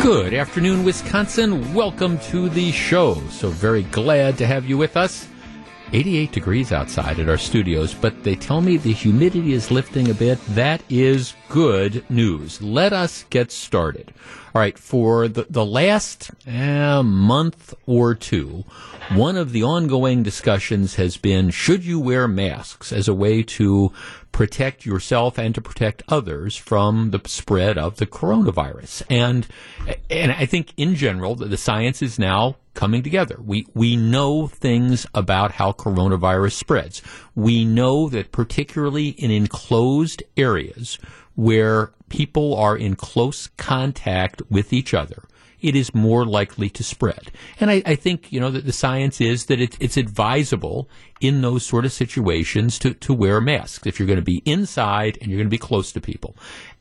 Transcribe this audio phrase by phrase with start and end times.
[0.01, 1.73] Good afternoon, Wisconsin.
[1.73, 3.15] Welcome to the show.
[3.29, 5.27] So very glad to have you with us.
[5.95, 10.13] 88 degrees outside at our studios, but they tell me the humidity is lifting a
[10.13, 10.37] bit.
[10.47, 12.61] That is good news.
[12.61, 14.13] Let us get started.
[14.53, 18.65] All right, for the, the last eh, month or two,
[19.13, 23.93] one of the ongoing discussions has been should you wear masks as a way to
[24.33, 29.03] protect yourself and to protect others from the spread of the coronavirus.
[29.09, 29.47] And
[30.09, 33.37] and I think in general the science is now coming together.
[33.41, 37.01] We we know things about how coronavirus spreads.
[37.33, 40.99] We know that particularly in enclosed areas
[41.35, 45.23] where people are in close contact with each other,
[45.61, 47.31] it is more likely to spread.
[47.59, 50.87] And I, I think, you know, that the science is that it, it's advisable
[51.19, 55.17] in those sort of situations to, to wear masks if you're going to be inside
[55.19, 56.35] and you're going to be close to people.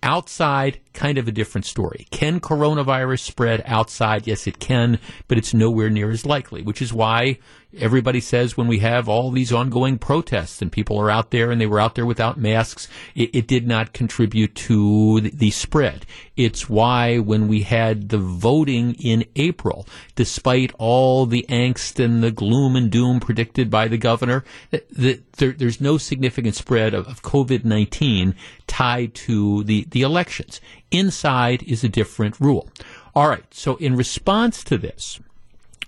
[0.04, 2.06] Outside, kind of a different story.
[2.10, 4.26] Can coronavirus spread outside?
[4.26, 7.38] Yes, it can, but it's nowhere near as likely, which is why
[7.78, 11.60] everybody says when we have all these ongoing protests and people are out there and
[11.60, 16.06] they were out there without masks, it, it did not contribute to the, the, spread.
[16.36, 22.30] It's why when we had the voting in April, despite all the angst and the
[22.30, 27.22] gloom and doom predicted by the governor, that there, there's no significant spread of, of
[27.22, 28.34] COVID 19
[28.66, 30.60] tied to the, the elections.
[30.90, 32.68] Inside is a different rule.
[33.14, 35.20] All right, so in response to this,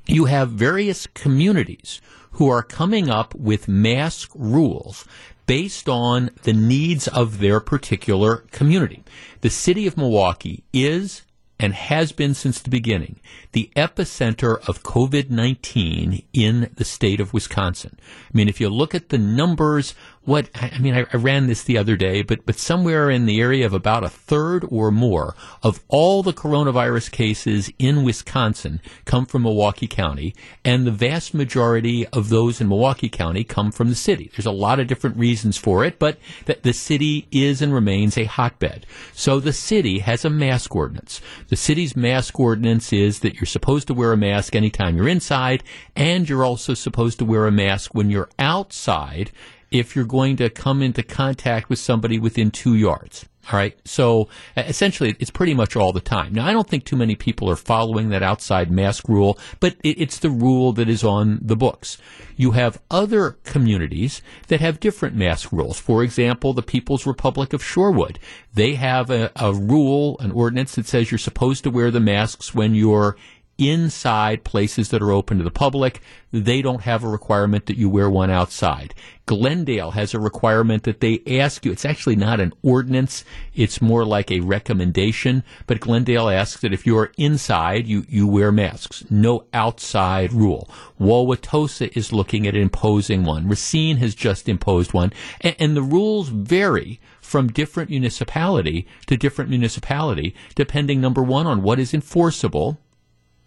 [0.07, 5.05] you have various communities who are coming up with mask rules
[5.47, 9.03] based on the needs of their particular community.
[9.41, 11.23] The city of Milwaukee is
[11.59, 13.19] and has been since the beginning
[13.53, 17.99] the epicenter of COVID 19 in the state of Wisconsin.
[17.99, 19.95] I mean, if you look at the numbers,
[20.27, 23.41] what, I mean, I, I, ran this the other day, but, but somewhere in the
[23.41, 29.25] area of about a third or more of all the coronavirus cases in Wisconsin come
[29.25, 30.35] from Milwaukee County,
[30.65, 34.29] and the vast majority of those in Milwaukee County come from the city.
[34.35, 38.19] There's a lot of different reasons for it, but that the city is and remains
[38.19, 38.85] a hotbed.
[39.13, 41.21] So the city has a mask ordinance.
[41.49, 45.63] The city's mask ordinance is that you're supposed to wear a mask anytime you're inside,
[45.95, 49.31] and you're also supposed to wear a mask when you're outside
[49.71, 53.27] if you're going to come into contact with somebody within two yards.
[53.53, 53.79] All right.
[53.85, 56.33] So essentially, it's pretty much all the time.
[56.35, 60.19] Now, I don't think too many people are following that outside mask rule, but it's
[60.19, 61.97] the rule that is on the books.
[62.37, 65.79] You have other communities that have different mask rules.
[65.79, 68.17] For example, the People's Republic of Shorewood.
[68.53, 72.53] They have a, a rule, an ordinance that says you're supposed to wear the masks
[72.53, 73.17] when you're
[73.59, 76.01] inside places that are open to the public.
[76.31, 78.95] They don't have a requirement that you wear one outside.
[79.25, 81.73] Glendale has a requirement that they ask you.
[81.73, 83.25] It's actually not an ordinance.
[83.55, 85.43] It's more like a recommendation.
[85.67, 89.05] But Glendale asks that if you're inside, you, you wear masks.
[89.11, 90.69] No outside rule.
[91.01, 93.49] Wauwatosa is looking at imposing one.
[93.49, 95.13] Racine has just imposed one.
[95.41, 101.63] And, and the rules vary from different municipality to different municipality, depending, number one, on
[101.63, 102.79] what is enforceable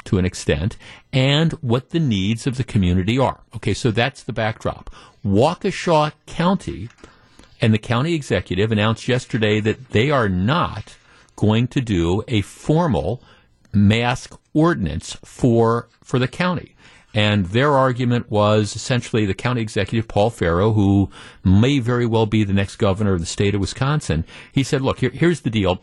[0.09, 0.75] to an extent
[1.14, 3.42] and what the needs of the community are.
[3.56, 4.90] Okay, so that's the backdrop.
[5.24, 6.90] Waukesha County
[7.62, 10.96] and the county executive announced yesterday that they are not
[11.36, 13.22] going to do a formal
[13.72, 16.75] mask ordinance for for the county.
[17.14, 21.09] And their argument was essentially the county executive, Paul Farrow, who
[21.44, 24.25] may very well be the next governor of the state of Wisconsin.
[24.52, 25.81] He said, look, here, here's the deal.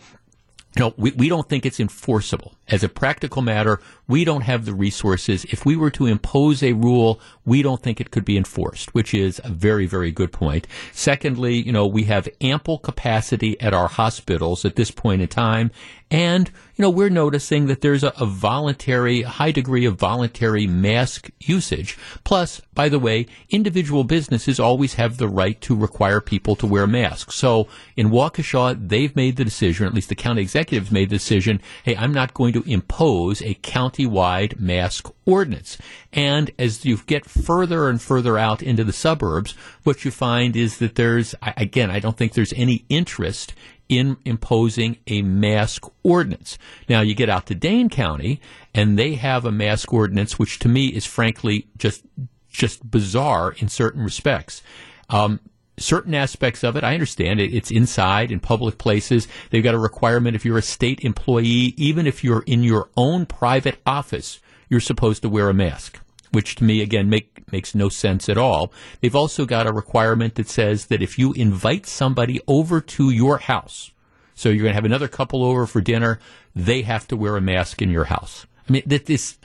[0.76, 2.54] You know, we, we don't think it's enforceable.
[2.68, 5.44] As a practical matter, we don't have the resources.
[5.46, 9.12] If we were to impose a rule, we don't think it could be enforced, which
[9.14, 10.66] is a very, very good point.
[10.92, 15.70] Secondly, you know, we have ample capacity at our hospitals at this point in time.
[16.08, 21.30] And, you know, we're noticing that there's a, a voluntary, high degree of voluntary mask
[21.40, 21.98] usage.
[22.22, 26.86] Plus, by the way, individual businesses always have the right to require people to wear
[26.86, 27.34] masks.
[27.34, 27.66] So
[27.96, 31.96] in Waukesha, they've made the decision, at least the county executives made the decision, hey,
[31.96, 33.54] I'm not going to impose a
[33.96, 35.78] county-wide mask ordinance.
[36.12, 39.52] And as you get further and further out into the suburbs,
[39.84, 43.54] what you find is that there's, again, I don't think there's any interest
[43.88, 46.58] in imposing a mask ordinance.
[46.88, 48.40] Now you get out to Dane County
[48.74, 52.04] and they have a mask ordinance, which to me is frankly just,
[52.50, 54.62] just bizarre in certain respects.
[55.08, 55.40] Um,
[55.78, 57.54] certain aspects of it, I understand it.
[57.54, 59.28] It's inside in public places.
[59.50, 63.26] They've got a requirement if you're a state employee, even if you're in your own
[63.26, 66.00] private office, you're supposed to wear a mask,
[66.32, 68.72] which to me, again, make, makes no sense at all.
[69.00, 73.38] They've also got a requirement that says that if you invite somebody over to your
[73.38, 73.92] house,
[74.34, 76.18] so you're going to have another couple over for dinner,
[76.54, 78.46] they have to wear a mask in your house.
[78.68, 79.38] I mean, that this,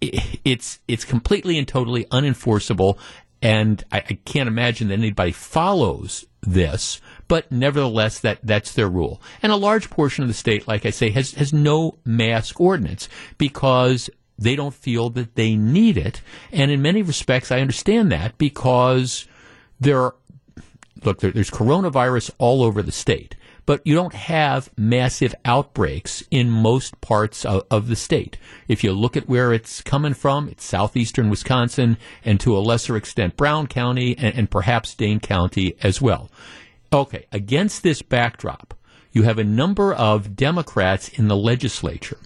[0.00, 2.98] it's, it's completely and totally unenforceable
[3.42, 9.20] and I, I can't imagine that anybody follows this, but nevertheless, that, that's their rule.
[9.42, 13.08] And a large portion of the state, like I say, has, has no mask ordinance
[13.38, 14.08] because
[14.38, 16.20] they don't feel that they need it.
[16.52, 19.26] And in many respects, I understand that because
[19.80, 20.14] there are,
[21.04, 23.34] look, there, there's coronavirus all over the state
[23.66, 28.36] but you don't have massive outbreaks in most parts of, of, the state.
[28.68, 32.96] If you look at where it's coming from, it's southeastern Wisconsin and to a lesser
[32.96, 36.30] extent Brown County and, and perhaps Dane County as well.
[36.92, 38.74] Okay, against this backdrop,
[39.12, 42.18] you have a number of Democrats in the legislature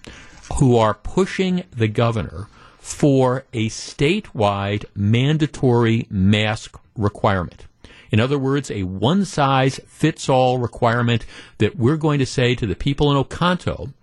[0.55, 2.47] who are pushing the governor
[2.79, 7.65] for a statewide mandatory mask requirement.
[8.11, 11.25] In other words, a one size fits all requirement
[11.57, 13.93] that we're going to say to the people in Oconto,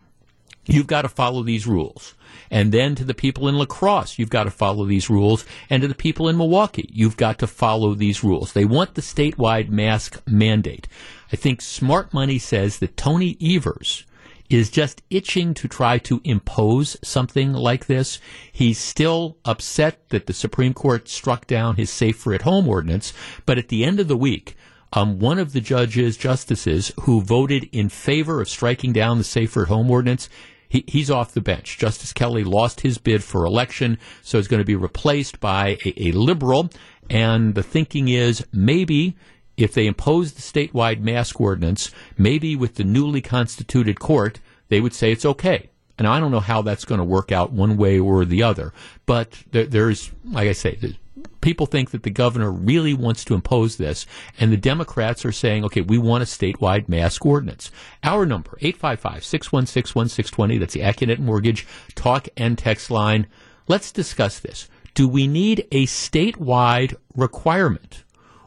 [0.67, 2.15] you've got to follow these rules.
[2.51, 5.45] And then to the people in La Crosse, you've got to follow these rules.
[5.71, 8.53] And to the people in Milwaukee, you've got to follow these rules.
[8.53, 10.87] They want the statewide mask mandate.
[11.33, 14.05] I think smart money says that Tony Evers,
[14.51, 18.21] is just itching to try to impose something like this.
[18.53, 23.13] He's still upset that the Supreme Court struck down his safer at home ordinance,
[23.47, 24.57] but at the end of the week,
[24.93, 29.63] um, one of the judges, justices who voted in favor of striking down the safer
[29.63, 30.29] at home ordinance,
[30.69, 31.79] he, he's off the bench.
[31.79, 36.09] Justice Kelly lost his bid for election, so he's going to be replaced by a,
[36.09, 36.71] a liberal.
[37.11, 39.17] And the thinking is maybe
[39.57, 44.95] if they impose the statewide mask ordinance, maybe with the newly constituted court, they would
[44.95, 45.71] say it's okay.
[45.97, 48.73] And I don't know how that's going to work out one way or the other.
[49.07, 50.97] But there, there's, like I say,
[51.41, 54.07] people think that the governor really wants to impose this,
[54.41, 57.71] and the Democrats are saying, okay, we want a statewide mask ordinance.
[58.03, 63.29] Our number, 855-616-1620, that's the Accunet Mortgage talk and text line.
[63.69, 64.69] Let's discuss this.
[64.95, 68.04] Do we need a statewide requirement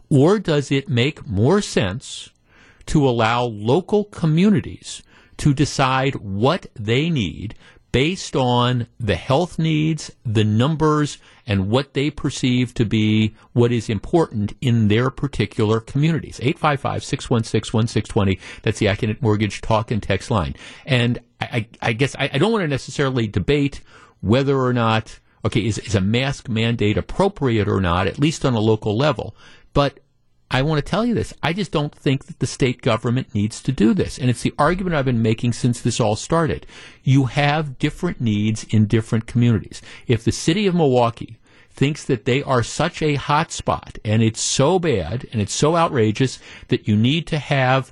[0.10, 2.30] or does it make more sense
[2.88, 5.04] to allow local communities
[5.38, 7.56] to decide what they need
[7.92, 13.90] based on the health needs, the numbers, and what they perceive to be what is
[13.90, 16.40] important in their particular communities.
[16.42, 18.40] 855-616-1620.
[18.62, 20.56] That's the Accunet Mortgage talk and text line.
[20.86, 23.82] And I, I guess I, I don't want to necessarily debate
[24.22, 28.54] whether or not, okay, is, is a mask mandate appropriate or not, at least on
[28.54, 29.36] a local level.
[29.74, 30.00] But
[30.50, 31.34] I want to tell you this.
[31.44, 34.18] I just don't think that the state government needs to do this.
[34.18, 36.66] And it's the argument I've been making since this all started.
[37.04, 39.82] You have different needs in different communities.
[40.08, 44.42] If the city of Milwaukee thinks that they are such a hot spot and it's
[44.42, 47.92] so bad and it's so outrageous that you need to have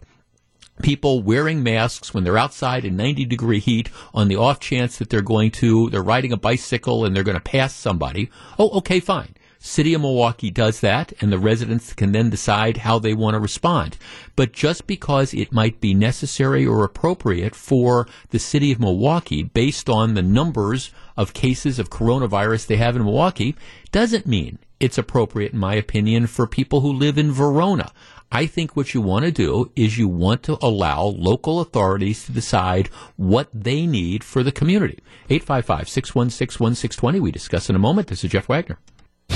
[0.81, 5.09] people wearing masks when they're outside in 90 degree heat on the off chance that
[5.09, 8.29] they're going to, they're riding a bicycle and they're going to pass somebody.
[8.57, 9.35] Oh, okay, fine.
[9.65, 13.39] City of Milwaukee does that, and the residents can then decide how they want to
[13.39, 13.97] respond.
[14.35, 19.89] But just because it might be necessary or appropriate for the City of Milwaukee, based
[19.89, 23.55] on the numbers of cases of coronavirus they have in Milwaukee,
[23.91, 27.91] doesn't mean it's appropriate, in my opinion, for people who live in Verona.
[28.31, 32.31] I think what you want to do is you want to allow local authorities to
[32.31, 34.99] decide what they need for the community.
[35.31, 37.19] 855 616 1620.
[37.19, 38.09] We discuss in a moment.
[38.09, 38.77] This is Jeff Wagner.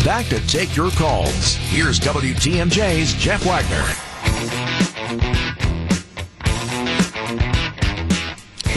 [0.03, 1.55] Back to take your calls.
[1.55, 3.84] Here's WTMJ's Jeff Wagner.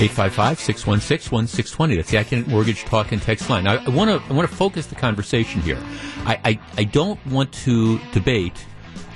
[0.03, 1.97] 855-616-1620.
[1.97, 3.69] That's the Accunet Mortgage Talk and Text line.
[3.69, 5.79] I want to I want to focus the conversation here.
[6.25, 8.67] I, I, I don't want to debate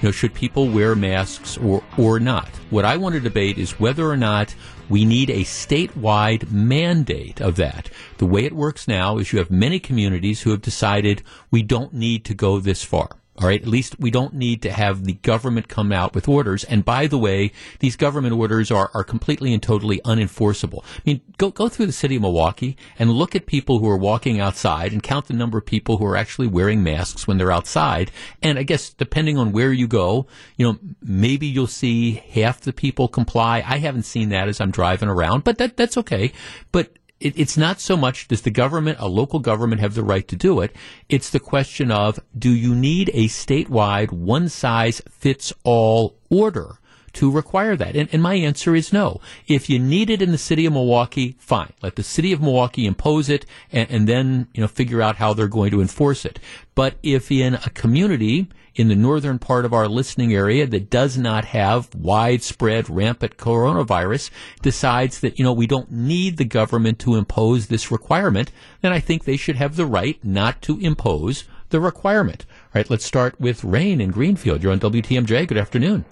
[0.02, 2.48] you know, should people wear masks or, or not?
[2.68, 4.54] What I want to debate is whether or not
[4.88, 7.90] we need a statewide mandate of that.
[8.18, 11.92] The way it works now is you have many communities who have decided we don't
[11.92, 13.10] need to go this far.
[13.38, 13.60] All right.
[13.60, 16.64] At least we don't need to have the government come out with orders.
[16.64, 20.84] And by the way, these government orders are, are completely and totally unenforceable.
[20.84, 23.96] I mean, go, go through the city of Milwaukee and look at people who are
[23.96, 27.52] walking outside and count the number of people who are actually wearing masks when they're
[27.52, 28.10] outside.
[28.42, 30.26] And I guess depending on where you go,
[30.56, 33.62] you know, maybe you'll see half the people comply.
[33.66, 36.32] I haven't seen that as I'm driving around, but that, that's okay.
[36.72, 36.90] But
[37.20, 40.36] it, it's not so much does the government, a local government, have the right to
[40.36, 40.74] do it.
[41.08, 46.78] It's the question of do you need a statewide one size fits all order?
[47.16, 47.96] to require that?
[47.96, 49.22] And, and, my answer is no.
[49.48, 51.72] If you need it in the city of Milwaukee, fine.
[51.82, 55.32] Let the city of Milwaukee impose it and, and then, you know, figure out how
[55.32, 56.38] they're going to enforce it.
[56.74, 61.16] But if in a community in the northern part of our listening area that does
[61.16, 64.30] not have widespread rampant coronavirus
[64.62, 68.52] decides that, you know, we don't need the government to impose this requirement,
[68.82, 72.44] then I think they should have the right not to impose the requirement.
[72.48, 74.62] All right, let's start with Rain in Greenfield.
[74.62, 75.48] You're on WTMJ.
[75.48, 76.04] Good afternoon.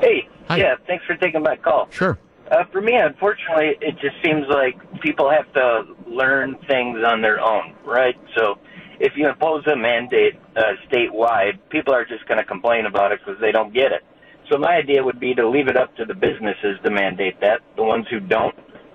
[0.00, 0.56] Hey, Hi.
[0.56, 1.88] yeah, thanks for taking my call.
[1.90, 2.18] Sure.
[2.50, 7.40] Uh, for me, unfortunately, it just seems like people have to learn things on their
[7.40, 8.16] own, right?
[8.36, 8.58] So
[9.02, 13.18] if you impose a mandate uh, statewide, people are just going to complain about it
[13.18, 14.02] because they don't get it.
[14.48, 17.62] So my idea would be to leave it up to the businesses to mandate that.
[17.74, 18.54] The ones who don't,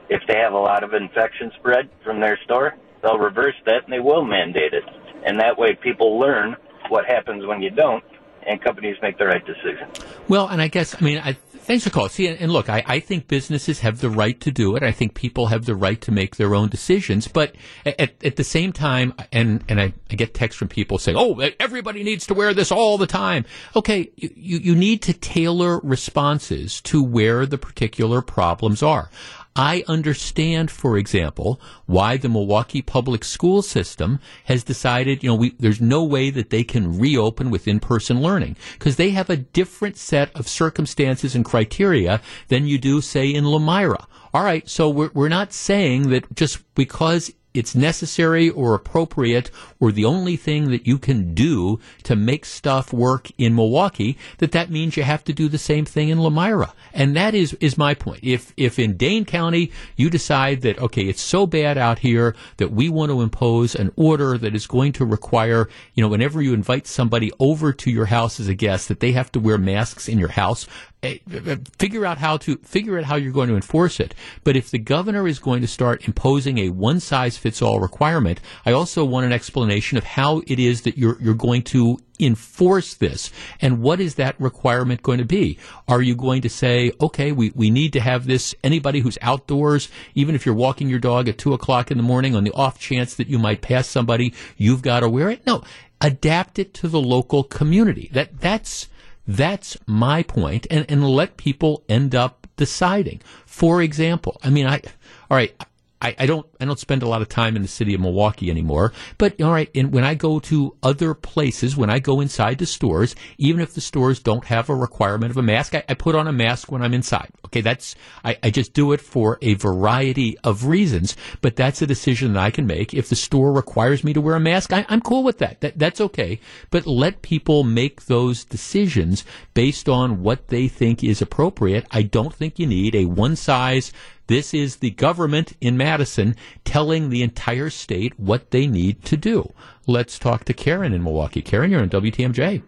[0.10, 3.92] if they have a lot of infection spread from their store, they'll reverse that and
[3.92, 4.86] they will mandate it.
[5.26, 6.56] And that way people learn
[6.88, 8.04] what happens when you don't
[8.48, 9.90] and companies make the right decision.
[10.30, 11.36] Well, and I guess, I mean, I,
[11.68, 12.10] Thanks for calling.
[12.10, 14.84] See, and look, I, I, think businesses have the right to do it.
[14.84, 17.28] I think people have the right to make their own decisions.
[17.28, 21.18] But at, at the same time, and, and I, I, get texts from people saying,
[21.20, 23.44] oh, everybody needs to wear this all the time.
[23.76, 29.10] Okay, you, you need to tailor responses to where the particular problems are.
[29.58, 35.56] I understand, for example, why the Milwaukee public school system has decided, you know, we,
[35.58, 39.98] there's no way that they can reopen with in-person learning because they have a different
[39.98, 44.06] set of circumstances and criteria than you do, say, in Lomira.
[44.32, 49.50] All right, so we're, we're not saying that just because it's necessary or appropriate
[49.80, 54.52] or the only thing that you can do to make stuff work in Milwaukee, that
[54.52, 56.72] that means you have to do the same thing in Lomira.
[56.94, 58.20] And that is, is my point.
[58.24, 62.72] If, if in Dane County you decide that, okay, it's so bad out here that
[62.72, 66.54] we want to impose an order that is going to require, you know, whenever you
[66.54, 70.08] invite somebody over to your house as a guest, that they have to wear masks
[70.08, 70.68] in your house,
[71.04, 74.16] Eh, eh, figure out how to figure out how you're going to enforce it.
[74.44, 78.40] But if the governor is going to start imposing a one size fits all requirement,
[78.66, 82.96] I also want an explanation of how it is that you're you're going to enforce
[82.96, 83.30] this.
[83.62, 85.60] And what is that requirement going to be?
[85.88, 89.90] Are you going to say okay we, we need to have this anybody who's outdoors
[90.16, 92.80] even if you're walking your dog at two o'clock in the morning on the off
[92.80, 95.46] chance that you might pass somebody you've got to wear it?
[95.46, 95.62] No.
[96.02, 98.10] Adapt it to the local community.
[98.14, 98.88] That that's
[99.28, 103.22] that's my point, and, and let people end up deciding.
[103.46, 104.82] For example, I mean, I,
[105.30, 105.54] all right,
[106.02, 108.52] I, I, don't I don't spend a lot of time in the city of Milwaukee
[108.52, 108.94] anymore.
[109.18, 112.66] But all right, and when I go to other places, when I go inside the
[112.68, 116.16] stores, even if the stores don't have a requirement of a mask, I, I put
[116.16, 117.32] on a mask when I'm inside.
[117.46, 121.16] Okay, that's I, I, just do it for a variety of reasons.
[121.42, 122.94] But that's a decision that I can make.
[122.94, 125.62] If the store requires me to wear a mask, I, am cool with that.
[125.62, 125.80] that.
[125.80, 126.40] That's okay.
[126.70, 129.24] But let people make those decisions
[129.54, 131.88] based on what they think is appropriate.
[131.90, 133.92] I don't think you need a one size
[134.28, 139.54] this is the government in Madison telling the entire state what they need to do.
[139.86, 141.42] Let's talk to Karen in Milwaukee.
[141.42, 142.62] Karen, you're on WTMJ.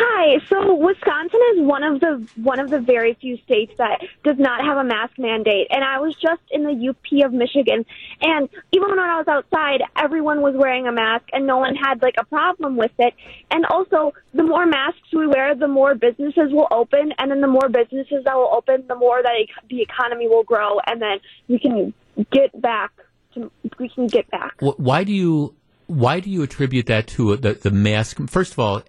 [0.00, 0.38] Hi.
[0.48, 4.64] So Wisconsin is one of the one of the very few states that does not
[4.64, 5.66] have a mask mandate.
[5.70, 7.84] And I was just in the UP of Michigan,
[8.20, 12.00] and even when I was outside, everyone was wearing a mask, and no one had
[12.00, 13.12] like a problem with it.
[13.50, 17.48] And also, the more masks we wear, the more businesses will open, and then the
[17.48, 19.32] more businesses that will open, the more that
[19.68, 21.92] the economy will grow, and then we can
[22.30, 22.92] get back.
[23.34, 23.50] To,
[23.80, 24.54] we can get back.
[24.60, 25.56] Why do you
[25.88, 28.18] why do you attribute that to the, the mask?
[28.28, 28.82] First of all,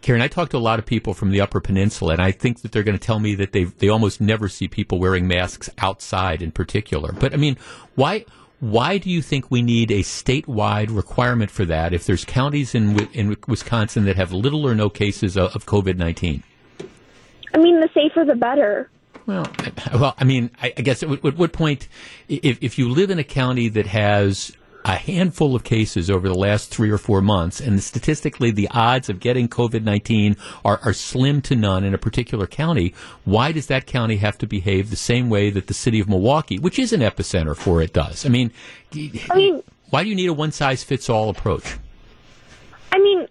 [0.00, 2.62] Karen, I talk to a lot of people from the Upper Peninsula, and I think
[2.62, 5.68] that they're going to tell me that they they almost never see people wearing masks
[5.78, 7.12] outside, in particular.
[7.12, 7.56] But I mean,
[7.94, 8.24] why?
[8.60, 13.08] Why do you think we need a statewide requirement for that if there's counties in
[13.12, 16.42] in Wisconsin that have little or no cases of, of COVID nineteen?
[17.54, 18.90] I mean, the safer the better.
[19.26, 19.46] Well,
[19.92, 21.86] well, I mean, I, I guess at, at what point,
[22.28, 24.56] if, if you live in a county that has
[24.88, 29.10] a handful of cases over the last three or four months, and statistically, the odds
[29.10, 32.94] of getting COVID 19 are, are slim to none in a particular county.
[33.24, 36.58] Why does that county have to behave the same way that the city of Milwaukee,
[36.58, 38.24] which is an epicenter for it, does?
[38.24, 38.50] I mean,
[38.94, 41.76] I mean why do you need a one size fits all approach?
[42.90, 43.28] I mean,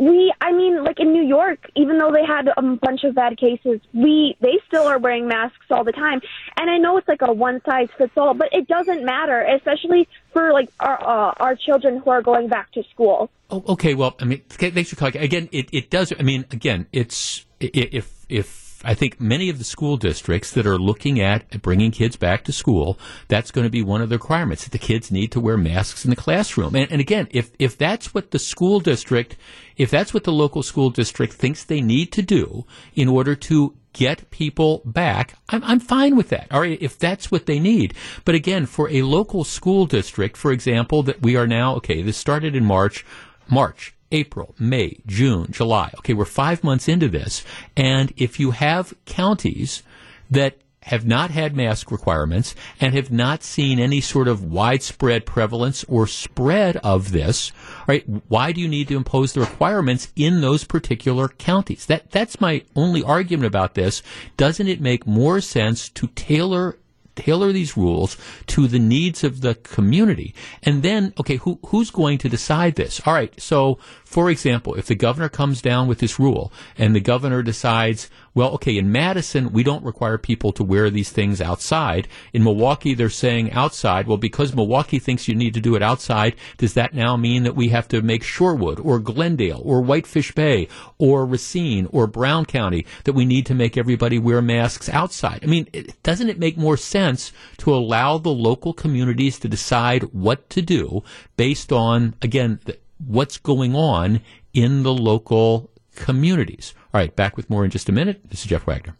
[0.00, 3.36] we, I mean, like in New York, even though they had a bunch of bad
[3.36, 6.22] cases, we they still are wearing masks all the time.
[6.56, 10.08] And I know it's like a one size fits all, but it doesn't matter, especially
[10.32, 13.30] for like our uh, our children who are going back to school.
[13.50, 13.92] Oh, okay.
[13.92, 15.18] Well, I mean, thanks for calling.
[15.18, 16.14] Again, it, it does.
[16.18, 20.78] I mean, again, it's if if I think many of the school districts that are
[20.78, 24.64] looking at bringing kids back to school, that's going to be one of the requirements
[24.64, 26.74] that the kids need to wear masks in the classroom.
[26.74, 29.36] And, and again, if if that's what the school district,
[29.76, 33.76] if that's what the local school district thinks they need to do in order to
[33.92, 36.46] get people back, I'm, I'm fine with that.
[36.50, 37.92] All right, if that's what they need.
[38.24, 42.16] But again, for a local school district, for example, that we are now okay, this
[42.16, 43.04] started in March.
[43.46, 43.94] March.
[44.12, 45.92] April, May, June, July.
[45.98, 47.44] Okay, we're five months into this.
[47.76, 49.82] And if you have counties
[50.30, 55.84] that have not had mask requirements and have not seen any sort of widespread prevalence
[55.84, 57.52] or spread of this,
[57.86, 58.04] right?
[58.28, 61.86] Why do you need to impose the requirements in those particular counties?
[61.86, 64.02] That that's my only argument about this.
[64.36, 66.78] Doesn't it make more sense to tailor
[67.16, 70.34] tailor these rules to the needs of the community.
[70.62, 73.00] And then, okay, who, who's going to decide this?
[73.04, 73.38] All right.
[73.40, 73.78] So,
[74.10, 78.50] for example, if the governor comes down with this rule and the governor decides, well,
[78.54, 82.08] okay, in Madison, we don't require people to wear these things outside.
[82.32, 84.08] In Milwaukee, they're saying outside.
[84.08, 87.54] Well, because Milwaukee thinks you need to do it outside, does that now mean that
[87.54, 90.66] we have to make Shorewood or Glendale or Whitefish Bay
[90.98, 95.38] or Racine or Brown County that we need to make everybody wear masks outside?
[95.44, 95.68] I mean,
[96.02, 101.04] doesn't it make more sense to allow the local communities to decide what to do
[101.36, 102.58] based on, again,
[103.06, 104.20] what's going on
[104.52, 106.74] in the local communities?
[106.92, 108.20] All right, back with more in just a minute.
[108.30, 108.96] This is Jeff Wagner.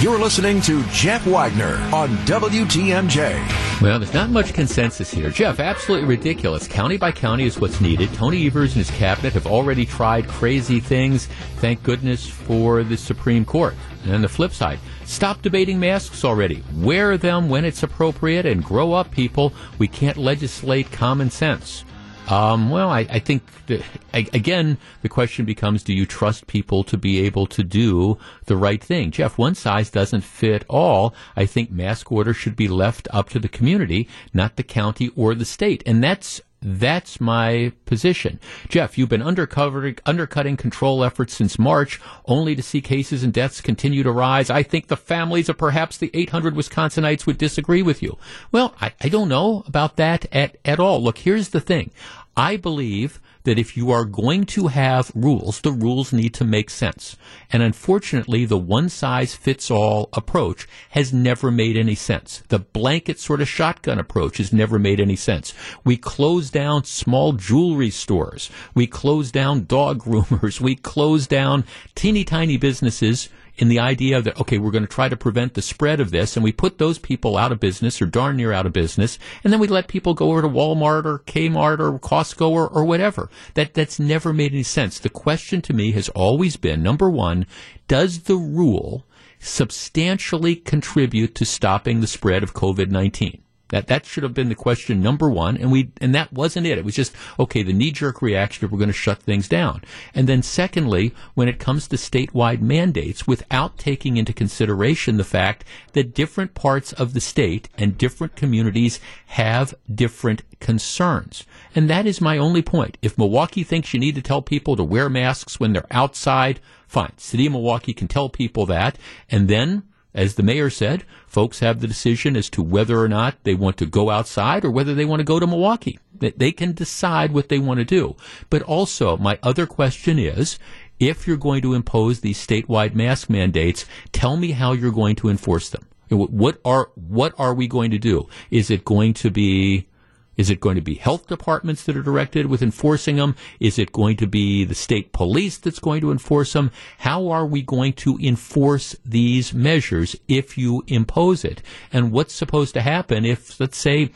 [0.00, 3.80] You're listening to Jeff Wagner on WTMJ.
[3.80, 5.30] Well, there's not much consensus here.
[5.30, 6.68] Jeff, absolutely ridiculous.
[6.68, 8.12] County by county is what's needed.
[8.12, 11.26] Tony Evers and his cabinet have already tried crazy things.
[11.56, 13.74] Thank goodness for the Supreme Court.
[14.04, 16.62] And the flip side, stop debating masks already.
[16.74, 19.54] Wear them when it's appropriate and grow up, people.
[19.78, 21.84] We can't legislate common sense.
[22.28, 26.96] Um, well, I, I think that, again the question becomes: Do you trust people to
[26.96, 29.10] be able to do the right thing?
[29.10, 31.14] Jeff, one size doesn't fit all.
[31.36, 35.34] I think mask orders should be left up to the community, not the county or
[35.34, 38.40] the state, and that's that's my position.
[38.70, 44.02] Jeff, you've been undercutting control efforts since March, only to see cases and deaths continue
[44.02, 44.48] to rise.
[44.48, 48.16] I think the families of perhaps the 800 Wisconsinites would disagree with you.
[48.50, 51.02] Well, I, I don't know about that at, at all.
[51.02, 51.90] Look, here's the thing.
[52.36, 56.70] I believe that if you are going to have rules, the rules need to make
[56.70, 57.16] sense.
[57.52, 62.42] And unfortunately, the one size fits all approach has never made any sense.
[62.48, 65.54] The blanket sort of shotgun approach has never made any sense.
[65.84, 68.50] We close down small jewelry stores.
[68.74, 70.60] We close down dog groomers.
[70.60, 75.08] We close down teeny tiny businesses in the idea that, okay, we're going to try
[75.08, 78.06] to prevent the spread of this, and we put those people out of business or
[78.06, 81.20] darn near out of business, and then we let people go over to Walmart or
[81.20, 83.30] Kmart or Costco or, or whatever.
[83.54, 84.98] That, that's never made any sense.
[84.98, 87.46] The question to me has always been, number one,
[87.86, 89.06] does the rule
[89.38, 93.43] substantially contribute to stopping the spread of COVID-19?
[93.68, 96.76] That that should have been the question number one, and we and that wasn't it.
[96.76, 97.62] It was just okay.
[97.62, 99.82] The knee jerk reaction: we're going to shut things down.
[100.14, 105.64] And then, secondly, when it comes to statewide mandates, without taking into consideration the fact
[105.94, 112.20] that different parts of the state and different communities have different concerns, and that is
[112.20, 112.98] my only point.
[113.00, 117.16] If Milwaukee thinks you need to tell people to wear masks when they're outside, fine.
[117.16, 118.98] City of Milwaukee can tell people that,
[119.30, 123.42] and then as the mayor said, folks have the decision as to whether or not
[123.42, 125.98] they want to go outside or whether they want to go to Milwaukee.
[126.18, 128.14] They can decide what they want to do.
[128.48, 130.58] But also, my other question is,
[131.00, 135.28] if you're going to impose these statewide mask mandates, tell me how you're going to
[135.28, 135.86] enforce them.
[136.10, 138.28] What are what are we going to do?
[138.50, 139.88] Is it going to be
[140.36, 143.36] is it going to be health departments that are directed with enforcing them?
[143.60, 146.70] Is it going to be the state police that's going to enforce them?
[146.98, 151.62] How are we going to enforce these measures if you impose it?
[151.92, 154.10] And what's supposed to happen if, let's say,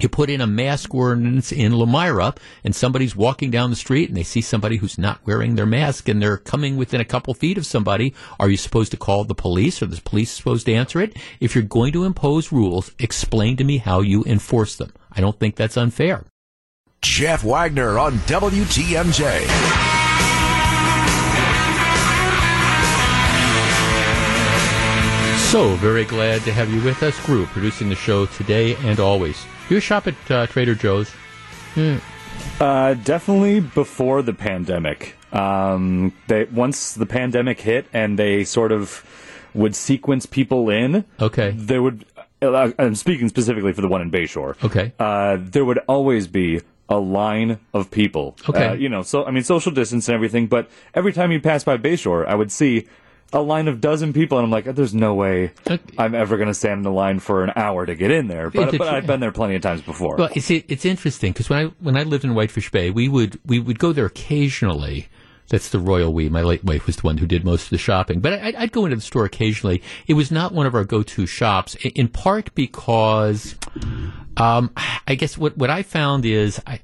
[0.00, 4.16] you put in a mask ordinance in Lomira and somebody's walking down the street and
[4.16, 7.56] they see somebody who's not wearing their mask and they're coming within a couple feet
[7.56, 8.14] of somebody.
[8.38, 11.16] Are you supposed to call the police or the police supposed to answer it?
[11.40, 14.92] If you're going to impose rules, explain to me how you enforce them.
[15.12, 16.24] I don't think that's unfair.
[17.02, 19.46] Jeff Wagner on WTMJ.
[25.50, 29.44] So, very glad to have you with us, Group, producing the show today and always.
[29.68, 31.10] You shop at uh, Trader Joe's?
[31.74, 31.96] Hmm.
[32.60, 35.16] Uh, definitely before the pandemic.
[35.32, 39.04] Um, they once the pandemic hit and they sort of
[39.54, 41.04] would sequence people in.
[41.20, 41.52] Okay.
[41.56, 42.04] There would
[42.42, 44.62] I'm speaking specifically for the one in Bayshore.
[44.64, 44.92] Okay.
[44.98, 48.36] Uh, there would always be a line of people.
[48.48, 48.68] Okay.
[48.68, 50.46] Uh, you know, so I mean, social distance and everything.
[50.46, 52.88] But every time you pass by Bayshore, I would see
[53.32, 55.52] a line of dozen people, and I'm like, there's no way
[55.96, 58.50] I'm ever going to stand in the line for an hour to get in there.
[58.50, 60.16] But, but I've been there plenty of times before.
[60.16, 63.38] Well, it's it's interesting because when I when I lived in Whitefish Bay, we would
[63.46, 65.08] we would go there occasionally.
[65.50, 66.28] That's the royal we.
[66.28, 68.72] My late wife was the one who did most of the shopping, but I, I'd
[68.72, 69.82] go into the store occasionally.
[70.06, 73.56] It was not one of our go-to shops, in part because,
[74.36, 74.70] um,
[75.06, 76.80] I guess what what I found is I,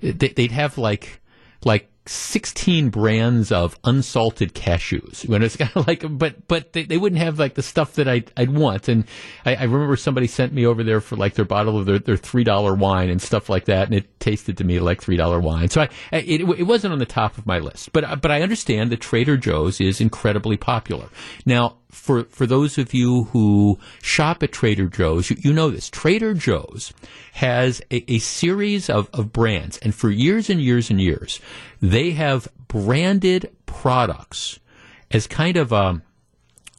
[0.00, 1.20] they'd have like
[1.64, 5.28] like 16 brands of unsalted cashews.
[5.28, 8.08] When it's kind of like, but but they, they wouldn't have like the stuff that
[8.08, 8.88] I'd, I'd want.
[8.88, 9.04] And
[9.44, 12.16] I, I remember somebody sent me over there for like their bottle of their, their
[12.16, 15.40] three dollar wine and stuff like that, and it tasted to me like three dollar
[15.40, 15.68] wine.
[15.68, 18.90] So I, it, it wasn't on the top of my list, but but I understand
[18.90, 21.08] that Trader Joe's is incredibly popular.
[21.44, 25.88] Now for for those of you who shop at Trader Joe's, you, you know this.
[25.88, 26.92] Trader Joe's
[27.34, 31.40] has a, a, series of, of brands, and for years and years and years,
[31.80, 34.58] they have branded products
[35.10, 36.02] as kind of a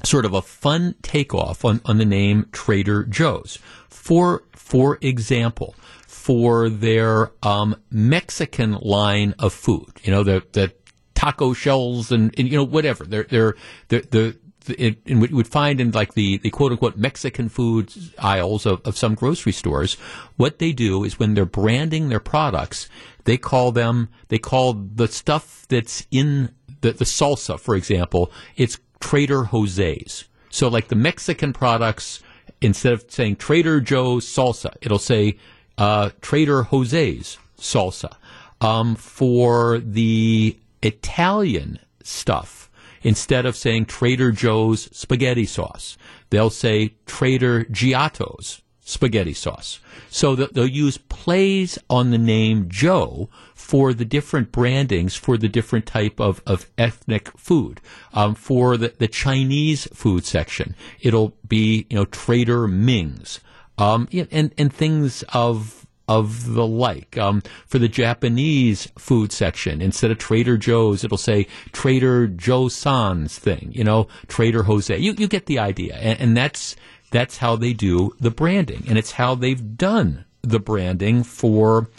[0.04, 3.58] sort of a fun takeoff on, on the name Trader Joe's.
[3.90, 5.76] For for example,
[6.08, 10.72] for their um, Mexican line of food, you know the the
[11.16, 13.04] taco shells and, and you know whatever.
[13.04, 13.56] They're they're,
[13.88, 14.38] they're the
[14.72, 18.66] in, in what you would find in like the, the quote unquote Mexican food aisles
[18.66, 19.96] of, of some grocery stores,
[20.38, 22.90] what they do is when they're branding their products,
[23.26, 28.80] they call them, they call the stuff that's in the, the salsa, for example, it's
[29.00, 30.26] Trader Jose's.
[30.50, 32.22] So like the Mexican products,
[32.62, 35.38] instead of saying Trader Joe's salsa, it'll say
[35.78, 38.16] uh, Trader Jose's salsa.
[38.62, 42.59] Um, for the Italian stuff,
[43.02, 45.98] Instead of saying Trader Joe's spaghetti sauce,
[46.30, 49.80] they'll say Trader Giotto's spaghetti sauce.
[50.10, 55.86] So they'll use plays on the name Joe for the different brandings for the different
[55.86, 57.82] type of, of ethnic food.
[58.14, 63.40] Um, for the, the Chinese food section, it'll be, you know, Trader Ming's.
[63.78, 67.18] Um, and, and things of of the like.
[67.20, 73.38] Um, for the Japanese food section, instead of Trader Joe's, it'll say Trader Joe San's
[73.38, 74.98] thing, you know, Trader Jose.
[74.98, 75.96] You, you get the idea.
[75.96, 76.76] And, and that's,
[77.12, 78.86] that's how they do the branding.
[78.90, 81.90] And it's how they've done the branding for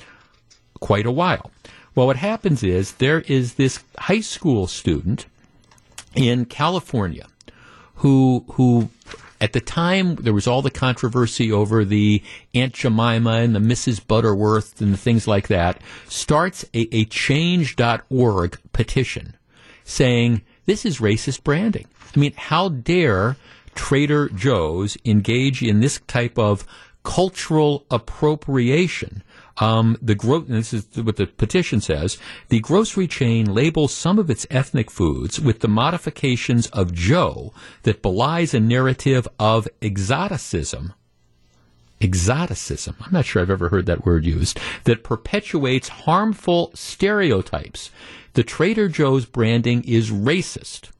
[0.80, 1.52] quite a while.
[1.94, 5.26] Well, what happens is there is this high school student
[6.16, 7.26] in California
[7.96, 8.88] who who
[9.40, 12.22] at the time, there was all the controversy over the
[12.54, 14.06] Aunt Jemima and the Mrs.
[14.06, 19.36] Butterworth and the things like that, starts a, a change.org petition
[19.84, 21.86] saying this is racist branding.
[22.14, 23.36] I mean, how dare
[23.74, 26.66] Trader Joe's engage in this type of
[27.02, 29.22] cultural appropriation
[29.60, 32.18] um, the gro- this is what the petition says.
[32.48, 38.02] The grocery chain labels some of its ethnic foods with the modifications of Joe that
[38.02, 40.94] belies a narrative of exoticism.
[42.00, 42.96] Exoticism.
[43.00, 44.58] I'm not sure I've ever heard that word used.
[44.84, 47.90] That perpetuates harmful stereotypes.
[48.32, 50.90] The Trader Joe's branding is racist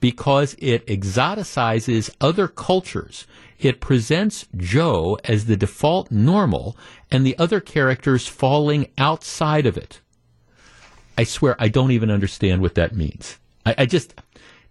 [0.00, 3.26] because it exoticizes other cultures
[3.58, 6.76] it presents Joe as the default normal
[7.10, 10.00] and the other characters falling outside of it.
[11.16, 13.38] I swear I don't even understand what that means.
[13.66, 14.14] I, I just,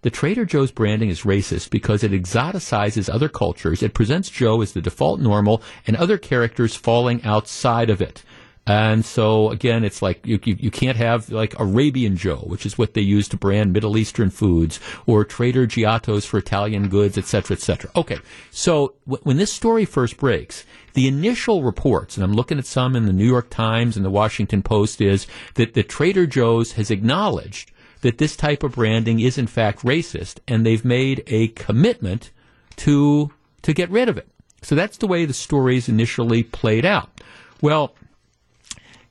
[0.00, 3.82] the Trader Joe's branding is racist because it exoticizes other cultures.
[3.82, 8.22] It presents Joe as the default normal and other characters falling outside of it.
[8.68, 12.76] And so again, it's like you, you, you, can't have like Arabian Joe, which is
[12.76, 17.56] what they use to brand Middle Eastern foods, or Trader Giotto's for Italian goods, etc.,
[17.56, 17.90] etc.
[17.96, 18.18] Okay,
[18.50, 22.94] so w- when this story first breaks, the initial reports, and I'm looking at some
[22.94, 26.90] in the New York Times and the Washington Post, is that the Trader Joe's has
[26.90, 32.32] acknowledged that this type of branding is in fact racist, and they've made a commitment
[32.76, 34.28] to to get rid of it.
[34.60, 37.22] So that's the way the stories initially played out.
[37.60, 37.94] Well,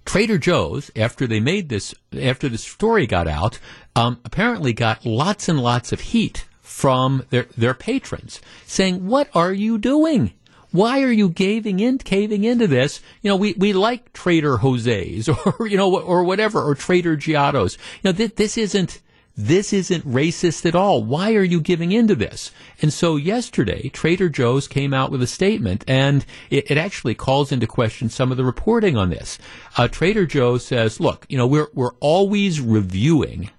[0.07, 3.59] Trader Joe's, after they made this, after the story got out,
[3.93, 9.51] um, apparently got lots and lots of heat from their, their patrons saying, what are
[9.51, 10.31] you doing?
[10.71, 13.01] Why are you caving in, caving into this?
[13.21, 15.27] You know, we, we like Trader Jose's
[15.59, 17.77] or, you know, or whatever, or Trader Giotto's.
[18.01, 19.01] You know, th- this isn't,
[19.37, 21.03] this isn't racist at all.
[21.03, 22.51] Why are you giving into this?
[22.81, 27.51] And so yesterday, Trader Joe's came out with a statement, and it, it actually calls
[27.51, 29.37] into question some of the reporting on this.
[29.77, 33.51] Uh, Trader Joe says, "Look, you know, we're we're always reviewing."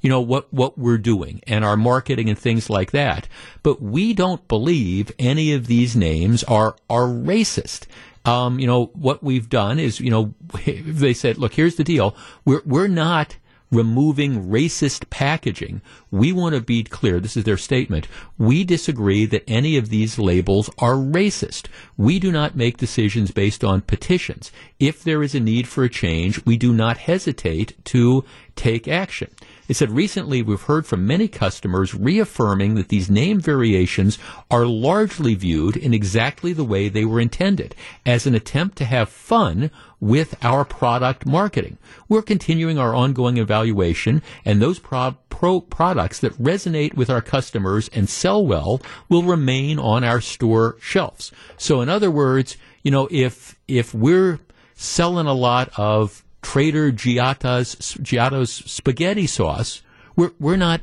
[0.00, 3.28] You know what what we're doing and our marketing and things like that,
[3.62, 7.86] but we don't believe any of these names are are racist.
[8.24, 12.16] Um, you know what we've done is, you know, they said, look, here's the deal:
[12.46, 13.36] we're we're not
[13.70, 15.80] removing racist packaging.
[16.10, 17.20] We want to be clear.
[17.20, 18.08] This is their statement.
[18.38, 21.66] We disagree that any of these labels are racist.
[21.96, 24.50] We do not make decisions based on petitions.
[24.78, 28.24] If there is a need for a change, we do not hesitate to
[28.56, 29.30] take action.
[29.70, 34.18] It said recently we've heard from many customers reaffirming that these name variations
[34.50, 39.08] are largely viewed in exactly the way they were intended, as an attempt to have
[39.08, 41.78] fun with our product marketing.
[42.08, 47.88] We're continuing our ongoing evaluation, and those pro- pro- products that resonate with our customers
[47.92, 51.30] and sell well will remain on our store shelves.
[51.58, 54.40] So, in other words, you know, if if we're
[54.74, 59.82] selling a lot of Trader Giotto's, Giotto's spaghetti sauce,
[60.16, 60.80] we're we're not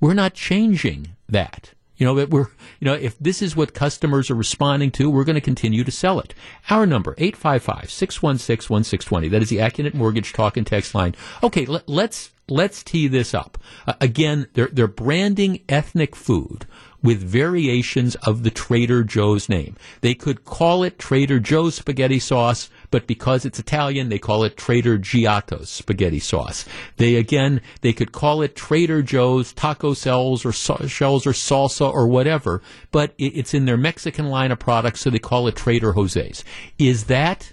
[0.00, 1.74] we're not changing that.
[1.96, 2.48] You know, we're,
[2.80, 5.92] you know, if this is what customers are responding to, we're going to continue to
[5.92, 6.34] sell it.
[6.68, 9.30] Our number, 855-616-1620.
[9.30, 11.14] That is the Accunet Mortgage Talk and Text line.
[11.42, 13.58] Okay, let, let's, let's tee this up.
[13.86, 16.66] Uh, again, they're, they're branding ethnic food
[17.00, 19.76] with variations of the Trader Joe's name.
[20.00, 24.56] They could call it Trader Joe's spaghetti sauce, but because it's Italian, they call it
[24.56, 26.64] Trader Giotto's spaghetti sauce.
[26.96, 32.06] They again, they could call it Trader Joe's taco shells or shells or salsa or
[32.06, 36.44] whatever, but it's in their Mexican line of products, so they call it Trader Jose's.
[36.78, 37.52] Is that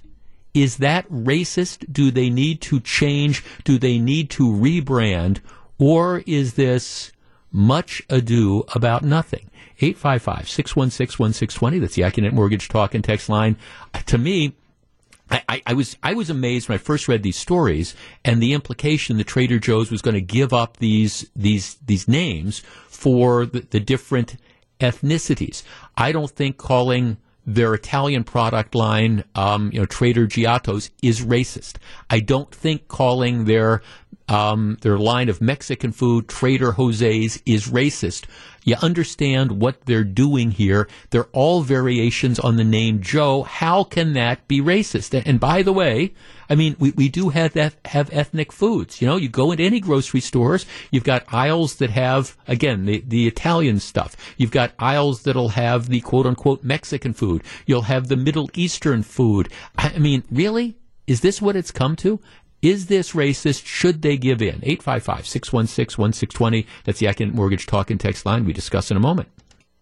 [0.54, 1.92] is that racist?
[1.92, 3.44] Do they need to change?
[3.64, 5.40] Do they need to rebrand?
[5.80, 7.12] Or is this
[7.52, 9.50] much ado about nothing.
[9.80, 11.80] 855 616 1620.
[11.80, 13.58] That's the Accunet Mortgage Talk and Text line.
[13.94, 14.56] Uh, to me,
[15.32, 19.18] I, I, was I was amazed when I first read these stories and the implication
[19.18, 23.80] that Trader Joe's was going to give up these these these names for the, the
[23.80, 24.36] different
[24.80, 25.64] ethnicities.
[25.96, 31.78] I don't think calling their Italian product line, um, you know, Trader Giotto's is racist.
[32.10, 33.82] I don't think calling their
[34.32, 38.24] um, their line of Mexican food, Trader Jose's, is racist.
[38.64, 40.88] You understand what they're doing here.
[41.10, 43.44] They're all variations on the name Joe.
[43.44, 45.22] How can that be racist?
[45.26, 46.14] And by the way,
[46.50, 49.02] I mean, we, we do have have ethnic foods.
[49.02, 53.04] You know, you go into any grocery stores, you've got aisles that have, again, the,
[53.06, 54.16] the Italian stuff.
[54.38, 57.44] You've got aisles that'll have the quote unquote Mexican food.
[57.66, 59.50] You'll have the Middle Eastern food.
[59.78, 60.78] I mean, really?
[61.08, 62.22] Is this what it's come to?
[62.62, 63.66] Is this racist?
[63.66, 64.60] Should they give in?
[64.62, 66.68] 855 616 1620.
[66.84, 68.46] That's the Accunet Mortgage Talk and Text line.
[68.46, 69.30] We discuss in a moment.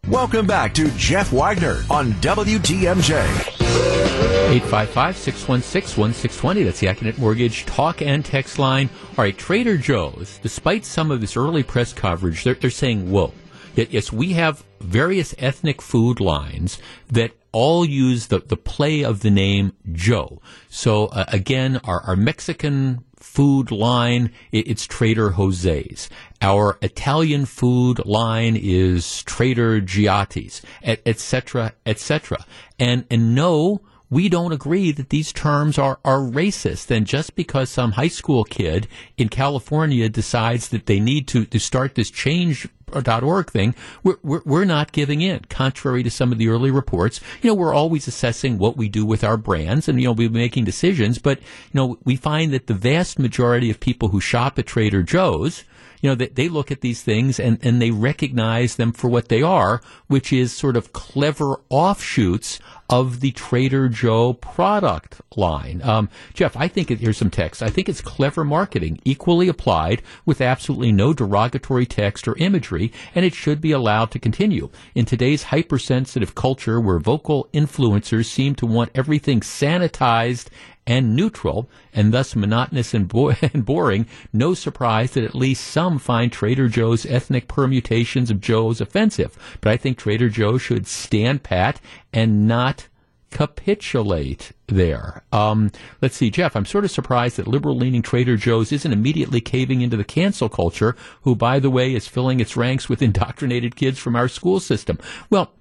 [0.07, 3.19] Welcome back to Jeff Wagner on WTMJ.
[3.59, 6.63] 855 616 1620.
[6.63, 8.89] That's the Accunet Mortgage Talk and Text line.
[9.17, 13.33] All right, Trader Joe's, despite some of this early press coverage, they're, they're saying, whoa.
[13.75, 19.31] Yes, we have various ethnic food lines that all use the, the play of the
[19.31, 20.41] name Joe.
[20.69, 26.09] So uh, again, our, our Mexican food line, it, it's Trader Jose's.
[26.41, 32.45] Our Italian food line is Trader Giotti's, etc., etc.
[32.79, 36.89] And, and no, we don't agree that these terms are, are racist.
[36.89, 41.59] And just because some high school kid in California decides that they need to, to
[41.59, 45.39] start this change org thing, we're, we're, we're, not giving in.
[45.49, 49.05] Contrary to some of the early reports, you know, we're always assessing what we do
[49.05, 52.67] with our brands and, you know, we're making decisions, but, you know, we find that
[52.67, 55.63] the vast majority of people who shop at Trader Joe's,
[56.01, 59.29] you know, they, they look at these things and, and they recognize them for what
[59.29, 65.81] they are, which is sort of clever offshoots of the Trader Joe product line.
[65.83, 67.61] Um, Jeff, I think it, here's some text.
[67.61, 72.78] I think it's clever marketing, equally applied with absolutely no derogatory text or imagery,
[73.13, 74.69] and it should be allowed to continue.
[74.95, 80.47] In today's hypersensitive culture where vocal influencers seem to want everything sanitized
[80.89, 85.99] and neutral, and thus monotonous and, bo- and, boring, no surprise that at least some
[85.99, 89.37] find Trader Joe's ethnic permutations of Joe's offensive.
[89.61, 91.79] But I think Trader Joe should stand pat
[92.11, 92.87] and not
[93.31, 95.23] capitulate there.
[95.31, 99.41] Um, let's see, Jeff, I'm sort of surprised that liberal leaning Trader Joe's isn't immediately
[99.41, 103.75] caving into the cancel culture, who, by the way, is filling its ranks with indoctrinated
[103.75, 104.97] kids from our school system.
[105.29, 105.51] Well,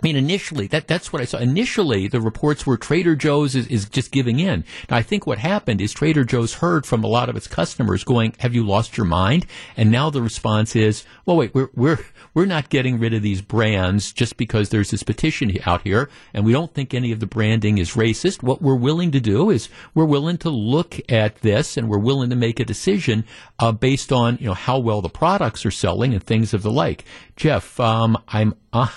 [0.00, 1.38] I mean, initially, that, that's what I saw.
[1.38, 4.64] Initially, the reports were Trader Joe's is, is just giving in.
[4.88, 8.04] Now, I think what happened is Trader Joe's heard from a lot of its customers
[8.04, 9.44] going, have you lost your mind?
[9.76, 11.98] And now the response is, well, wait, we're, we're,
[12.32, 16.44] we're not getting rid of these brands just because there's this petition out here, and
[16.44, 18.40] we don't think any of the branding is racist.
[18.40, 22.30] What we're willing to do is we're willing to look at this and we're willing
[22.30, 23.24] to make a decision
[23.58, 26.70] uh, based on, you know, how well the products are selling and things of the
[26.70, 27.04] like.
[27.34, 28.88] Jeff, um, I'm, uh,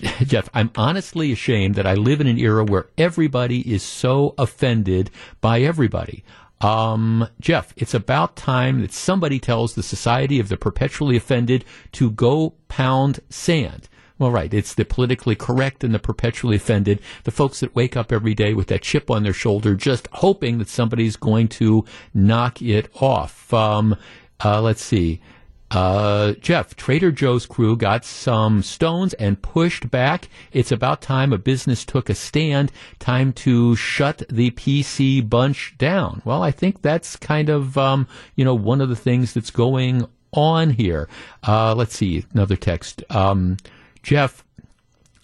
[0.22, 5.10] Jeff, I'm honestly ashamed that I live in an era where everybody is so offended
[5.40, 6.24] by everybody.
[6.60, 12.10] Um, Jeff, it's about time that somebody tells the Society of the Perpetually Offended to
[12.10, 13.88] go pound sand.
[14.18, 14.52] Well, right.
[14.52, 18.52] It's the politically correct and the perpetually offended, the folks that wake up every day
[18.52, 23.52] with that chip on their shoulder, just hoping that somebody's going to knock it off.
[23.54, 23.96] Um,
[24.44, 25.22] uh, let's see.
[25.70, 30.28] Uh, Jeff, Trader Joe's crew got some stones and pushed back.
[30.52, 32.72] It's about time a business took a stand.
[32.98, 36.22] Time to shut the PC bunch down.
[36.24, 40.06] Well, I think that's kind of, um, you know, one of the things that's going
[40.32, 41.08] on here.
[41.46, 43.04] Uh, let's see, another text.
[43.10, 43.56] Um,
[44.02, 44.44] Jeff,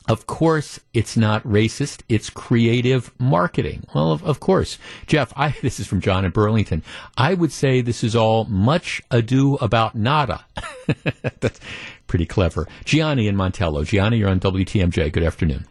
[0.09, 2.03] of course, it's not racist.
[2.09, 3.85] It's creative marketing.
[3.95, 4.79] Well, of, of, course.
[5.07, 6.83] Jeff, I, this is from John in Burlington.
[7.17, 10.45] I would say this is all much ado about nada.
[11.41, 11.61] That's
[12.07, 12.67] pretty clever.
[12.85, 13.85] Gianni in Montello.
[13.85, 15.13] Gianni, you're on WTMJ.
[15.13, 15.67] Good afternoon.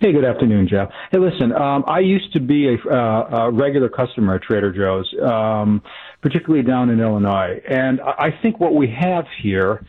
[0.00, 0.90] Hey, good afternoon, Jeff.
[1.10, 5.10] Hey, listen, um, I used to be a, uh, a regular customer at Trader Joe's,
[5.22, 5.80] um,
[6.22, 9.84] particularly down in Illinois, and I think what we have here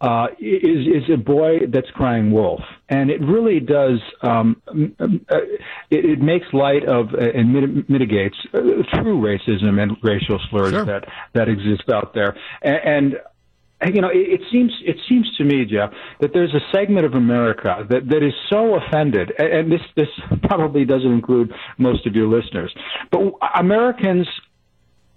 [0.00, 3.98] uh, is is a boy that's crying wolf, and it really does.
[4.22, 5.36] Um, uh,
[5.90, 8.60] it, it makes light of uh, and mit- mitigates uh,
[8.94, 10.84] true racism and racial slurs sure.
[10.84, 13.16] that that exist out there, and, and
[13.94, 17.14] you know, it, it, seems it seems to me, Jeff, that there's a segment of
[17.14, 20.08] America that, that is so offended, and, and this this
[20.42, 22.74] probably doesn't include most of your listeners,
[23.10, 23.20] but
[23.54, 24.26] Americans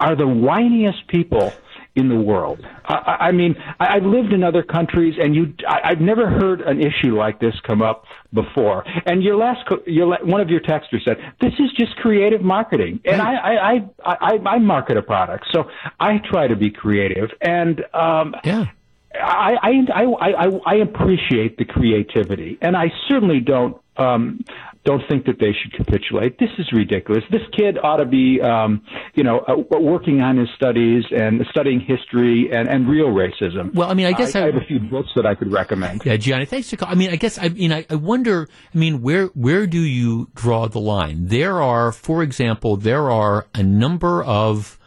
[0.02, 1.54] are the whiniest people
[1.96, 2.66] in the world.
[2.86, 6.62] I, I mean, I, I've lived in other countries, and you, I, I've never heard
[6.62, 8.84] an issue like this come up before.
[9.06, 13.22] And your last, your one of your texters said, "This is just creative marketing," and
[13.22, 17.84] I, I, I, I, I market a product, so I try to be creative, and
[17.94, 18.66] um, yeah.
[19.14, 24.46] I, I I I I appreciate the creativity, and I certainly don't um,
[24.84, 26.40] don't think that they should capitulate.
[26.40, 27.24] This is ridiculous.
[27.30, 28.82] This kid ought to be, um,
[29.14, 33.74] you know, uh, working on his studies and studying history and, and real racism.
[33.76, 35.52] Well, I mean, I guess I, I, I have a few books that I could
[35.52, 36.02] recommend.
[36.04, 36.84] Yeah, Gianni, thanks for.
[36.86, 38.48] I mean, I guess I mean, I, I wonder.
[38.74, 41.28] I mean, where where do you draw the line?
[41.28, 44.80] There are, for example, there are a number of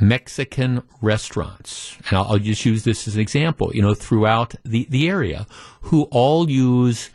[0.00, 3.70] Mexican restaurants, and I'll, I'll just use this as an example.
[3.74, 5.46] You know, throughout the the area,
[5.82, 7.08] who all use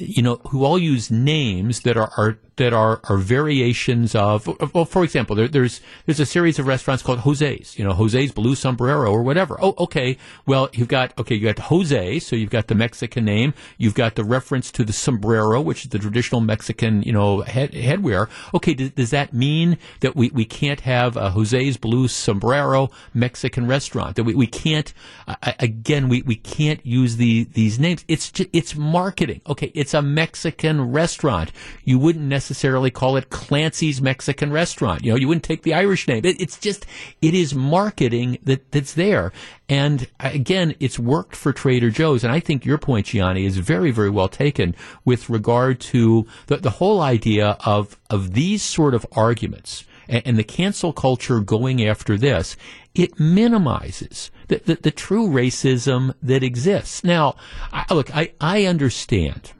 [0.00, 4.84] you know, who all use names that are, are that are, are variations of, well,
[4.84, 8.54] for example, there, there's there's a series of restaurants called Jose's, you know, Jose's Blue
[8.54, 9.56] Sombrero or whatever.
[9.60, 10.18] Oh, okay.
[10.44, 14.14] Well, you've got okay, you got Jose, so you've got the Mexican name, you've got
[14.16, 18.28] the reference to the sombrero, which is the traditional Mexican, you know, head, headwear.
[18.52, 23.66] Okay, does, does that mean that we, we can't have a Jose's Blue Sombrero Mexican
[23.66, 24.16] restaurant?
[24.16, 24.92] That we, we can't
[25.26, 28.04] uh, again we, we can't use the these names.
[28.08, 29.40] It's just, it's marketing.
[29.48, 31.52] Okay, it's a Mexican restaurant.
[31.84, 35.04] You wouldn't necessarily necessarily call it Clancy's Mexican Restaurant.
[35.04, 36.24] You know, you wouldn't take the Irish name.
[36.24, 36.86] It, it's just,
[37.20, 39.32] it is marketing that, that's there.
[39.68, 42.24] And uh, again, it's worked for Trader Joe's.
[42.24, 46.56] And I think your point, Gianni, is very, very well taken with regard to the,
[46.56, 51.84] the whole idea of, of these sort of arguments and, and the cancel culture going
[51.84, 52.56] after this.
[52.94, 57.04] It minimizes the, the, the true racism that exists.
[57.04, 57.36] Now,
[57.74, 59.52] I, look, I, I understand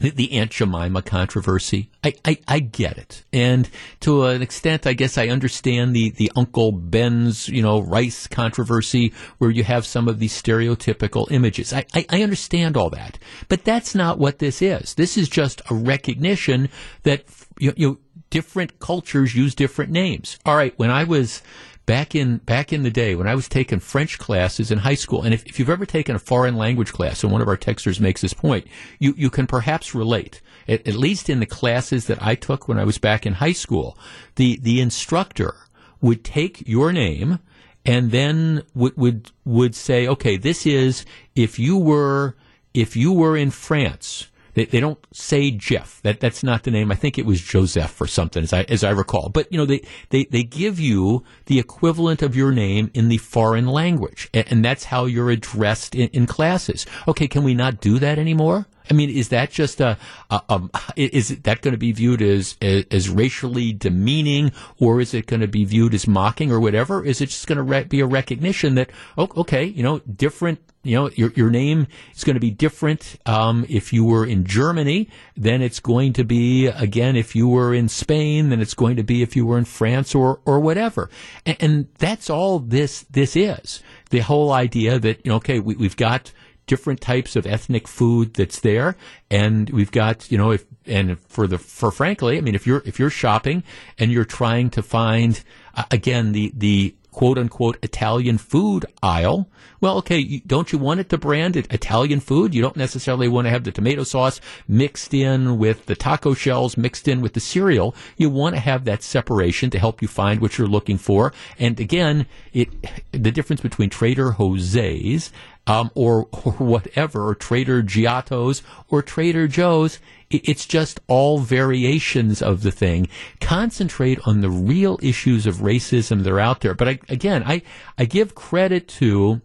[0.00, 1.90] the, the Aunt Jemima controversy.
[2.04, 3.24] I, I, I, get it.
[3.32, 3.68] And
[4.00, 9.12] to an extent, I guess I understand the, the Uncle Ben's, you know, rice controversy
[9.38, 11.72] where you have some of these stereotypical images.
[11.72, 13.18] I, I, I understand all that.
[13.48, 14.94] But that's not what this is.
[14.94, 16.68] This is just a recognition
[17.04, 17.24] that,
[17.58, 17.98] you, you know,
[18.30, 20.38] different cultures use different names.
[20.44, 20.78] All right.
[20.78, 21.42] When I was
[21.86, 25.22] back in back in the day when I was taking French classes in high school,
[25.22, 28.00] and if, if you've ever taken a foreign language class, and one of our texters
[28.00, 28.66] makes this point,
[28.98, 30.42] you, you can perhaps relate.
[30.68, 33.52] At, at least in the classes that I took when I was back in high
[33.52, 33.96] school,
[34.34, 35.54] the the instructor
[36.00, 37.38] would take your name
[37.84, 42.36] and then would would would say, okay, this is if you were
[42.74, 46.00] if you were in France they, they don't say Jeff.
[46.02, 46.90] That that's not the name.
[46.90, 49.28] I think it was Joseph or something, as I as I recall.
[49.28, 53.18] But you know, they they, they give you the equivalent of your name in the
[53.18, 56.86] foreign language, and, and that's how you're addressed in, in classes.
[57.06, 58.66] Okay, can we not do that anymore?
[58.88, 59.98] I mean, is that just a,
[60.30, 60.62] a,
[60.96, 65.40] is that going to be viewed as, as, as racially demeaning, or is it going
[65.40, 67.04] to be viewed as mocking, or whatever?
[67.04, 70.60] Is it just going to re- be a recognition that oh, okay, you know, different
[70.86, 74.44] you know, your, your name is going to be different um, if you were in
[74.44, 78.96] Germany than it's going to be, again, if you were in Spain than it's going
[78.96, 81.10] to be if you were in France or, or whatever.
[81.44, 83.82] And, and that's all this, this is.
[84.10, 86.32] The whole idea that, you know, okay, we, we've got
[86.66, 88.96] different types of ethnic food that's there,
[89.30, 92.82] and we've got you know if and for the for frankly, I mean if you're
[92.84, 93.62] if you're shopping
[93.98, 95.42] and you're trying to find
[95.74, 99.48] uh, again the the quote unquote Italian food aisle.
[99.80, 102.54] Well, okay, don't you want it to brand it Italian food?
[102.54, 104.38] You don't necessarily want to have the tomato sauce
[104.68, 107.94] mixed in with the taco shells mixed in with the cereal.
[108.18, 111.32] You want to have that separation to help you find what you're looking for.
[111.58, 112.68] And again, it
[113.12, 115.32] the difference between Trader Jose's
[115.66, 120.00] um, or or whatever, or Trader Giotto's or Trader Joe's
[120.30, 123.08] it's just all variations of the thing.
[123.40, 126.74] Concentrate on the real issues of racism that are out there.
[126.74, 127.62] But I, again, I,
[127.96, 129.40] I give credit to,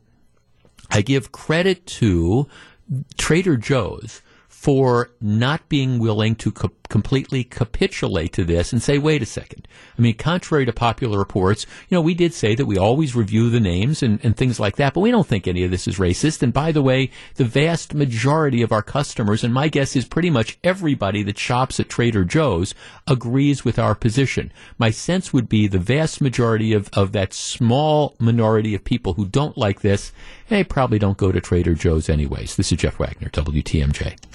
[0.90, 2.48] I give credit to
[3.18, 4.22] Trader Joe's
[4.62, 9.68] for not being willing to co- completely capitulate to this and say, wait a second.
[9.98, 13.50] I mean, contrary to popular reports, you know, we did say that we always review
[13.50, 15.98] the names and, and things like that, but we don't think any of this is
[15.98, 16.44] racist.
[16.44, 20.30] And by the way, the vast majority of our customers, and my guess is pretty
[20.30, 22.76] much everybody that shops at Trader Joe's,
[23.08, 24.54] agrees with our position.
[24.78, 29.26] My sense would be the vast majority of, of that small minority of people who
[29.26, 30.12] don't like this,
[30.50, 32.58] they probably don't go to Trader Joe's anyways.
[32.58, 34.31] This is Jeff Wagner, WTMJ.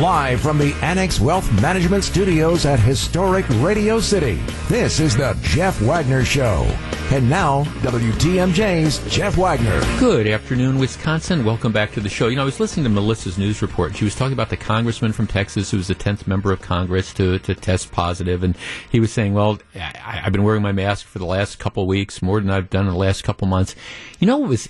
[0.00, 4.34] Live from the Annex Wealth Management Studios at historic Radio City,
[4.68, 6.64] this is the Jeff Wagner Show.
[7.12, 9.80] And now, WTMJ's Jeff Wagner.
[9.98, 11.46] Good afternoon, Wisconsin.
[11.46, 12.28] Welcome back to the show.
[12.28, 13.96] You know, I was listening to Melissa's news report.
[13.96, 17.14] She was talking about the congressman from Texas who was the 10th member of Congress
[17.14, 18.54] to, to test positive, And
[18.90, 22.20] he was saying, well, I, have been wearing my mask for the last couple weeks,
[22.20, 23.74] more than I've done in the last couple months.
[24.18, 24.68] You know what was,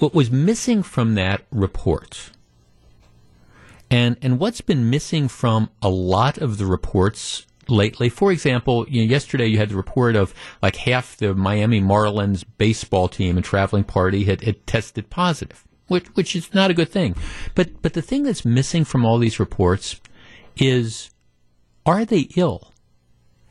[0.00, 2.31] what was missing from that report?
[3.92, 8.08] And and what's been missing from a lot of the reports lately.
[8.08, 10.32] For example, you know, yesterday you had the report of
[10.62, 16.06] like half the Miami Marlins baseball team and traveling party had, had tested positive, which
[16.14, 17.14] which is not a good thing.
[17.54, 20.00] But but the thing that's missing from all these reports
[20.56, 21.10] is
[21.84, 22.72] are they ill?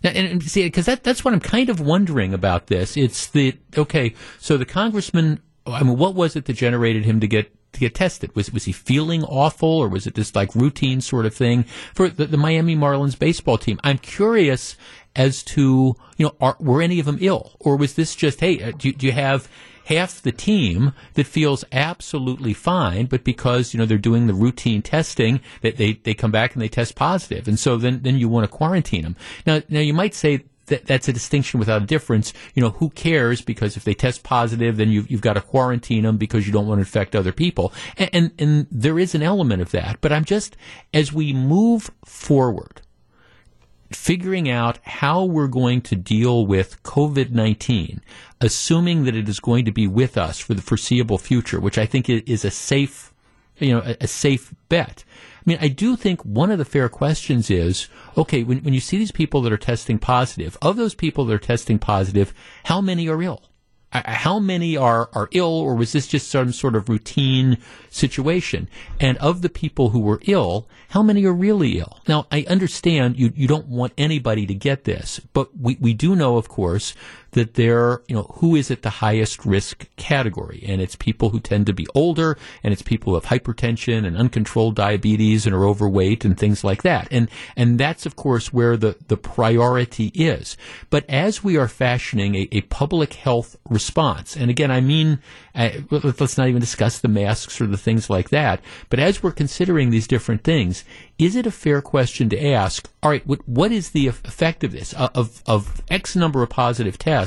[0.04, 2.98] and, and see, because that that's what I'm kind of wondering about this.
[2.98, 4.16] It's the okay.
[4.40, 7.96] So the congressman, I mean, what was it that generated him to get to get
[7.96, 8.36] tested?
[8.36, 11.64] Was was he feeling awful, or was it just like routine sort of thing
[11.94, 13.80] for the, the Miami Marlins baseball team?
[13.84, 14.76] I'm curious
[15.16, 18.62] as to you know, are, were any of them ill, or was this just hey,
[18.62, 19.50] uh, do, do you have
[19.86, 24.82] half the team that feels absolutely fine, but because you know they're doing the routine
[24.82, 28.30] testing, that they, they come back and they test positive, and so then then you
[28.30, 29.16] want to quarantine them.
[29.46, 32.34] Now now you might say that, that's a distinction without a difference.
[32.56, 33.42] You know, who cares?
[33.42, 36.66] Because if they test positive, then you've, you've got to quarantine them because you don't
[36.66, 37.72] want to infect other people.
[37.98, 40.00] And, and, and there is an element of that.
[40.02, 40.58] But I'm just,
[40.94, 42.82] as we move forward,
[43.92, 48.02] figuring out how we're going to deal with COVID 19,
[48.40, 51.86] assuming that it is going to be with us for the foreseeable future, which I
[51.86, 53.14] think is a safe,
[53.60, 55.04] you know, a, a safe bet.
[55.42, 58.80] I mean, I do think one of the fair questions is okay, when, when you
[58.80, 62.34] see these people that are testing positive, of those people that are testing positive,
[62.66, 63.52] how many are ill?
[63.94, 67.58] how many are, are ill, or was this just some sort of routine
[67.90, 68.70] situation?
[69.00, 72.00] And of the people who were ill, how many are really ill?
[72.08, 76.16] Now, I understand you, you don't want anybody to get this, but we, we do
[76.16, 76.94] know, of course,
[77.32, 80.64] that they're, you know, who is at the highest risk category?
[80.68, 84.18] And it's people who tend to be older, and it's people who have hypertension and
[84.18, 87.08] uncontrolled diabetes and are overweight and things like that.
[87.12, 90.58] And, and that's, of course, where the, the priority is.
[90.90, 95.20] But as we are fashioning a, a public health response, and again, I mean,
[95.56, 99.32] uh, let's not even discuss the masks or the things like that, but as we're
[99.32, 100.84] considering these different things,
[101.18, 104.72] is it a fair question to ask, all right, what, what is the effect of
[104.72, 104.94] this?
[104.94, 107.21] Of, of X number of positive tests,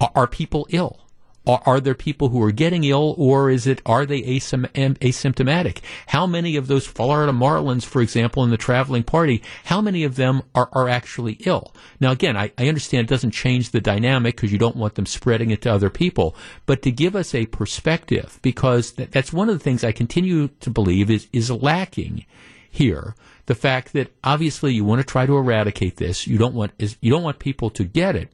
[0.00, 1.00] are, are people ill?
[1.46, 5.80] Are, are, there people who are getting ill, or is it are they asym- asymptomatic?
[6.06, 10.16] How many of those Florida Marlins, for example, in the traveling party, how many of
[10.16, 11.74] them are, are actually ill?
[12.00, 15.04] Now, again, I, I understand it doesn't change the dynamic because you don't want them
[15.04, 19.50] spreading it to other people, but to give us a perspective, because th- that's one
[19.50, 22.24] of the things I continue to believe is is lacking
[22.70, 23.14] here
[23.46, 26.26] the fact that obviously you want to try to eradicate this.
[26.26, 28.30] You don't want is you don't want people to get it.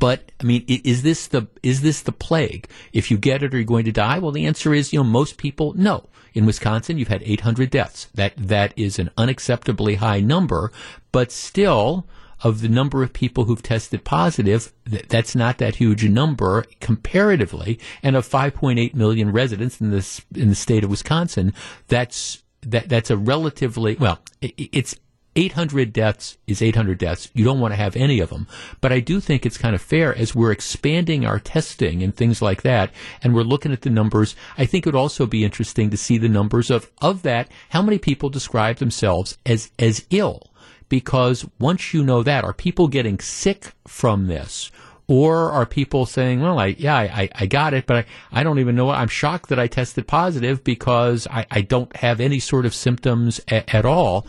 [0.00, 2.68] But I mean, is this the is this the plague?
[2.92, 4.18] If you get it, are you going to die?
[4.18, 6.08] Well, the answer is, you know, most people no.
[6.34, 8.08] In Wisconsin, you've had 800 deaths.
[8.14, 10.72] That that is an unacceptably high number,
[11.12, 12.06] but still,
[12.42, 16.64] of the number of people who've tested positive, th- that's not that huge a number
[16.80, 17.78] comparatively.
[18.02, 21.54] And of 5.8 million residents in this in the state of Wisconsin,
[21.88, 24.94] that's that that's a relatively well, it, it's
[25.36, 27.30] 800 deaths is 800 deaths.
[27.34, 28.46] You don't want to have any of them.
[28.80, 32.40] But I do think it's kind of fair as we're expanding our testing and things
[32.40, 32.90] like that,
[33.22, 34.36] and we're looking at the numbers.
[34.56, 37.82] I think it would also be interesting to see the numbers of, of that, how
[37.82, 40.50] many people describe themselves as, as ill.
[40.88, 44.70] Because once you know that, are people getting sick from this?
[45.06, 48.58] Or are people saying, well, I, yeah, I, I got it, but I, I don't
[48.58, 48.88] even know.
[48.88, 53.40] I'm shocked that I tested positive because I, I don't have any sort of symptoms
[53.50, 54.26] a, at all.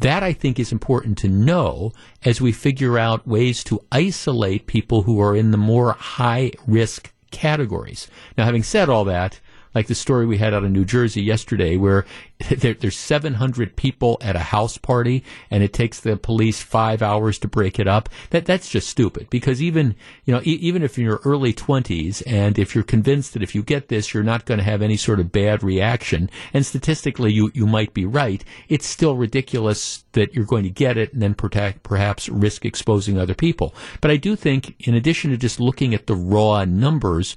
[0.00, 1.92] That I think is important to know
[2.24, 7.12] as we figure out ways to isolate people who are in the more high risk
[7.30, 8.08] categories.
[8.36, 9.40] Now, having said all that,
[9.74, 12.04] like the story we had out of New Jersey yesterday, where
[12.50, 17.38] there, there's 700 people at a house party, and it takes the police five hours
[17.40, 18.08] to break it up.
[18.30, 19.28] That that's just stupid.
[19.30, 23.32] Because even you know, e- even if in your early 20s, and if you're convinced
[23.32, 26.30] that if you get this, you're not going to have any sort of bad reaction,
[26.52, 30.96] and statistically you you might be right, it's still ridiculous that you're going to get
[30.96, 33.74] it and then protect, perhaps risk exposing other people.
[34.00, 37.36] But I do think, in addition to just looking at the raw numbers,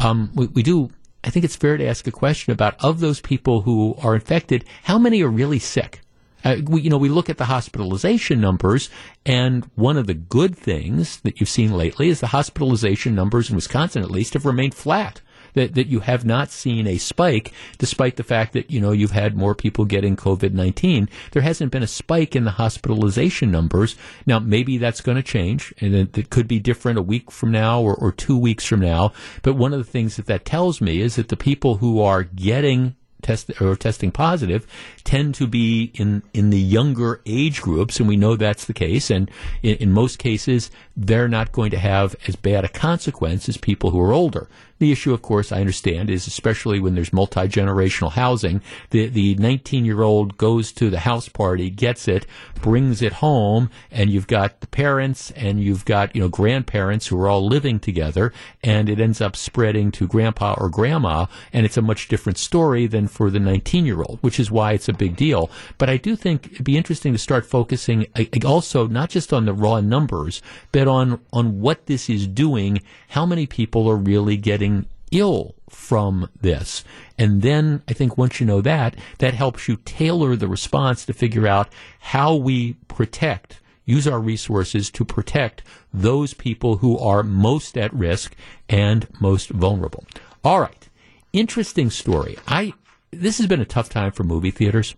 [0.00, 0.90] um, we, we do
[1.24, 4.64] I think it's fair to ask a question about of those people who are infected,
[4.82, 6.02] how many are really sick?
[6.44, 8.90] Uh, we, you know, we look at the hospitalization numbers,
[9.24, 13.56] and one of the good things that you've seen lately is the hospitalization numbers in
[13.56, 15.22] Wisconsin, at least, have remained flat
[15.54, 19.10] that, that you have not seen a spike, despite the fact that, you know, you've
[19.10, 21.08] had more people getting COVID 19.
[21.32, 23.96] There hasn't been a spike in the hospitalization numbers.
[24.26, 27.50] Now, maybe that's going to change, and it, it, could be different a week from
[27.50, 29.12] now or, or two weeks from now.
[29.42, 32.24] But one of the things that that tells me is that the people who are
[32.24, 34.66] getting test or testing positive
[35.04, 39.10] tend to be in in the younger age groups, and we know that's the case.
[39.10, 39.30] And
[39.62, 43.90] in, in most cases, they're not going to have as bad a consequence as people
[43.90, 44.48] who are older.
[44.78, 48.60] The issue, of course, I understand, is especially when there's multi generational housing.
[48.90, 52.26] The the 19 year old goes to the house party, gets it,
[52.60, 57.20] brings it home, and you've got the parents and you've got you know grandparents who
[57.20, 58.32] are all living together,
[58.62, 62.86] and it ends up spreading to grandpa or grandma, and it's a much different story
[62.86, 65.50] than for the 19 year old, which is why it's a big deal.
[65.78, 68.06] But I do think it'd be interesting to start focusing
[68.44, 70.42] also not just on the raw numbers,
[70.72, 76.28] but on on what this is doing, how many people are really getting ill from
[76.40, 76.84] this.
[77.18, 81.12] And then I think once you know that, that helps you tailor the response to
[81.12, 81.68] figure out
[82.00, 88.34] how we protect, use our resources to protect those people who are most at risk
[88.68, 90.04] and most vulnerable.
[90.42, 90.88] All right.
[91.32, 92.36] Interesting story.
[92.46, 92.74] I,
[93.20, 94.94] this has been a tough time for movie theaters.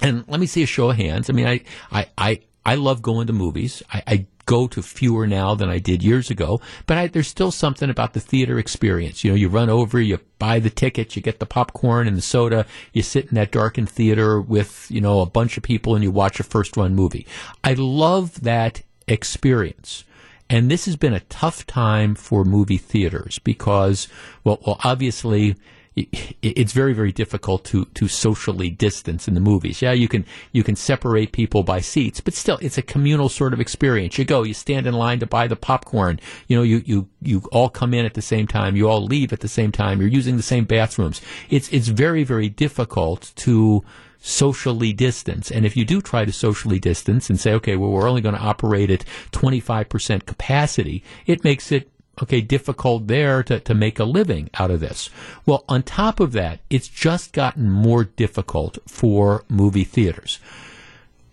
[0.00, 1.30] And let me see a show of hands.
[1.30, 3.82] I mean, I, I, I, I love going to movies.
[3.92, 7.50] I, I go to fewer now than I did years ago, but I, there's still
[7.50, 9.22] something about the theater experience.
[9.22, 12.22] You know, you run over, you buy the ticket, you get the popcorn and the
[12.22, 16.02] soda, you sit in that darkened theater with, you know, a bunch of people and
[16.02, 17.26] you watch a first run movie.
[17.62, 20.04] I love that experience.
[20.50, 24.08] And this has been a tough time for movie theaters because,
[24.44, 25.56] well, well obviously,
[25.94, 29.82] it's very very difficult to to socially distance in the movies.
[29.82, 33.52] Yeah, you can you can separate people by seats, but still it's a communal sort
[33.52, 34.16] of experience.
[34.16, 36.18] You go, you stand in line to buy the popcorn.
[36.48, 38.74] You know, you you you all come in at the same time.
[38.74, 40.00] You all leave at the same time.
[40.00, 41.20] You're using the same bathrooms.
[41.50, 43.84] It's it's very very difficult to
[44.22, 45.50] socially distance.
[45.50, 48.36] And if you do try to socially distance and say, okay, well, we're only going
[48.36, 51.90] to operate at 25% capacity, it makes it
[52.20, 55.08] okay, difficult there to, to make a living out of this.
[55.46, 60.38] Well, on top of that, it's just gotten more difficult for movie theaters.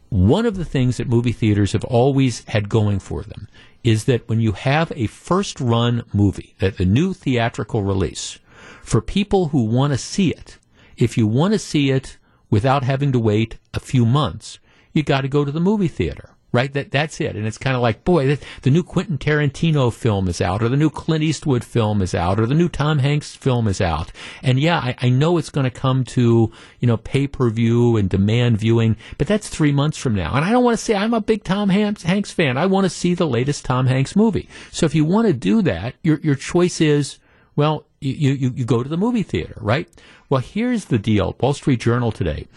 [0.10, 3.48] One of the things that movie theaters have always had going for them
[3.84, 8.40] is that when you have a first run movie, that the new theatrical release,
[8.82, 10.58] for people who want to see it,
[10.98, 12.18] if you want to see it
[12.50, 14.60] without having to wait a few months,
[14.94, 16.72] you got to go to the movie theater right?
[16.74, 17.36] That that's it.
[17.36, 20.78] And it's kind of like, boy, the new Quentin Tarantino film is out, or the
[20.78, 24.12] new Clint Eastwood film is out, or the new Tom Hanks film is out.
[24.44, 27.98] And yeah, I, I know it's going to come to you know pay per view
[27.98, 30.34] and demand viewing, but that's three months from now.
[30.36, 32.58] And I don't want to say I'm a big Tom Hanks, Hanks fan.
[32.58, 34.50] I want to see the latest Tom Hanks movie.
[34.72, 37.20] So if you want to do that, your your choice is
[37.56, 39.90] well, you, you, you go to the movie theater, right?
[40.30, 41.36] Well, here's the deal.
[41.42, 42.48] Wall Street Journal today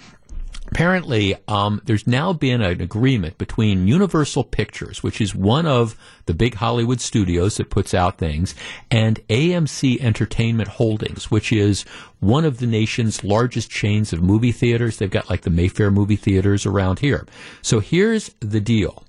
[0.72, 5.94] apparently um, there's now been an agreement between Universal Pictures, which is one of
[6.24, 8.54] the big Hollywood studios that puts out things,
[8.90, 11.82] and AMC Entertainment Holdings, which is
[12.20, 14.96] one of the nation's largest chains of movie theaters.
[14.96, 17.26] They've got like the Mayfair movie theaters around here.
[17.60, 19.04] So here's the deal.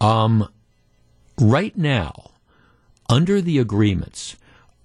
[0.00, 0.48] Um,
[1.40, 2.30] right now,
[3.08, 4.36] under the agreements,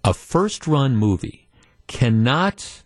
[0.03, 1.47] a first run movie
[1.85, 2.81] cannot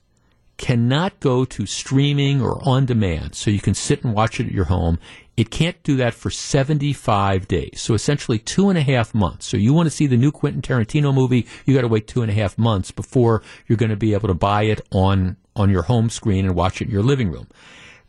[0.60, 4.52] cannot go to streaming or on demand, so you can sit and watch it at
[4.52, 5.00] your home.
[5.38, 7.80] It can't do that for 75 days.
[7.80, 9.46] So essentially two and a half months.
[9.46, 12.22] So you want to see the new Quentin Tarantino movie, you got to wait two
[12.22, 15.70] and a half months before you're going to be able to buy it on, on
[15.70, 17.48] your home screen and watch it in your living room.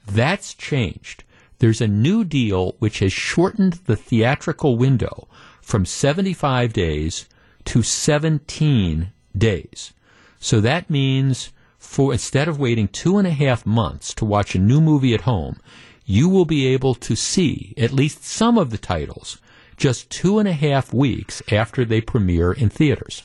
[0.04, 1.22] That's changed.
[1.60, 5.28] There's a new deal which has shortened the theatrical window
[5.62, 7.28] from 75 days
[7.66, 9.92] to 17 days.
[10.40, 14.60] So that means for instead of waiting two and a half months to watch a
[14.60, 15.58] new movie at home,
[16.04, 19.40] you will be able to see at least some of the titles
[19.76, 23.24] just two and a half weeks after they premiere in theaters.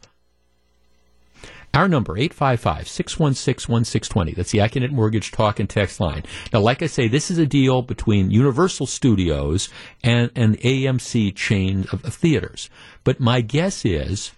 [1.74, 4.34] Our number, 855-616-1620.
[4.34, 6.24] That's the Accunet Mortgage Talk and Text line.
[6.54, 9.68] Now, like I say, this is a deal between Universal Studios
[10.02, 12.70] and an AMC chain of, of theaters.
[13.04, 14.32] But my guess is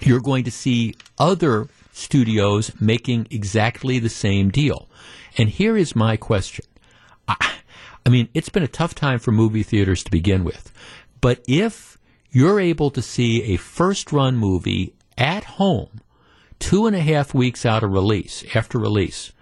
[0.00, 4.88] you're going to see other studios making exactly the same deal.
[5.36, 6.64] And here is my question.
[7.26, 7.54] I,
[8.04, 10.72] I mean, it's been a tough time for movie theaters to begin with.
[11.20, 11.98] But if
[12.30, 16.00] you're able to see a first run movie at home
[16.58, 19.32] two and a half weeks out of release, after release,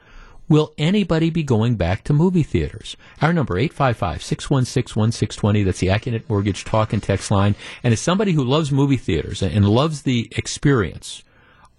[0.49, 2.97] will anybody be going back to movie theaters?
[3.21, 5.65] Our number, 855-616-1620.
[5.65, 7.55] That's the Accunet Mortgage talk and text line.
[7.83, 11.23] And as somebody who loves movie theaters and loves the experience,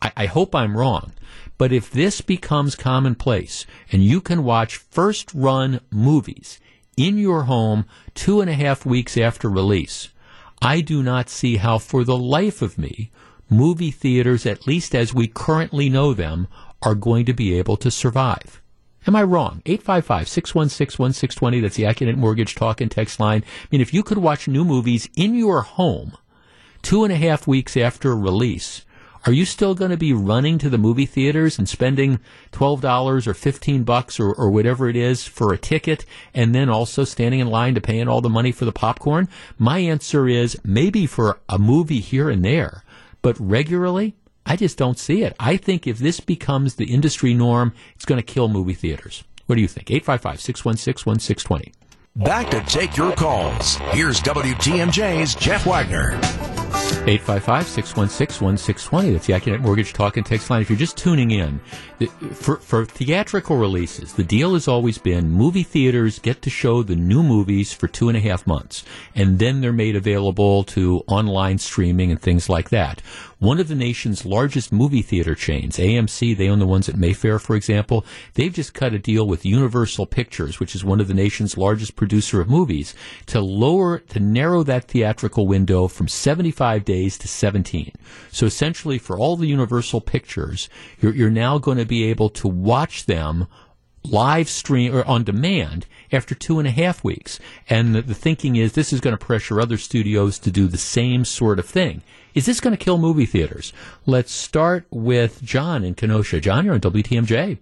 [0.06, 1.14] I, I hope I'm wrong.
[1.58, 6.60] But if this becomes commonplace and you can watch first run movies
[6.97, 10.10] in your home two and a half weeks after release,
[10.62, 13.10] I do not see how for the life of me
[13.49, 16.47] movie theaters, at least as we currently know them,
[16.82, 18.62] are going to be able to survive.
[19.08, 19.62] Am I wrong?
[19.66, 21.62] 855-616-1620.
[21.62, 23.43] That's the Accunet Mortgage talk and text line.
[23.45, 26.18] I mean, if you could watch new movies in your home
[26.82, 28.85] two and a half weeks after release,
[29.26, 32.19] are you still going to be running to the movie theaters and spending
[32.51, 37.03] $12 or 15 bucks or, or whatever it is for a ticket and then also
[37.03, 39.28] standing in line to pay in all the money for the popcorn?
[39.57, 42.84] My answer is maybe for a movie here and there,
[43.23, 44.15] but regularly,
[44.45, 45.36] I just don't see it.
[45.39, 49.23] I think if this becomes the industry norm, it's going to kill movie theaters.
[49.47, 49.89] What do you think?
[49.89, 51.85] 855 616 1620.
[52.18, 53.76] Back to take your calls.
[53.91, 56.11] Here's WTMJ's Jeff Wagner.
[57.05, 59.11] 855-616-1620.
[59.11, 60.61] That's the Accunet Mortgage Talk and Text line.
[60.61, 61.59] If you're just tuning in,
[62.34, 66.96] for, for theatrical releases, the deal has always been movie theaters get to show the
[66.96, 68.84] new movies for two and a half months,
[69.14, 73.02] and then they're made available to online streaming and things like that.
[73.39, 77.38] One of the nation's largest movie theater chains, AMC, they own the ones at Mayfair,
[77.38, 81.14] for example, they've just cut a deal with Universal Pictures, which is one of the
[81.14, 82.96] nation's largest producer of movies,
[83.28, 87.91] to lower, to narrow that theatrical window from 75 days to 17.
[88.32, 90.70] So essentially, for all the Universal Pictures,
[91.00, 93.48] you're, you're now going to be able to watch them
[94.04, 97.40] live stream or on demand after two and a half weeks.
[97.70, 100.78] And the, the thinking is this is going to pressure other studios to do the
[100.78, 102.02] same sort of thing.
[102.34, 103.74] Is this going to kill movie theaters?
[104.06, 106.40] Let's start with John in Kenosha.
[106.40, 107.58] John, you're on WTMJ.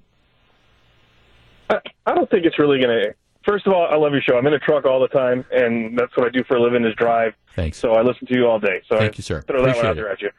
[1.69, 3.15] I, I don't think it's really going to.
[3.45, 4.37] First of all, I love your show.
[4.37, 6.85] I'm in a truck all the time, and that's what I do for a living
[6.85, 7.33] is drive.
[7.55, 7.77] Thanks.
[7.77, 8.81] So I listen to you all day.
[8.87, 9.41] So Thank I you, sir.
[9.41, 10.29] Throw that Appreciate one out there at you.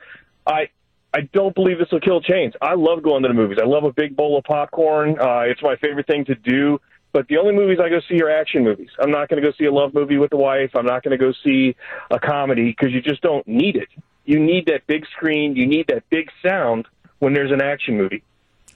[0.46, 0.68] I
[1.14, 2.54] I don't believe this will kill chains.
[2.60, 3.58] I love going to the movies.
[3.62, 5.16] I love a big bowl of popcorn.
[5.18, 6.80] Uh, it's my favorite thing to do.
[7.12, 8.90] But the only movies I go see are action movies.
[8.98, 10.72] I'm not going to go see a love movie with the wife.
[10.74, 11.76] I'm not going to go see
[12.10, 13.88] a comedy because you just don't need it.
[14.24, 15.54] You need that big screen.
[15.54, 16.88] You need that big sound
[17.20, 18.24] when there's an action movie.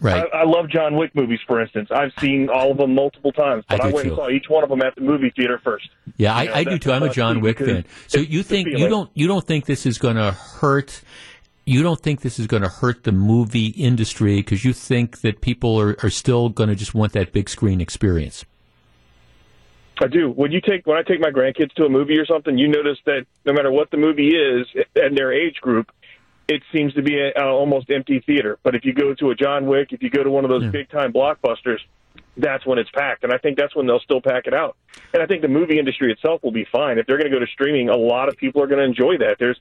[0.01, 0.29] Right.
[0.33, 1.89] I, I love John Wick movies, for instance.
[1.91, 4.11] I've seen all of them multiple times, but I I, went too.
[4.11, 5.89] and saw each one of them at the movie theater first.
[6.17, 6.93] Yeah, I, You know, I do too.
[6.93, 7.85] I'm a John Wick fan.
[8.07, 11.03] So you think you don't you don't think this is going to hurt?
[11.69, 15.43] You don't think this is going to hurt the movie industry because you think that
[15.43, 18.47] people are, are still going to just want that big screen experience.
[20.01, 20.31] I do.
[20.31, 22.99] When you take when I take my grandkids to a movie or something, you notice
[23.05, 24.67] that no matter what the movie is
[24.97, 25.91] and their age group,
[26.49, 28.59] it seems to be an almost empty theater.
[28.63, 30.63] But if you go to a John Wick, if you go to one of those
[30.65, 30.71] Yeah.
[30.71, 31.81] big time blockbusters,
[32.39, 33.25] that's when it's packed.
[33.25, 34.77] And I think that's when they'll still pack it out.
[35.13, 36.99] And I think the movie industry itself will be fine.
[36.99, 39.19] If they're going to go to streaming, a lot of people are going to enjoy
[39.19, 39.37] that.
[39.39, 39.59] There's,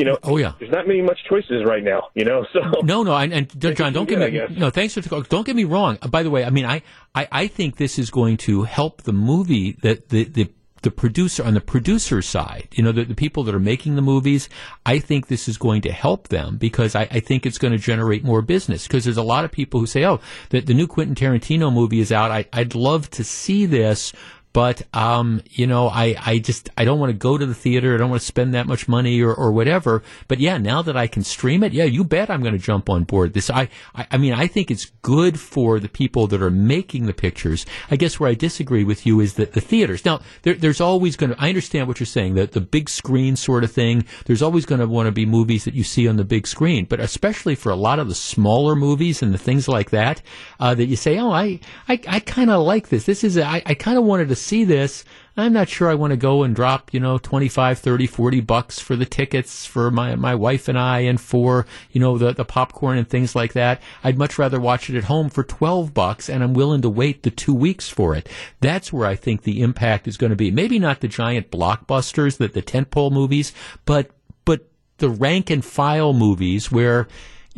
[0.00, 0.54] you know, Oh yeah.
[0.58, 2.46] there's not many much choices right now, you know.
[2.54, 4.70] So No, no, and, and John, don't get me no.
[4.70, 5.98] Thanks for the, don't get me wrong.
[6.00, 6.82] Uh, By the way, I mean I,
[7.14, 10.50] I, I think this is going to help the movie that the, the
[10.82, 12.68] the producer on the producer side.
[12.72, 14.48] You know, the, the people that are making the movies.
[14.86, 17.78] I think this is going to help them because I, I think it's going to
[17.78, 18.86] generate more business.
[18.86, 22.00] Because there's a lot of people who say, "Oh, the, the new Quentin Tarantino movie
[22.00, 22.30] is out.
[22.30, 24.12] I, I'd love to see this."
[24.52, 27.94] But um, you know, I, I just I don't want to go to the theater.
[27.94, 30.02] I don't want to spend that much money or, or whatever.
[30.26, 32.90] But yeah, now that I can stream it, yeah, you bet I'm going to jump
[32.90, 33.32] on board.
[33.32, 37.06] This I, I I mean I think it's good for the people that are making
[37.06, 37.64] the pictures.
[37.90, 40.04] I guess where I disagree with you is that the theaters.
[40.04, 41.40] Now there, there's always going to.
[41.40, 42.34] I understand what you're saying.
[42.34, 44.04] That the big screen sort of thing.
[44.26, 46.86] There's always going to want to be movies that you see on the big screen.
[46.86, 50.22] But especially for a lot of the smaller movies and the things like that,
[50.58, 53.04] uh, that you say, oh, I I, I kind of like this.
[53.04, 55.04] This is a, I, I kind of wanted to see this.
[55.36, 58.78] I'm not sure I want to go and drop, you know, 25, 30, 40 bucks
[58.78, 62.44] for the tickets for my, my wife and I and for, you know, the, the
[62.44, 63.80] popcorn and things like that.
[64.04, 67.22] I'd much rather watch it at home for 12 bucks and I'm willing to wait
[67.22, 68.28] the two weeks for it.
[68.60, 70.50] That's where I think the impact is going to be.
[70.50, 73.52] Maybe not the giant blockbusters, that the tentpole movies,
[73.84, 74.10] but,
[74.44, 74.68] but
[74.98, 77.08] the rank and file movies where,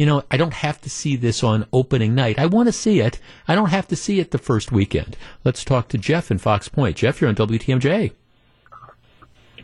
[0.02, 2.36] you know, I don't have to see this on opening night.
[2.36, 3.20] I want to see it.
[3.46, 5.16] I don't have to see it the first weekend.
[5.44, 6.96] Let's talk to Jeff in Fox Point.
[6.96, 8.10] Jeff, you're on WTMJ.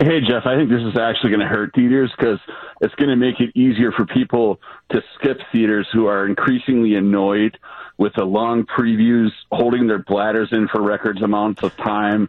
[0.00, 2.38] Hey, Jeff, I think this is actually going to hurt theaters because
[2.80, 4.60] it's going to make it easier for people
[4.92, 7.58] to skip theaters who are increasingly annoyed
[7.96, 12.28] with the long previews, holding their bladders in for records amounts of time,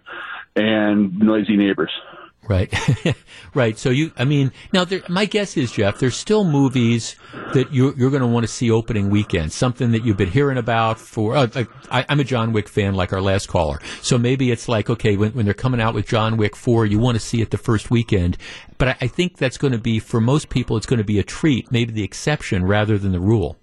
[0.56, 1.92] and noisy neighbors.
[2.50, 2.74] Right,
[3.54, 3.78] right.
[3.78, 7.16] So you, I mean, now there, my guess is Jeff, there's still movies
[7.54, 9.52] that you're, you're going to want to see opening weekend.
[9.54, 11.38] Something that you've been hearing about for.
[11.38, 11.48] Uh,
[11.92, 13.80] I, am a John Wick fan, like our last caller.
[14.02, 16.98] So maybe it's like, okay, when, when they're coming out with John Wick four, you
[16.98, 18.36] want to see it the first weekend.
[18.80, 21.20] But I, I think that's going to be for most people, it's going to be
[21.20, 23.58] a treat, maybe the exception rather than the rule.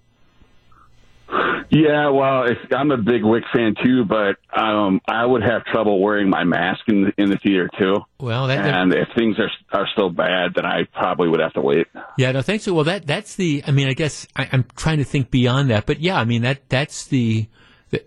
[1.69, 2.45] Yeah, well,
[2.75, 6.81] I'm a big Wick fan too, but um, I would have trouble wearing my mask
[6.87, 7.97] in the, in the theater too.
[8.19, 11.61] Well, that, and if things are are still bad, then I probably would have to
[11.61, 11.87] wait.
[12.17, 12.67] Yeah, no, thanks.
[12.67, 13.63] Well, that that's the.
[13.67, 16.41] I mean, I guess I, I'm trying to think beyond that, but yeah, I mean
[16.43, 17.47] that that's the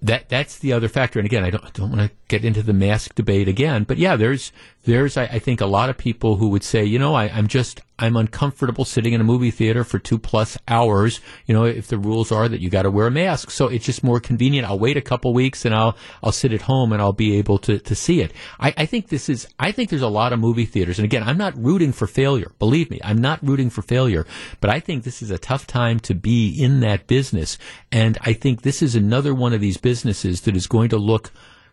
[0.03, 1.19] that that's the other factor.
[1.19, 4.17] And again, I don't don't want to get into the mask debate again, but yeah,
[4.17, 4.53] there's
[4.85, 7.49] there's I, I think a lot of people who would say, you know, I, I'm
[7.49, 11.21] just I'm uncomfortable sitting in a movie theater for two plus hours.
[11.47, 13.85] You know, if the rules are that you got to wear a mask, so it's
[13.85, 14.67] just more convenient.
[14.67, 17.59] I'll wait a couple weeks and I'll I'll sit at home and I'll be able
[17.59, 18.33] to to see it.
[18.59, 21.23] I, I think this is I think there's a lot of movie theaters, and again,
[21.23, 22.53] I'm not rooting for failure.
[22.59, 24.27] Believe me, I'm not rooting for failure,
[24.61, 27.59] but I think this is a tough time to be in that business,
[27.93, 31.31] and I think this is another one of these businesses that is going to look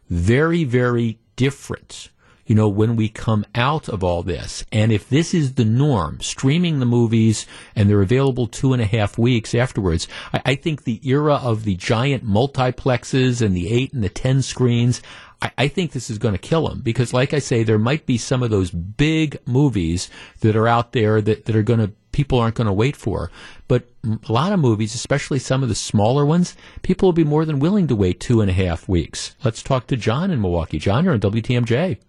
[0.09, 2.09] very, very different
[2.47, 4.65] you know, when we come out of all this.
[4.71, 7.45] And if this is the norm, streaming the movies
[7.75, 11.65] and they're available two and a half weeks afterwards, I, I think the era of
[11.65, 15.01] the giant multiplexes and the eight and the ten screens,
[15.41, 18.05] I, I think this is going to kill them because, like I say, there might
[18.05, 21.91] be some of those big movies that are out there that, that are going to
[22.13, 23.29] people aren't going to wait for.
[23.67, 27.45] But a lot of movies, especially some of the smaller ones, people will be more
[27.45, 29.35] than willing to wait two and a half weeks.
[29.43, 30.79] Let's talk to John in Milwaukee.
[30.79, 31.99] John, you're on WTMJ.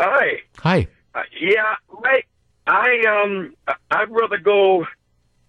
[0.00, 0.40] Hi.
[0.60, 0.86] Hi.
[1.14, 1.74] Uh, yeah,
[2.04, 2.22] I,
[2.66, 3.54] I um,
[3.90, 4.86] I'd rather go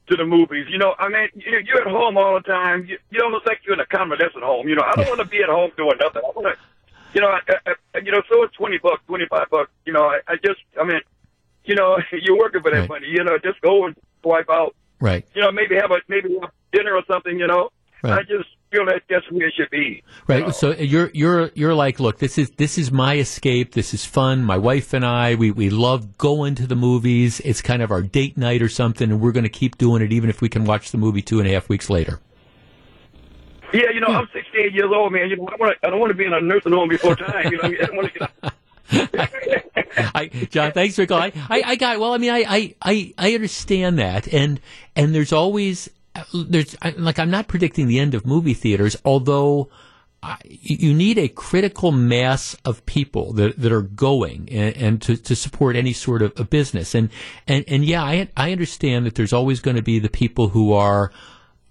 [0.07, 0.65] to the movies.
[0.69, 2.85] You know, I mean, you're at home all the time.
[2.85, 4.67] You, you almost like you're in a convalescent home.
[4.67, 6.21] You know, I don't want to be at home doing nothing.
[6.25, 7.39] I want to, you know, I,
[7.95, 9.71] I, you know, so it's twenty bucks, twenty five bucks.
[9.85, 10.99] You know, I, I just, I mean,
[11.63, 12.89] you know, you're working for that Right.
[12.89, 13.07] money.
[13.07, 14.75] You know, just go and swipe out.
[14.99, 15.25] Right.
[15.33, 17.39] You know, maybe have a maybe have dinner or something.
[17.39, 17.69] You know,
[18.03, 18.19] Right.
[18.19, 20.03] I just feel that that's where it should be.
[20.27, 20.53] Right.
[20.55, 23.73] So you're you're you're like, look, this is this is my escape.
[23.73, 24.43] This is fun.
[24.43, 27.41] My wife and I, we we love going to the movies.
[27.41, 30.11] It's kind of our date night or something, and we're going to keep doing it,
[30.11, 32.19] even if we can watch the movie two and a half weeks later.
[33.73, 35.29] Yeah, you know, I'm 68 years old, man.
[35.29, 37.51] You know, I, wanna, I don't want to be in a nursing home before time.
[37.51, 38.53] You know, I want to get.
[40.13, 41.31] I, John, thanks for calling.
[41.49, 42.13] I, I got well.
[42.13, 44.59] I mean, I, I, I, I understand that, and
[44.95, 45.89] and there's always
[46.33, 49.69] there's I, like I'm not predicting the end of movie theaters, although.
[50.23, 55.17] I, you need a critical mass of people that, that are going and, and to,
[55.17, 56.93] to support any sort of a business.
[56.93, 57.09] And,
[57.47, 60.73] and, and yeah, I, I understand that there's always going to be the people who
[60.73, 61.11] are,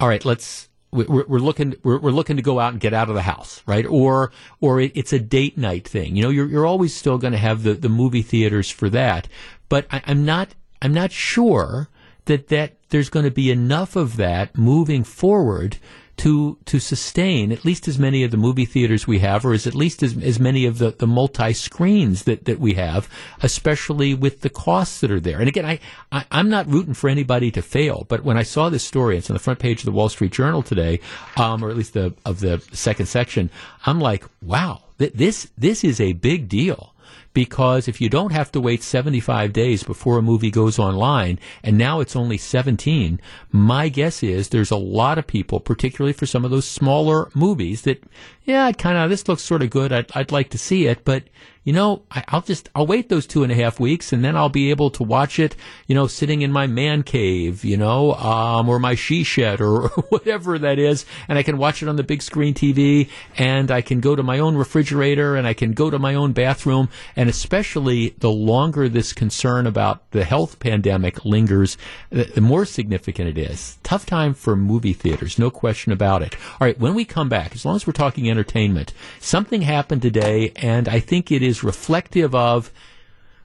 [0.01, 3.09] all right, let's, we're, we're looking we're, we're looking to go out and get out
[3.09, 3.87] of the house, right?
[3.87, 6.17] Or or it, it's a date night thing.
[6.17, 9.29] You know, you're you're always still going to have the, the movie theaters for that.
[9.69, 11.89] But I, I'm not I'm not sure
[12.25, 15.79] that that there's going to be enough of that moving forward
[16.21, 19.67] to to sustain at least as many of the movie theaters we have, or as
[19.67, 23.09] at least as, as many of the, the multi screens that, that we have,
[23.43, 25.39] especially with the costs that are there.
[25.39, 25.81] And again, I,
[26.13, 29.31] I I'm not rooting for anybody to fail, but when I saw this story, it's
[29.31, 31.01] on the front page of the Wall Street Journal today,
[31.39, 33.49] um, or at least the of the second section,
[33.87, 36.95] I'm like, wow, th- this this is a big deal
[37.33, 41.79] because if you don't have to wait 75 days before a movie goes online, and
[41.79, 43.21] now it's only 17,
[43.53, 47.83] my guess is there's a lot of people, particularly for some of those smaller movies,
[47.83, 48.03] that,
[48.45, 49.93] yeah, kind of, this looks sort of good.
[49.93, 51.25] I'd, I'd like to see it, but
[51.71, 54.37] you know, I, will just I'll wait those two and a half weeks, and then
[54.37, 55.55] I'll be able to watch it,
[55.87, 59.87] you know, sitting in my man cave, you know, um, or my she shed or
[60.09, 63.09] whatever that is, and I can watch it on the big screen TV,
[63.39, 66.33] and I can go to my own refrigerator, and I can go to my own
[66.33, 71.79] bathroom, and especially the longer this concern about the health pandemic lingers,
[72.11, 73.79] the, the more significant it is.
[73.85, 76.35] Tough time for movie theaters, no question about it.
[76.35, 80.53] All right, when we come back, as long as we're talking entertainment, something happened today,
[80.57, 82.73] and I think it is is reflective of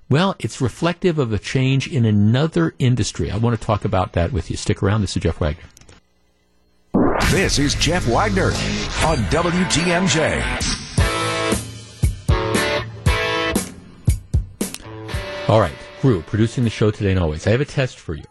[0.08, 3.32] well, it's reflective of a change in another industry.
[3.32, 4.58] I want to talk about that with you.
[4.58, 5.02] Stick around.
[5.02, 5.64] This is Jeff Wagner.
[7.32, 8.52] This is Jeff Wagner
[9.04, 10.44] on WTMJ.
[15.50, 17.48] All right, Gru, producing the show today and always.
[17.48, 18.26] I have a test for you.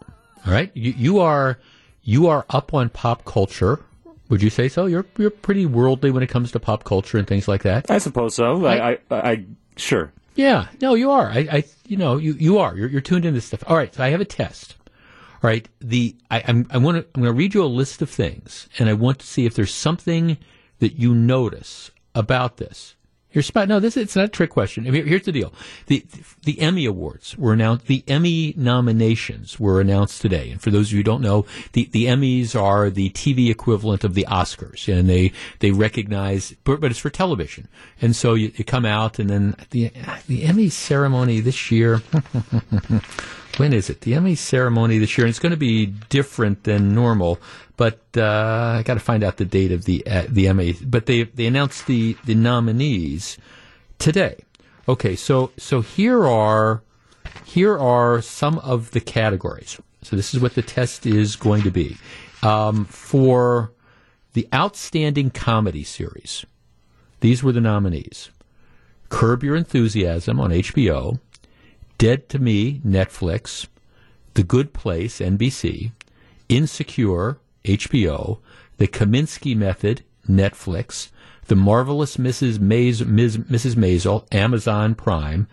[0.45, 1.59] All right, you, you are
[2.03, 3.81] you are up on pop culture.
[4.29, 4.85] Would you say so?
[4.85, 7.91] You're you're pretty worldly when it comes to pop culture and things like that.
[7.91, 8.65] I suppose so.
[8.65, 9.45] I, I, I, I
[9.77, 10.11] Sure.
[10.35, 10.67] Yeah.
[10.81, 11.29] No, you are.
[11.29, 12.75] I, I you know, you, you are.
[12.75, 13.63] You're, you're tuned into this stuff.
[13.67, 13.93] All right.
[13.93, 14.75] So I have a test.
[15.43, 15.67] All right.
[15.79, 18.67] The I, I'm I want to I'm going to read you a list of things,
[18.79, 20.37] and I want to see if there's something
[20.79, 22.94] that you notice about this.
[23.35, 23.67] Here's spot.
[23.67, 24.87] No, this it's not a trick question.
[24.87, 25.53] I mean, here's the deal:
[25.87, 26.05] the
[26.43, 27.87] the Emmy Awards were announced.
[27.87, 30.51] The Emmy nominations were announced today.
[30.51, 34.05] And for those of you who don't know, the, the Emmys are the TV equivalent
[34.05, 37.67] of the Oscars, and they they recognize, but, but it's for television.
[38.01, 39.91] And so you, you come out, and then the
[40.27, 42.01] the Emmy ceremony this year.
[43.57, 44.01] when is it?
[44.01, 47.39] The Emmy ceremony this year, and it's going to be different than normal
[47.77, 50.73] but uh, I got to find out the date of the uh, the Emmy.
[50.73, 53.37] But they they announced the the nominees
[53.99, 54.43] today.
[54.87, 56.83] Okay, so so here are
[57.43, 59.79] here are some of the categories.
[60.01, 61.97] So this is what the test is going to be
[62.43, 63.71] um, for
[64.33, 66.45] the outstanding comedy series.
[67.19, 68.29] These were the nominees:
[69.09, 71.19] Curb Your Enthusiasm on HBO,
[71.97, 73.67] Dead to Me Netflix,
[74.33, 75.91] The Good Place NBC,
[76.49, 78.39] Insecure HBO,
[78.77, 81.09] The Kominsky Method, Netflix,
[81.45, 82.59] The Marvelous Mrs.
[82.59, 83.75] Mays, Ms., Mrs.
[83.75, 85.47] Maisel, Amazon Prime,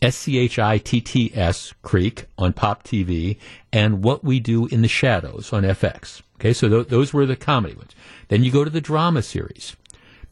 [0.00, 3.36] Schitt's Creek on Pop TV,
[3.72, 6.22] and What We Do in the Shadows on FX.
[6.36, 7.92] Okay, so th- those were the comedy ones.
[8.28, 9.76] Then you go to the drama series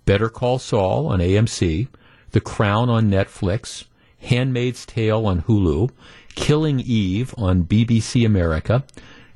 [0.06, 1.86] Better Call Saul on AMC,
[2.30, 3.84] The Crown on Netflix,
[4.20, 5.90] Handmaid's Tale on Hulu,
[6.34, 8.84] Killing Eve on BBC America,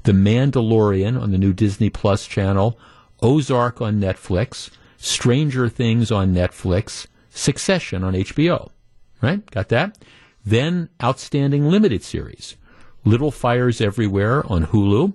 [0.04, 2.78] the Mandalorian on the new Disney Plus channel,
[3.22, 8.70] Ozark on Netflix, Stranger Things on Netflix, Succession on HBO.
[9.20, 9.48] Right?
[9.50, 9.98] Got that?
[10.44, 12.56] Then Outstanding Limited Series,
[13.04, 15.14] Little Fires Everywhere on Hulu,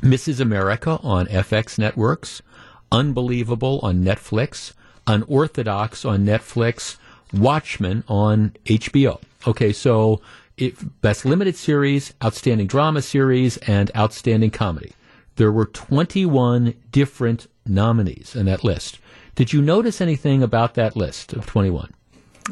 [0.00, 0.40] Mrs.
[0.40, 2.42] America on FX Networks,
[2.90, 4.74] Unbelievable on Netflix,
[5.06, 6.96] Unorthodox on Netflix,
[7.32, 9.20] Watchmen on HBO.
[9.46, 10.20] Okay, so
[10.56, 14.92] it, Best Limited Series, Outstanding Drama Series, and Outstanding Comedy.
[15.36, 18.98] There were 21 different nominees in that list.
[19.34, 21.92] Did you notice anything about that list of 21?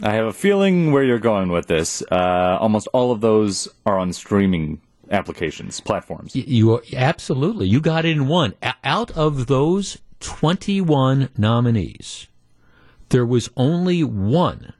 [0.02, 2.02] I have a feeling where you're going with this.
[2.10, 6.34] Uh, almost all of those are on streaming applications, platforms.
[6.34, 7.66] You, you absolutely.
[7.66, 8.54] You got it in one.
[8.62, 12.28] A- out of those 21 nominees,
[13.10, 14.72] there was only one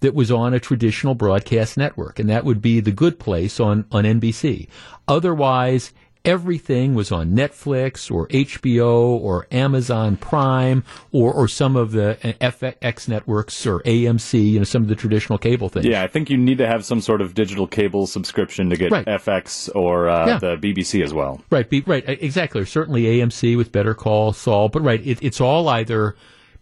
[0.00, 3.84] that was on a traditional broadcast network, and that would be The Good Place on,
[3.90, 4.68] on NBC.
[5.08, 5.92] Otherwise,
[6.24, 13.08] everything was on Netflix or HBO or Amazon Prime or, or some of the FX
[13.08, 15.86] networks or AMC, you know, some of the traditional cable things.
[15.86, 18.92] Yeah, I think you need to have some sort of digital cable subscription to get
[18.92, 19.06] right.
[19.06, 20.38] FX or uh, yeah.
[20.38, 21.40] the BBC as well.
[21.50, 22.64] Right, be, right, exactly.
[22.64, 26.14] Certainly AMC with Better Call Saul, but right, it, it's all either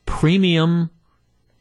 [0.06, 0.90] premium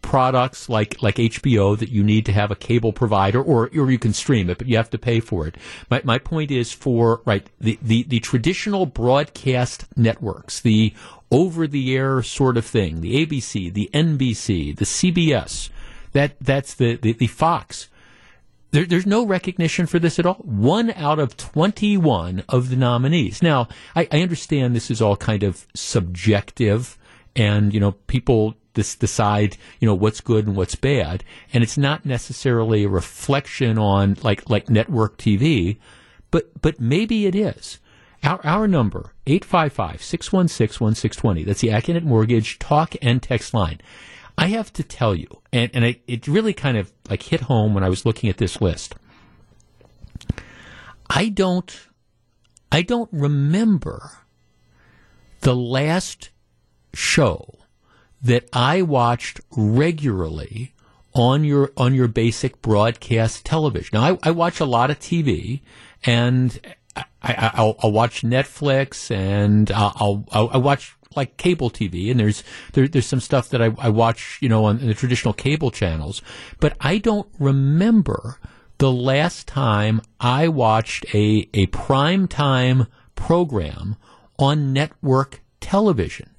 [0.06, 3.97] products like like HBO that you need to have a cable provider or or you
[3.97, 5.56] can stream it, but you have to pay for it.
[5.89, 10.93] My my point is for right the the, the traditional broadcast networks, the
[11.32, 15.70] over the air sort of thing, the ABC, the NBC, the CBS,
[16.14, 17.89] that that's the the, the Fox.
[18.70, 20.36] There, there's no recognition for this at all.
[20.36, 23.41] One out of 21 of the nominees.
[23.41, 26.97] Now, I, I understand this is all kind of subjective,
[27.36, 31.23] and you know people this decide you know what's good and what's bad.
[31.51, 35.78] And it's not necessarily a reflection on like like network TV
[36.32, 37.80] but but maybe it is.
[38.23, 43.80] Our our number 855-616-1620 that's the Accunet Mortgage talk and text line.
[44.38, 47.73] I have to tell you, and, and it, it really kind of like hit home
[47.73, 48.95] when I was looking at this list.
[51.09, 51.88] I don't,
[52.71, 54.11] I don't remember
[55.39, 56.32] the last
[56.93, 57.59] show
[58.26, 60.73] that I watched regularly
[61.13, 63.91] on your on your basic broadcast television.
[63.93, 65.61] Now, I, I watch a lot of TV,
[66.03, 66.59] and
[67.21, 72.88] I, will watch Netflix, and I'll, I'll I watch like cable TV, and there's there,
[72.88, 76.23] there's some stuff that I, I watch, you know, on the traditional cable channels,
[76.59, 78.39] but I don't remember
[78.80, 83.97] the last time I watched a a prime time program
[84.39, 86.34] on network television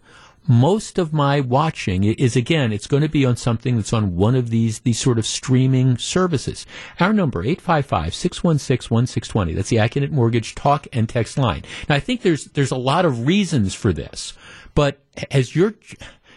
[0.48, 4.34] most of my watching is again, it's going to be on something that's on one
[4.34, 6.66] of these these sort of streaming services.
[7.00, 9.54] Our number 855-616-1620.
[9.54, 11.64] That's the Accunet Mortgage talk and text line.
[11.88, 14.32] Now I think there's there's a lot of reasons for this,
[14.74, 15.74] but has your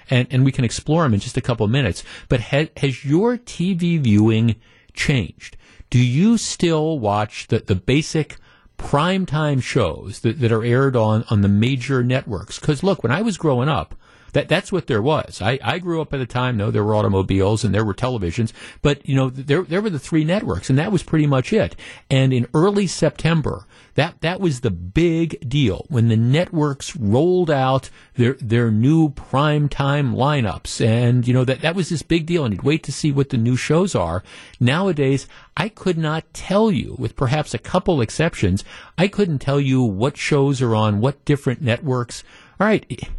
[0.10, 3.06] and, and we can explore them in just a couple of minutes, but has, has
[3.06, 4.56] your TV viewing
[4.94, 5.56] changed?
[5.90, 8.38] Do you still watch the, the basic
[8.80, 12.58] primetime shows that, that are aired on, on the major networks.
[12.58, 13.94] Because look, when I was growing up,
[14.34, 15.42] that that's what there was.
[15.42, 18.52] I, I grew up at a time, no, there were automobiles and there were televisions,
[18.82, 21.76] but you know, there there were the three networks, and that was pretty much it.
[22.10, 23.66] And in early September,
[24.00, 29.68] that that was the big deal when the networks rolled out their their new prime
[29.68, 32.46] time lineups, and you know that that was this big deal.
[32.46, 34.24] And you'd wait to see what the new shows are.
[34.58, 35.28] Nowadays,
[35.58, 38.64] I could not tell you, with perhaps a couple exceptions,
[38.98, 42.24] I couldn't tell you what shows are on what different networks.
[42.58, 43.10] All right,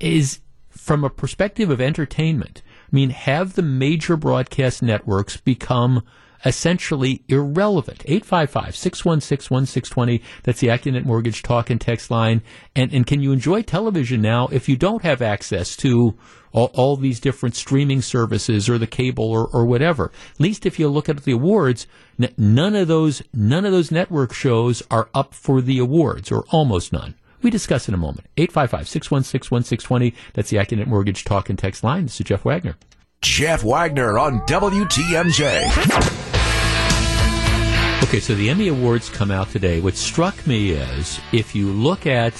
[0.00, 6.02] is from a perspective of entertainment, I mean, have the major broadcast networks become
[6.44, 8.04] essentially irrelevant?
[8.04, 10.22] 855-616-1620.
[10.42, 12.42] That's the Accunet Mortgage talk and text line.
[12.74, 16.16] And, and can you enjoy television now if you don't have access to
[16.52, 20.12] all, all these different streaming services or the cable or, or whatever?
[20.34, 21.86] At least if you look at the awards,
[22.20, 26.44] n- none of those, none of those network shows are up for the awards or
[26.50, 27.14] almost none.
[27.42, 28.26] We discuss in a moment.
[28.36, 30.14] 855 616 1620.
[30.34, 32.04] That's the Accunet Mortgage Talk and Text line.
[32.04, 32.76] This is Jeff Wagner.
[33.22, 35.66] Jeff Wagner on WTMJ.
[38.02, 39.78] Okay, so the Emmy Awards come out today.
[39.78, 42.32] What struck me is if you look at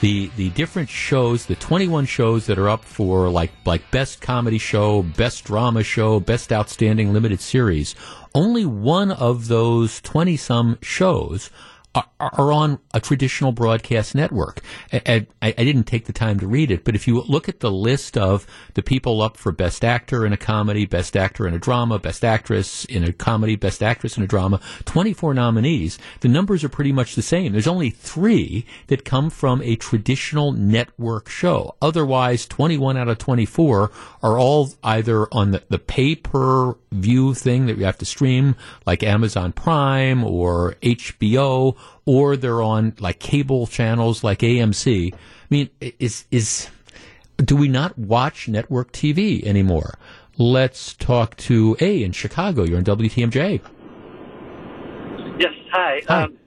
[0.00, 4.56] the the different shows, the 21 shows that are up for like like best comedy
[4.56, 7.94] show, best drama show, best outstanding limited series,
[8.34, 11.50] only one of those 20 some shows
[11.94, 14.60] are on a traditional broadcast network.
[14.92, 17.60] I, I, I, didn't take the time to read it, but if you look at
[17.60, 21.54] the list of the people up for Best Actor in a Comedy, Best Actor in
[21.54, 26.28] a Drama, Best Actress in a Comedy, Best Actress in a Drama, 24 nominees, the
[26.28, 27.52] numbers are pretty much the same.
[27.52, 31.76] There's only three that come from a traditional network show.
[31.80, 33.92] Otherwise, 21 out of 24
[34.22, 35.78] are all either on the, the
[36.94, 41.76] view thing that you have to stream, like Amazon Prime or HBO,
[42.06, 45.12] or they're on like cable channels like AMC.
[45.14, 45.16] I
[45.50, 46.68] mean, is is
[47.36, 49.94] do we not watch network TV anymore?
[50.36, 52.64] Let's talk to A in Chicago.
[52.64, 53.60] You're on WTMJ.
[55.38, 55.52] Yes.
[55.72, 56.00] Hi.
[56.08, 56.22] Hi.
[56.24, 56.38] Um,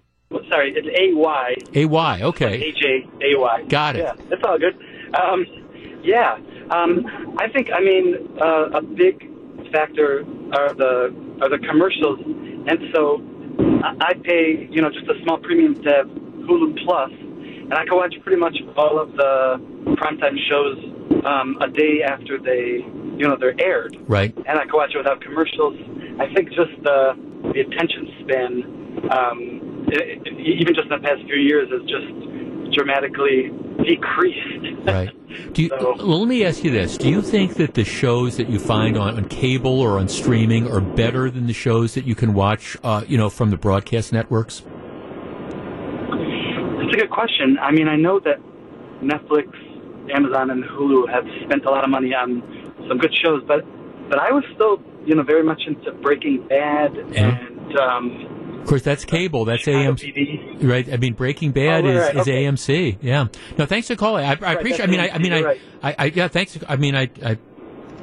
[0.49, 1.55] sorry, it's A Y.
[1.73, 2.21] A Y.
[2.21, 2.69] Okay.
[2.69, 3.63] A J A Y.
[3.69, 3.99] Got it.
[3.99, 4.77] Yeah, that's all good.
[5.13, 5.45] Um,
[6.03, 6.37] yeah.
[6.69, 7.69] Um, I think.
[7.73, 9.29] I mean, uh, a big
[9.71, 13.21] factor are the are the commercials, and so
[14.01, 17.95] I pay, you know, just a small premium to have Hulu Plus, and I can
[17.95, 19.59] watch pretty much all of the
[19.99, 20.77] primetime shows
[21.25, 22.85] um, a day after they,
[23.17, 23.97] you know, they're aired.
[24.07, 24.35] Right.
[24.35, 25.75] And I can watch it without commercials.
[26.19, 27.13] I think just the
[27.53, 28.51] the attention span,
[29.11, 33.51] um, it, it, even just in the past few years, has just dramatically
[33.87, 34.85] decreased.
[34.85, 35.09] Right.
[35.53, 38.37] Do you, so, well, let me ask you this: Do you think that the shows
[38.37, 42.05] that you find on, on cable or on streaming are better than the shows that
[42.05, 44.61] you can watch, uh, you know, from the broadcast networks?
[46.79, 47.57] That's a good question.
[47.59, 48.39] I mean, I know that
[49.01, 49.47] Netflix,
[50.13, 52.41] Amazon, and Hulu have spent a lot of money on
[52.87, 53.65] some good shows, but
[54.09, 57.37] but I was still, you know, very much into Breaking Bad yeah.
[57.37, 57.77] and.
[57.77, 58.36] Um,
[58.67, 59.45] of course, that's cable.
[59.45, 60.91] That's AMC, right?
[60.91, 62.43] I mean, Breaking Bad oh, right, is, okay.
[62.43, 62.97] AMC.
[63.01, 63.27] Yeah.
[63.57, 64.25] No, thanks for calling.
[64.25, 64.81] I, I right, appreciate.
[64.81, 65.61] I mean, I, I mean, I, right.
[65.81, 66.27] I, I, yeah.
[66.27, 66.59] Thanks.
[66.67, 67.37] I mean, I, I,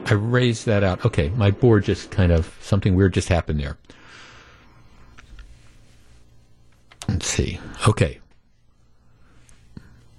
[0.07, 1.05] I raised that out.
[1.05, 3.77] Okay, my board just kind of something weird just happened there.
[7.09, 7.61] Let's see.
[7.87, 8.21] Okay.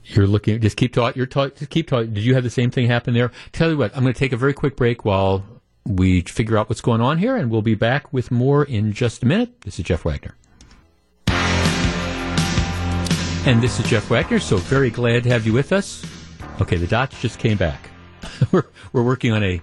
[0.04, 0.62] You're looking.
[0.62, 1.18] Just keep talking.
[1.18, 1.58] You're talking.
[1.58, 2.14] Just keep talking.
[2.14, 3.32] Did you have the same thing happen there?
[3.52, 3.98] Tell you what.
[3.98, 5.44] I'm going to take a very quick break while
[5.86, 9.24] we figure out what's going on here, and we'll be back with more in just
[9.24, 9.62] a minute.
[9.62, 10.36] This is Jeff Wagner.
[13.48, 16.04] And this is Jeff Wagner, so very glad to have you with us.
[16.60, 17.92] Okay, the dots just came back.
[18.52, 19.62] we're, we're working on a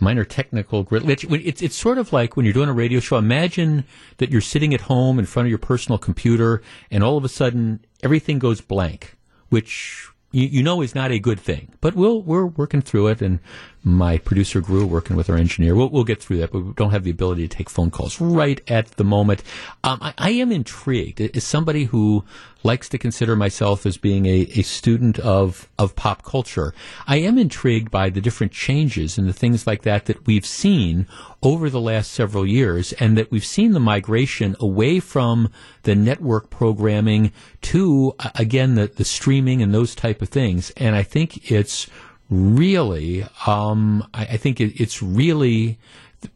[0.00, 1.26] minor technical glitch.
[1.44, 3.16] It's it's sort of like when you're doing a radio show.
[3.16, 3.84] Imagine
[4.18, 7.28] that you're sitting at home in front of your personal computer, and all of a
[7.28, 9.16] sudden everything goes blank,
[9.48, 11.72] which you, you know is not a good thing.
[11.80, 13.40] But we'll we're working through it, and
[13.88, 15.74] my producer Gru working with our engineer.
[15.74, 18.20] We'll, we'll get through that, but we don't have the ability to take phone calls
[18.20, 19.42] right at the moment.
[19.82, 21.20] Um, I, I, am intrigued.
[21.20, 22.24] As somebody who
[22.62, 26.74] likes to consider myself as being a, a student of, of pop culture,
[27.06, 31.06] I am intrigued by the different changes and the things like that that we've seen
[31.42, 35.50] over the last several years and that we've seen the migration away from
[35.84, 37.32] the network programming
[37.62, 40.70] to, again, the, the streaming and those type of things.
[40.76, 41.88] And I think it's
[42.30, 45.78] really, um, I, I, think it, it's really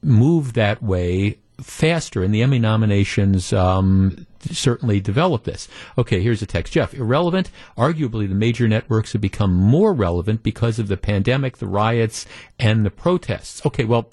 [0.03, 5.69] moved that way faster, and the Emmy nominations um, certainly developed this.
[5.97, 6.73] Okay, here's a text.
[6.73, 7.51] Jeff, irrelevant.
[7.77, 12.27] Arguably, the major networks have become more relevant because of the pandemic, the riots,
[12.59, 13.65] and the protests.
[13.67, 14.11] Okay, well,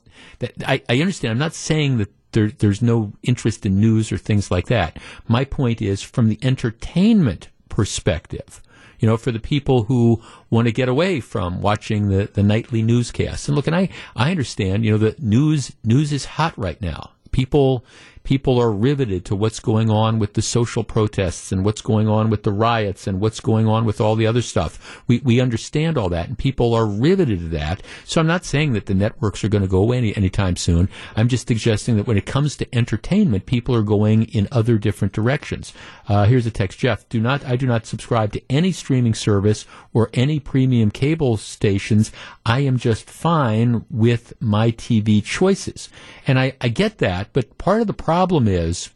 [0.65, 1.31] I, I understand.
[1.31, 4.97] I'm not saying that there, there's no interest in news or things like that.
[5.27, 8.61] My point is, from the entertainment perspective,
[8.99, 12.81] you know, for the people who want to get away from watching the, the nightly
[12.81, 13.47] newscasts.
[13.47, 17.11] And look, and I, I understand, you know, the news, news is hot right now.
[17.31, 17.85] People,
[18.23, 22.29] people are riveted to what's going on with the social protests and what's going on
[22.29, 25.01] with the riots and what's going on with all the other stuff.
[25.07, 27.81] We, we understand all that and people are riveted to that.
[28.05, 30.89] So I'm not saying that the networks are going to go away any, anytime soon.
[31.15, 35.13] I'm just suggesting that when it comes to entertainment, people are going in other different
[35.13, 35.73] directions.
[36.07, 37.07] Uh, here's a text, Jeff.
[37.09, 42.11] Do not, I do not subscribe to any streaming service or any premium cable stations.
[42.45, 45.89] I am just fine with my TV choices.
[46.27, 48.89] And I, I get that, but part of the problem is,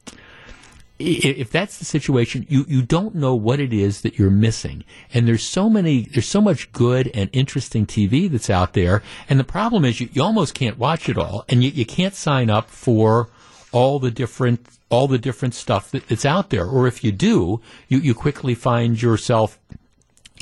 [0.97, 4.84] if that's the situation, you, you don't know what it is that you're missing.
[5.14, 9.03] And there's so many, there's so much good and interesting TV that's out there.
[9.30, 12.16] And the problem is you, you almost can't watch it all and you, you can't
[12.16, 13.30] sign up for
[13.72, 16.66] all the different, all the different stuff that, that's out there.
[16.66, 19.59] Or if you do, you, you quickly find yourself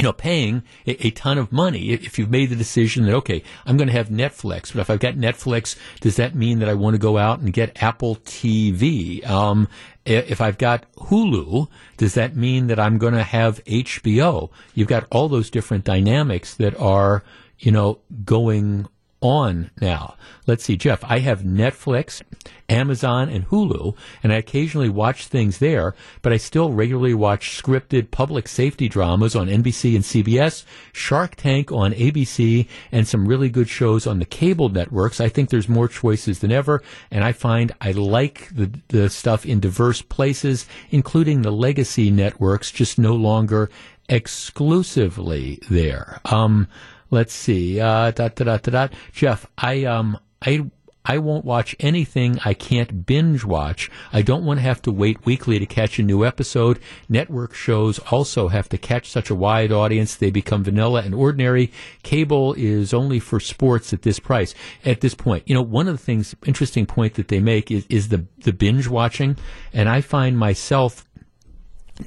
[0.02, 1.92] you know, paying a, a, ton of money.
[1.92, 5.00] If you've made the decision that, okay, I'm going to have Netflix, but if I've
[5.00, 9.24] got Netflix, does that mean that I want to go out and get Apple TV?
[9.30, 9.68] Um,
[10.04, 14.50] if I've got Hulu, does that mean that I'm going to have HBO?
[14.74, 17.24] You've got all those different dynamics that are,
[17.60, 18.88] you know, going
[19.22, 20.16] on now.
[20.48, 22.24] Let's see, Jeff, I have Netflix,
[22.68, 25.94] Amazon, and Hulu, and I occasionally watch things there,
[26.24, 31.72] but I still regularly watch scripted public safety dramas on NBC and CBS, Shark Tank
[31.72, 35.22] on ABC, and some really good shows on the cable networks.
[35.22, 39.46] I think there's more choices than ever, and I find I like the, the stuff
[39.46, 43.70] in diverse places, including the legacy networks, just no longer
[44.10, 46.20] exclusively there.
[46.26, 46.68] Um,
[47.12, 47.80] Let's see.
[47.80, 48.94] Uh, dot, dot, dot, dot.
[49.12, 50.72] Jeff, I um, I
[51.04, 53.90] I won't watch anything I can't binge watch.
[54.14, 56.80] I don't want to have to wait weekly to catch a new episode.
[57.10, 60.16] Network shows also have to catch such a wide audience.
[60.16, 61.72] They become vanilla and ordinary.
[62.04, 64.54] Cable is only for sports at this price,
[64.86, 65.44] at this point.
[65.48, 68.54] You know, one of the things, interesting point that they make is, is the, the
[68.54, 69.38] binge watching.
[69.74, 71.06] And I find myself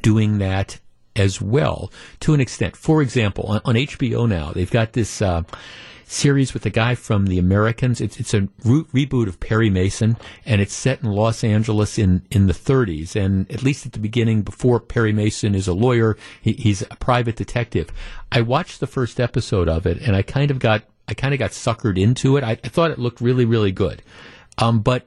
[0.03, 0.79] doing that
[1.17, 2.77] as well to an extent.
[2.77, 5.43] For example, on, on HBO now, they've got this uh,
[6.07, 8.01] series with the guy from The Americans.
[8.01, 12.23] It's, it's a re- reboot of Perry Mason, and it's set in Los Angeles in,
[12.31, 13.17] in the 30s.
[13.17, 16.97] And at least at the beginning, before Perry Mason is a lawyer, he, he's a
[16.97, 17.91] private detective.
[18.31, 21.39] I watched the first episode of it, and I kind of got I kind of
[21.39, 22.45] got suckered into it.
[22.45, 24.03] I, I thought it looked really, really good.
[24.57, 25.07] Um, but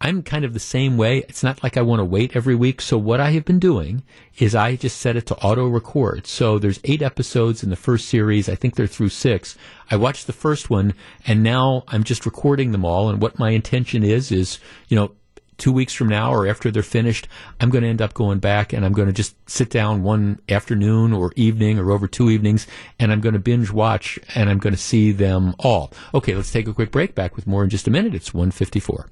[0.00, 1.18] I'm kind of the same way.
[1.28, 2.82] It's not like I want to wait every week.
[2.82, 4.02] So what I have been doing
[4.38, 6.26] is I just set it to auto record.
[6.26, 8.48] So there's eight episodes in the first series.
[8.48, 9.56] I think they're through six.
[9.90, 10.92] I watched the first one
[11.26, 13.08] and now I'm just recording them all.
[13.08, 15.12] And what my intention is, is, you know,
[15.56, 17.26] two weeks from now or after they're finished,
[17.58, 20.40] I'm going to end up going back and I'm going to just sit down one
[20.50, 22.66] afternoon or evening or over two evenings
[22.98, 25.90] and I'm going to binge watch and I'm going to see them all.
[26.12, 27.14] Okay, let's take a quick break.
[27.14, 28.14] Back with more in just a minute.
[28.14, 29.08] It's 154.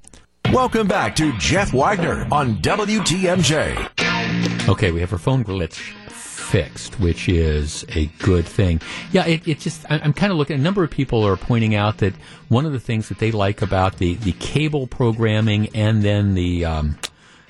[0.53, 4.69] Welcome back to Jeff Wagner on WTMJ.
[4.69, 8.79] Okay, we have our phone glitch fixed, which is a good thing.
[9.11, 11.97] Yeah, it, it just, I'm kind of looking, a number of people are pointing out
[11.97, 12.13] that
[12.47, 16.63] one of the things that they like about the, the cable programming and then the,
[16.63, 16.97] um,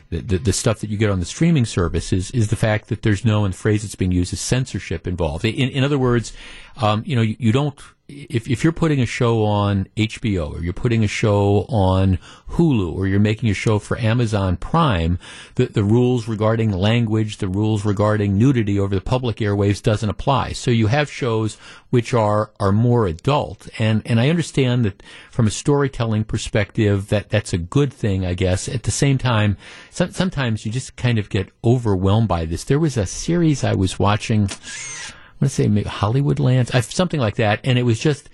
[0.09, 2.87] the, the, the, stuff that you get on the streaming service is, is the fact
[2.87, 5.45] that there's no, and the phrase that's being used is censorship involved.
[5.45, 6.33] In, in other words,
[6.77, 10.61] um, you know, you, you, don't if, if you're putting a show on HBO or
[10.61, 12.19] you're putting a show on
[12.51, 15.17] Hulu or you're making a show for Amazon Prime,
[15.55, 20.51] the, the rules regarding language, the rules regarding nudity over the public airwaves doesn't apply.
[20.51, 21.57] So you have shows
[21.89, 23.67] which are, are more adult.
[23.79, 25.01] And, and I understand that
[25.31, 28.69] from a storytelling perspective that that's a good thing, I guess.
[28.69, 29.57] At the same time,
[29.89, 32.65] some, sometimes you just kind of get overwhelmed by this.
[32.65, 34.49] There was a series I was watching
[35.41, 37.59] want to say maybe Hollywoodlands, uh, something like that.
[37.63, 38.29] And it was just,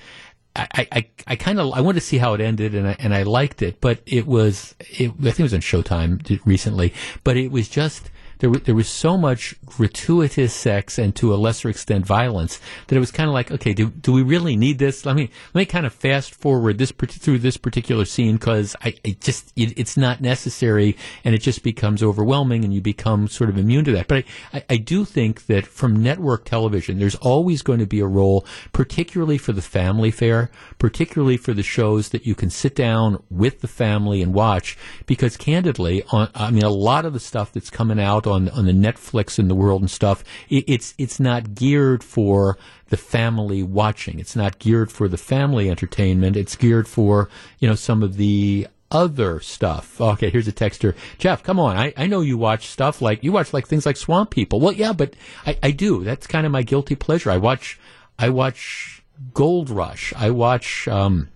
[0.55, 3.13] I, I, I kind of, I wanted to see how it ended and I, and
[3.13, 7.37] I liked it, but it was, it, I think it was on Showtime recently, but
[7.37, 8.09] it was just,
[8.41, 12.99] there, there was so much gratuitous sex and to a lesser extent violence that it
[12.99, 15.05] was kind of like, okay, do, do we really need this?
[15.05, 18.95] Let me let me kind of fast forward this through this particular scene because I,
[19.05, 23.49] I, just it, it's not necessary and it just becomes overwhelming and you become sort
[23.51, 24.07] of immune to that.
[24.07, 27.99] But I, I, I do think that from network television, there's always going to be
[27.99, 28.43] a role,
[28.73, 30.49] particularly for the family fare,
[30.79, 34.77] particularly for the shows that you can sit down with the family and watch.
[35.05, 38.65] Because candidly, on, I mean, a lot of the stuff that's coming out on on
[38.65, 42.57] the Netflix in the world and stuff, it, it's it's not geared for
[42.89, 44.19] the family watching.
[44.19, 46.35] It's not geared for the family entertainment.
[46.35, 47.29] It's geared for
[47.59, 49.99] you know some of the other stuff.
[49.99, 50.95] Okay, here's a texter.
[51.17, 51.77] Jeff, come on.
[51.77, 54.59] I, I know you watch stuff like you watch like things like Swamp People.
[54.59, 56.03] Well, yeah, but I, I do.
[56.03, 57.31] That's kind of my guilty pleasure.
[57.31, 57.79] I watch
[58.19, 59.03] I watch
[59.33, 60.13] Gold Rush.
[60.15, 61.29] I watch um,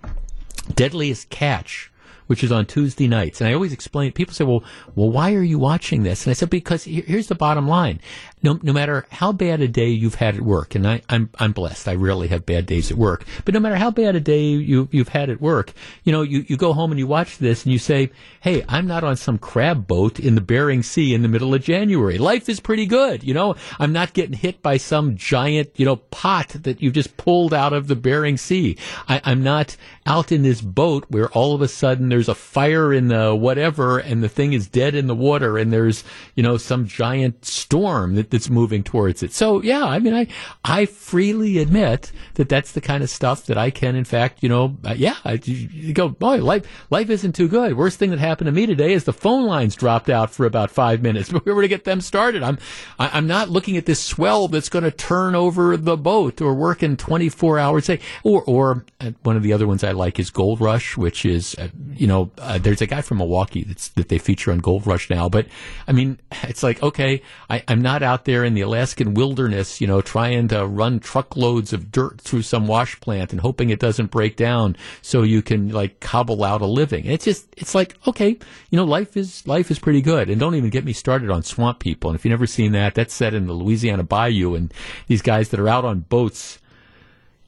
[0.73, 1.91] Deadliest Catch
[2.27, 3.41] which is on Tuesday nights.
[3.41, 4.63] And I always explain, people say, well,
[4.95, 6.25] well, why are you watching this?
[6.25, 7.99] And I said, because here's the bottom line.
[8.45, 11.51] No, no matter how bad a day you've had at work, and I, I'm, I'm
[11.51, 11.87] blessed.
[11.87, 14.87] I rarely have bad days at work, but no matter how bad a day you,
[14.91, 15.73] you've had at work,
[16.03, 18.11] you know, you, you go home and you watch this and you say,
[18.41, 21.63] hey, I'm not on some crab boat in the Bering Sea in the middle of
[21.63, 22.19] January.
[22.19, 23.23] Life is pretty good.
[23.23, 27.17] You know, I'm not getting hit by some giant, you know, pot that you've just
[27.17, 28.77] pulled out of the Bering Sea.
[29.09, 32.93] I, I'm not out in this boat where all of a sudden there's a fire
[32.93, 36.03] in the whatever and the thing is dead in the water and there's,
[36.35, 39.31] you know, some giant storm that, that's moving towards it.
[39.31, 40.27] So yeah, I mean, I,
[40.65, 44.49] I freely admit that that's the kind of stuff that I can, in fact, you
[44.49, 47.77] know, uh, yeah, I, you go, boy, life, life isn't too good.
[47.77, 50.69] Worst thing that happened to me today is the phone lines dropped out for about
[50.69, 52.43] five minutes, but we were to get them started.
[52.43, 52.57] I'm,
[52.99, 55.95] I, am i am not looking at this swell that's going to turn over the
[55.95, 57.89] boat or work in 24 hours
[58.23, 61.55] or, or uh, one of the other ones I like is Gold Rush, which is,
[61.55, 64.85] uh, you know, uh, there's a guy from Milwaukee that's, that they feature on Gold
[64.85, 65.29] Rush now.
[65.29, 65.47] But
[65.87, 69.87] I mean, it's like, okay, I, I'm not out there in the Alaskan wilderness, you
[69.87, 74.11] know, trying to run truckloads of dirt through some wash plant and hoping it doesn't
[74.11, 77.05] break down so you can like cobble out a living.
[77.05, 78.29] And It's just, it's like, okay,
[78.69, 80.29] you know, life is, life is pretty good.
[80.29, 82.09] And don't even get me started on swamp people.
[82.09, 84.73] And if you've never seen that, that's set in the Louisiana Bayou and
[85.07, 86.59] these guys that are out on boats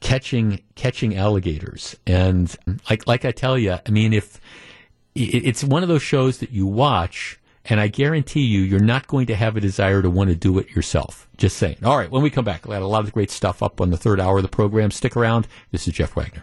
[0.00, 1.96] catching catching alligators.
[2.06, 2.54] And
[2.88, 4.40] like like I tell you, I mean, if
[5.14, 9.26] it's one of those shows that you watch, and I guarantee you, you're not going
[9.26, 11.28] to have a desire to want to do it yourself.
[11.36, 11.78] Just saying.
[11.84, 13.90] All right, when we come back, we had a lot of great stuff up on
[13.90, 14.90] the third hour of the program.
[14.90, 15.46] Stick around.
[15.70, 16.42] This is Jeff Wagner.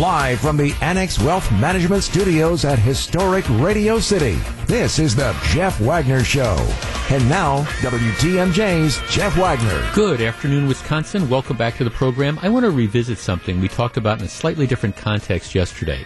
[0.00, 4.36] Live from the Annex Wealth Management Studios at historic Radio City,
[4.66, 6.56] this is the Jeff Wagner Show.
[7.10, 9.88] And now, WTMJ's Jeff Wagner.
[9.94, 11.30] Good afternoon, Wisconsin.
[11.30, 12.40] Welcome back to the program.
[12.42, 16.04] I want to revisit something we talked about in a slightly different context yesterday.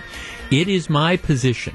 [0.50, 1.74] It is my position.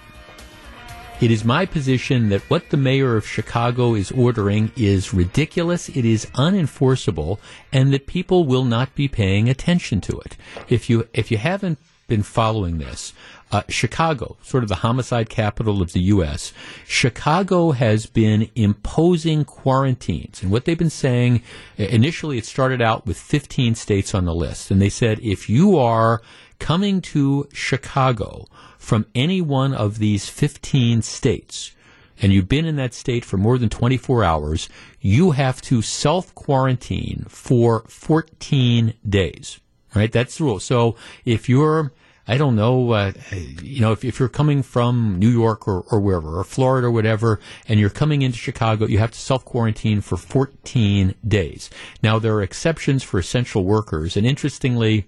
[1.23, 6.03] It is my position that what the mayor of Chicago is ordering is ridiculous, it
[6.03, 7.39] is unenforceable,
[7.71, 10.35] and that people will not be paying attention to it.
[10.67, 13.13] If you if you haven't been following this.
[13.53, 16.51] Uh, Chicago, sort of the homicide capital of the U.S.,
[16.85, 20.41] Chicago has been imposing quarantines.
[20.41, 21.41] And what they've been saying,
[21.77, 24.71] initially it started out with 15 states on the list.
[24.71, 26.21] And they said if you are
[26.59, 28.45] coming to Chicago
[28.83, 31.73] from any one of these 15 states,
[32.21, 34.67] and you've been in that state for more than 24 hours,
[34.99, 39.61] you have to self quarantine for 14 days.
[39.95, 40.11] Right?
[40.11, 40.59] That's the rule.
[40.59, 41.93] So if you're,
[42.27, 43.13] I don't know, uh,
[43.61, 46.91] you know, if, if you're coming from New York or, or wherever, or Florida or
[46.91, 47.39] whatever,
[47.69, 51.69] and you're coming into Chicago, you have to self quarantine for 14 days.
[52.01, 55.07] Now, there are exceptions for essential workers, and interestingly,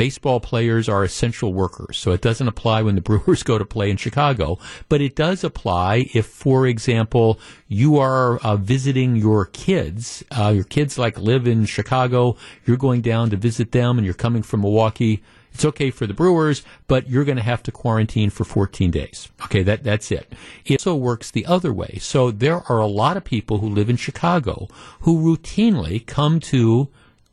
[0.00, 3.90] baseball players are essential workers, so it doesn't apply when the Brewers go to play
[3.90, 4.58] in Chicago,
[4.88, 10.24] but it does apply if, for example, you are uh, visiting your kids.
[10.30, 14.14] Uh, your kids like live in Chicago, you're going down to visit them, and you're
[14.14, 15.22] coming from Milwaukee.
[15.52, 19.28] It's okay for the Brewers, but you're going to have to quarantine for 14 days.
[19.44, 20.32] Okay, that that's it.
[20.64, 21.98] It also works the other way.
[22.00, 24.66] So there are a lot of people who live in Chicago
[25.00, 26.88] who routinely come to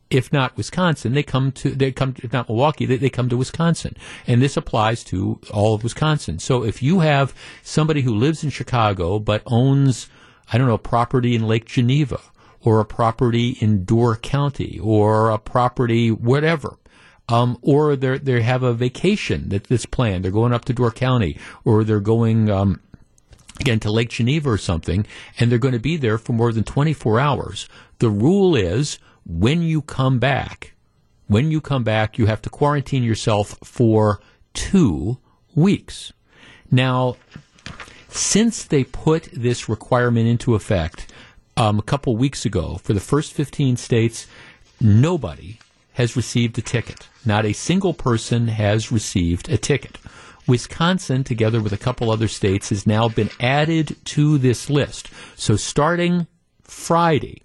[0.09, 3.37] if not Wisconsin, they come to they come if not Milwaukee, they, they come to
[3.37, 6.39] Wisconsin, and this applies to all of Wisconsin.
[6.39, 10.07] So if you have somebody who lives in Chicago but owns,
[10.51, 12.21] I don't know, property in Lake Geneva
[12.61, 16.77] or a property in Door County or a property whatever.
[17.29, 20.23] Um, or they they have a vacation that, that's planned.
[20.23, 22.79] They're going up to Door County, or they're going um,
[23.59, 25.05] again to Lake Geneva or something,
[25.37, 27.67] and they're going to be there for more than 24 hours.
[27.99, 28.97] The rule is
[29.27, 30.73] when you come back,
[31.27, 34.21] when you come back, you have to quarantine yourself for
[34.53, 35.17] two
[35.53, 36.13] weeks.
[36.71, 37.17] Now,
[38.07, 41.11] since they put this requirement into effect
[41.57, 44.27] um, a couple weeks ago for the first 15 states,
[44.79, 45.59] nobody
[45.93, 47.09] has received a ticket.
[47.25, 49.97] Not a single person has received a ticket.
[50.47, 55.09] Wisconsin, together with a couple other states, has now been added to this list.
[55.35, 56.27] So starting
[56.63, 57.41] Friday,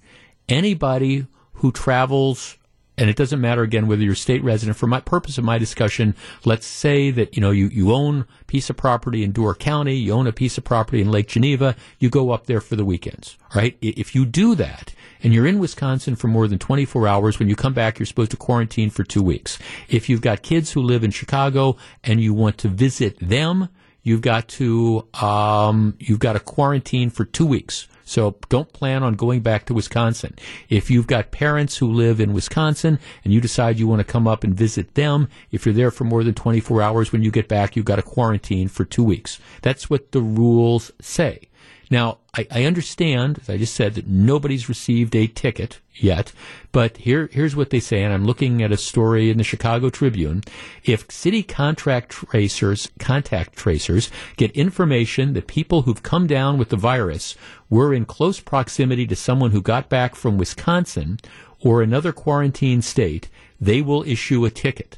[0.49, 1.27] anybody
[1.63, 2.59] who travels
[2.99, 4.77] and it doesn't matter again whether you're a state resident.
[4.77, 6.15] For my purpose of my discussion,
[6.45, 9.95] let's say that you know you, you own a piece of property in Door County,
[9.95, 12.85] you own a piece of property in Lake Geneva, you go up there for the
[12.85, 13.77] weekends, right?
[13.81, 17.57] If you do that and you're in Wisconsin for more than 24 hours, when you
[17.57, 19.59] come back, you're supposed to quarantine for two weeks.
[19.89, 23.69] If you've got kids who live in Chicago and you want to visit them,
[24.03, 27.89] you've got to um, you've got to quarantine for two weeks.
[28.13, 30.35] So don't plan on going back to Wisconsin.
[30.69, 34.29] If you've got parents who live in Wisconsin and you decide you want to come
[34.29, 37.49] up and visit them, if you're there for more than 24 hours, when you get
[37.49, 39.41] back, you've got to quarantine for two weeks.
[39.63, 41.49] That's what the rules say.
[41.93, 46.33] Now, I, I, understand, as I just said, that nobody's received a ticket yet,
[46.73, 49.91] but here, here's what they say, and I'm looking at a story in the Chicago
[49.91, 50.43] Tribune.
[50.85, 56.79] If city contract tracers, contact tracers, get information that people who've come down with the
[56.79, 57.37] virus
[57.69, 61.21] were in close proximity to someone who got back from Wisconsin
[61.61, 63.29] or another quarantine state,
[63.61, 64.97] they will issue a ticket.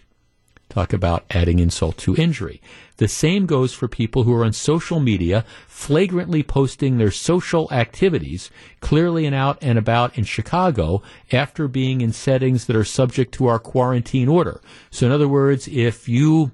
[0.69, 2.63] Talk about adding insult to injury.
[2.97, 8.51] The same goes for people who are on social media flagrantly posting their social activities
[8.81, 11.03] clearly and out and about in Chicago
[11.33, 14.61] after being in settings that are subject to our quarantine order.
[14.91, 16.53] So in other words, if you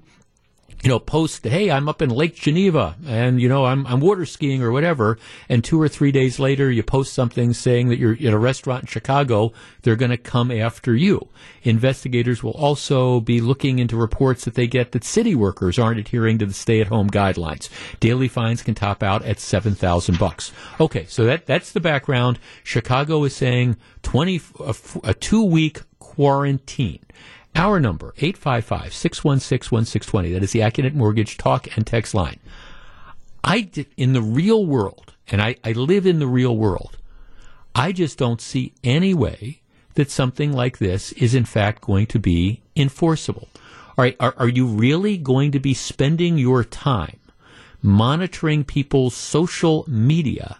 [0.83, 4.25] you know, post, hey, I'm up in Lake Geneva and, you know, I'm, I'm water
[4.25, 5.19] skiing or whatever.
[5.47, 8.83] And two or three days later, you post something saying that you're in a restaurant
[8.83, 9.53] in Chicago.
[9.83, 11.27] They're going to come after you.
[11.61, 16.39] Investigators will also be looking into reports that they get that city workers aren't adhering
[16.39, 17.69] to the stay at home guidelines.
[17.99, 20.51] Daily fines can top out at 7,000 bucks.
[20.79, 21.05] Okay.
[21.05, 22.39] So that, that's the background.
[22.63, 27.05] Chicago is saying 20, a, a two week quarantine.
[27.55, 30.33] Our number, 855 616 1620.
[30.33, 32.39] That is the Accunet Mortgage talk and text line.
[33.43, 36.97] I, did, in the real world, and I, I live in the real world,
[37.75, 39.61] I just don't see any way
[39.95, 43.49] that something like this is in fact going to be enforceable.
[43.97, 47.19] All right, are, are you really going to be spending your time
[47.81, 50.59] monitoring people's social media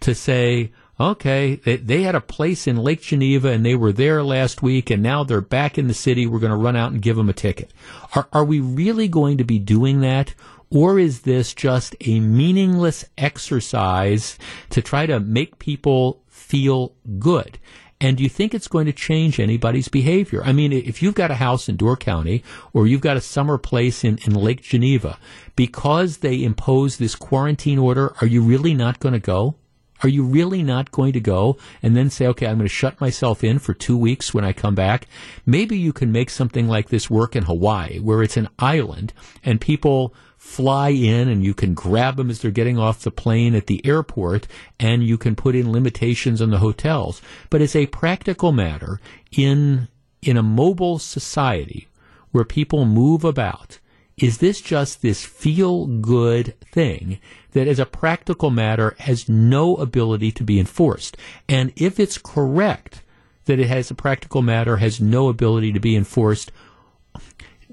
[0.00, 0.72] to say,
[1.10, 4.90] okay, they, they, had a place in Lake Geneva and they were there last week
[4.90, 6.26] and now they're back in the city.
[6.26, 7.72] We're going to run out and give them a ticket.
[8.14, 10.34] Are, are we really going to be doing that?
[10.70, 14.38] Or is this just a meaningless exercise
[14.70, 17.58] to try to make people feel good?
[18.00, 20.42] And do you think it's going to change anybody's behavior?
[20.44, 22.42] I mean, if you've got a house in Door County
[22.72, 25.18] or you've got a summer place in, in Lake Geneva,
[25.54, 29.54] because they impose this quarantine order, are you really not going to go?
[30.02, 33.00] Are you really not going to go and then say, okay, I'm going to shut
[33.00, 35.06] myself in for two weeks when I come back?
[35.46, 39.12] Maybe you can make something like this work in Hawaii, where it's an island
[39.44, 43.54] and people fly in and you can grab them as they're getting off the plane
[43.54, 44.48] at the airport
[44.80, 47.22] and you can put in limitations on the hotels.
[47.48, 49.00] But as a practical matter,
[49.30, 49.86] in,
[50.20, 51.86] in a mobile society
[52.32, 53.78] where people move about,
[54.18, 57.18] is this just this feel good thing
[57.52, 61.16] that as a practical matter has no ability to be enforced.
[61.48, 63.02] And if it's correct
[63.46, 66.52] that it has a practical matter has no ability to be enforced,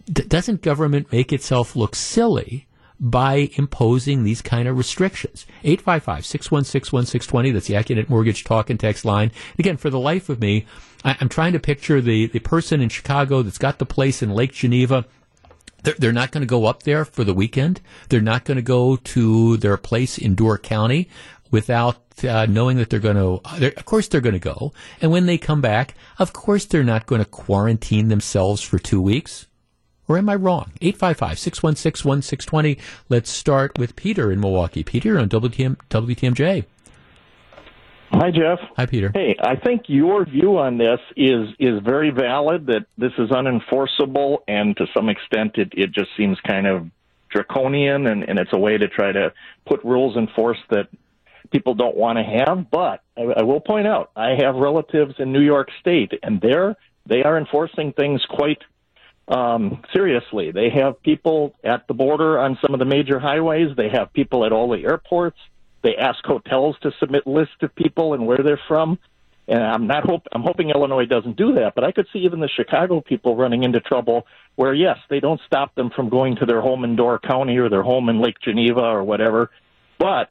[0.05, 2.67] doesn't government make itself look silly
[2.99, 5.45] by imposing these kind of restrictions.
[5.63, 9.31] 855-616-1620, that's the Accunet Mortgage Talk and Text line.
[9.57, 10.65] Again, for the life of me,
[11.05, 14.31] I, am trying to picture the, the person in Chicago that's got the place in
[14.31, 15.05] Lake Geneva
[15.83, 17.81] they're, they're not going to go up there for the weekend.
[18.09, 21.09] They're not going to go to their place in Door County
[21.51, 23.67] without uh, knowing that they're going to.
[23.77, 24.73] Of course, they're going to go.
[25.01, 29.01] And when they come back, of course, they're not going to quarantine themselves for two
[29.01, 29.47] weeks.
[30.07, 30.71] Or am I wrong?
[30.81, 32.77] 855 616 1620.
[33.09, 34.83] Let's start with Peter in Milwaukee.
[34.83, 36.65] Peter on WTM, WTMJ.
[38.11, 38.59] Hi, Jeff.
[38.75, 39.11] Hi, Peter.
[39.13, 42.65] Hey, I think your view on this is is very valid.
[42.67, 46.87] That this is unenforceable, and to some extent, it it just seems kind of
[47.29, 49.31] draconian, and, and it's a way to try to
[49.67, 50.87] put rules in force that
[51.51, 52.71] people don't want to have.
[52.71, 56.75] But I, I will point out, I have relatives in New York State, and there
[57.05, 58.59] they are enforcing things quite
[59.27, 60.51] um, seriously.
[60.51, 63.75] They have people at the border on some of the major highways.
[63.77, 65.37] They have people at all the airports.
[65.81, 68.99] They ask hotels to submit lists of people and where they're from.
[69.47, 72.39] And I'm not hope I'm hoping Illinois doesn't do that, but I could see even
[72.39, 76.45] the Chicago people running into trouble where yes, they don't stop them from going to
[76.45, 79.49] their home in Door County or their home in Lake Geneva or whatever,
[79.97, 80.29] but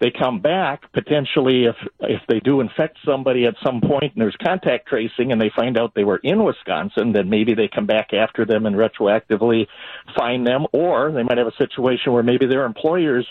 [0.00, 4.36] they come back potentially if if they do infect somebody at some point and there's
[4.44, 8.12] contact tracing and they find out they were in Wisconsin, then maybe they come back
[8.12, 9.66] after them and retroactively
[10.16, 13.26] fine them, or they might have a situation where maybe their employers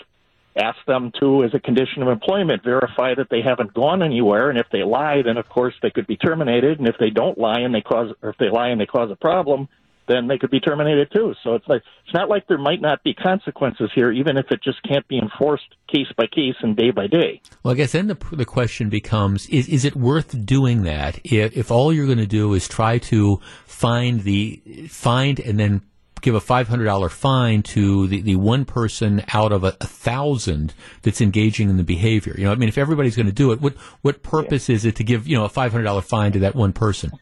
[0.58, 4.50] ask them to, as a condition of employment, verify that they haven't gone anywhere.
[4.50, 6.78] And if they lie, then of course they could be terminated.
[6.78, 9.10] And if they don't lie and they cause, or if they lie and they cause
[9.10, 9.68] a problem,
[10.08, 11.34] then they could be terminated too.
[11.44, 14.60] So it's like it's not like there might not be consequences here, even if it
[14.62, 17.40] just can't be enforced case by case and day by day.
[17.62, 21.56] Well, I guess then the the question becomes: Is is it worth doing that if,
[21.56, 25.82] if all you're going to do is try to find the find and then
[26.20, 31.20] give a $500 fine to the, the one person out of a, a, thousand that's
[31.20, 32.34] engaging in the behavior.
[32.36, 34.76] You know, I mean, if everybody's going to do it, what, what purpose yeah.
[34.76, 37.12] is it to give, you know, a $500 fine to that one person?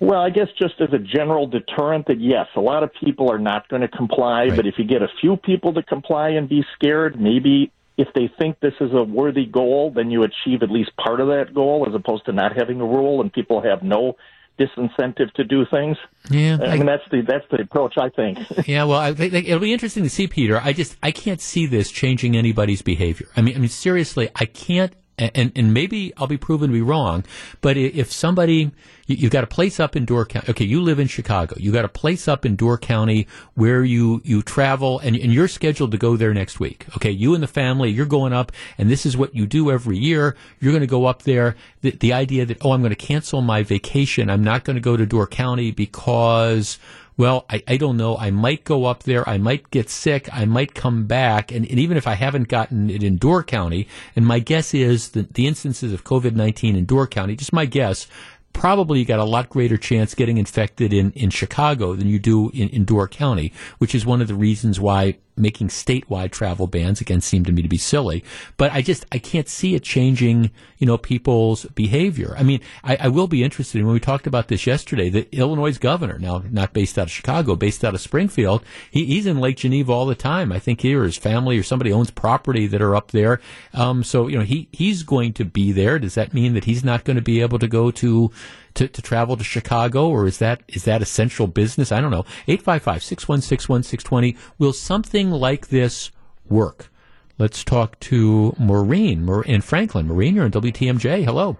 [0.00, 3.38] Well, I guess just as a general deterrent that yes, a lot of people are
[3.38, 4.56] not going to comply, right.
[4.56, 8.30] but if you get a few people to comply and be scared, maybe if they
[8.38, 11.84] think this is a worthy goal, then you achieve at least part of that goal
[11.88, 14.16] as opposed to not having a rule and people have no
[14.58, 15.96] disincentive to do things.
[16.30, 18.38] Yeah, I, mean that's the that's the approach I think.
[18.68, 20.60] yeah, well, I, it'll be interesting to see, Peter.
[20.62, 23.28] I just I can't see this changing anybody's behavior.
[23.36, 26.82] I mean, I mean seriously, I can't and, and maybe I'll be proven to be
[26.82, 27.24] wrong,
[27.60, 28.70] but if somebody,
[29.06, 31.72] you, have got a place up in Door County, okay, you live in Chicago, you
[31.72, 35.90] got a place up in Door County where you, you travel and, and you're scheduled
[35.90, 36.86] to go there next week.
[36.96, 39.98] Okay, you and the family, you're going up and this is what you do every
[39.98, 40.36] year.
[40.60, 41.56] You're going to go up there.
[41.80, 44.30] The, the idea that, oh, I'm going to cancel my vacation.
[44.30, 46.78] I'm not going to go to Door County because
[47.18, 48.16] well, I, I don't know.
[48.16, 49.28] I might go up there.
[49.28, 50.28] I might get sick.
[50.32, 51.50] I might come back.
[51.52, 55.10] And, and even if I haven't gotten it in Door County, and my guess is
[55.10, 58.06] that the instances of COVID 19 in Door County, just my guess,
[58.52, 62.50] probably you got a lot greater chance getting infected in, in Chicago than you do
[62.50, 67.00] in, in Door County, which is one of the reasons why making statewide travel bans
[67.00, 68.24] again seem to me to be silly.
[68.56, 72.34] But I just I can't see it changing, you know, people's behavior.
[72.38, 75.08] I mean, I, I will be interested in when we talked about this yesterday.
[75.08, 79.26] The Illinois governor, now not based out of Chicago, based out of Springfield, he, he's
[79.26, 80.52] in Lake Geneva all the time.
[80.52, 83.40] I think he or his family or somebody owns property that are up there.
[83.74, 85.98] Um, so you know, he he's going to be there.
[85.98, 88.30] Does that mean that he's not going to be able to go to
[88.78, 91.90] to, to travel to Chicago, or is that is that essential business?
[91.90, 92.24] I don't know.
[92.46, 94.36] 855-616-1620.
[94.58, 96.12] Will something like this
[96.48, 96.90] work?
[97.38, 100.06] Let's talk to Maureen in Franklin.
[100.06, 101.24] Maureen, you're in WTMJ.
[101.24, 101.56] Hello.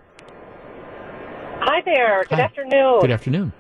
[1.61, 2.25] Hi there.
[2.29, 2.45] Good Hi.
[2.45, 3.01] afternoon.
[3.01, 3.53] Good afternoon.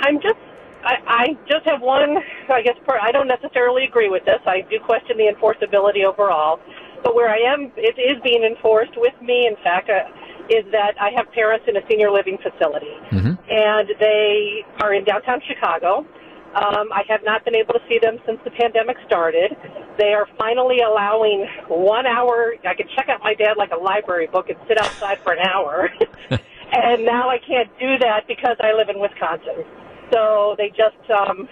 [0.00, 0.38] I'm just
[0.84, 2.16] I, I just have one.
[2.50, 4.40] I guess per, I don't necessarily agree with this.
[4.44, 6.58] I do question the enforceability overall,
[7.04, 9.46] but where I am, it is being enforced with me.
[9.46, 10.02] In fact, uh,
[10.50, 13.34] is that I have parents in a senior living facility, mm-hmm.
[13.48, 16.06] and they are in downtown Chicago.
[16.54, 19.54] Um, I have not been able to see them since the pandemic started.
[19.98, 22.54] They are finally allowing one hour.
[22.66, 25.46] I can check out my dad like a library book and sit outside for an
[25.46, 25.90] hour.
[26.30, 29.64] and now I can't do that because I live in Wisconsin.
[30.10, 31.48] So they just um,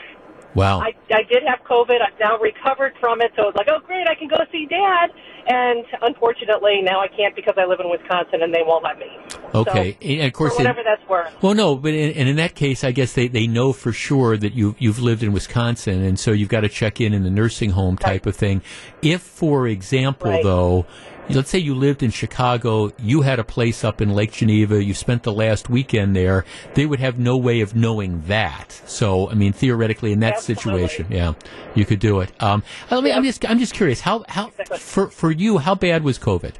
[0.57, 0.81] Wow.
[0.81, 2.01] I, I did have COVID.
[2.01, 3.31] I've now recovered from it.
[3.37, 5.11] So I was like, oh, great, I can go see dad.
[5.47, 9.07] And unfortunately, now I can't because I live in Wisconsin and they won't let me.
[9.55, 9.93] Okay.
[9.93, 11.31] So, and of course, whatever in, that's worth.
[11.43, 14.37] Well, no, but in, and in that case, I guess they, they know for sure
[14.37, 16.03] that you, you've lived in Wisconsin.
[16.03, 18.27] And so you've got to check in in the nursing home type right.
[18.27, 18.63] of thing.
[19.03, 20.43] If, for example, right.
[20.43, 20.87] though,
[21.31, 24.95] let's say you lived in Chicago, you had a place up in Lake Geneva, you
[24.95, 26.45] spent the last weekend there,
[26.75, 28.73] they would have no way of knowing that.
[28.87, 30.87] So, I mean, theoretically, in that Absolutely.
[30.89, 31.35] situation, yeah,
[31.75, 32.31] you could do it.
[32.43, 36.05] Um, I mean, I'm just, I'm just curious, how, how, for, for you, how bad
[36.05, 36.55] was COVID?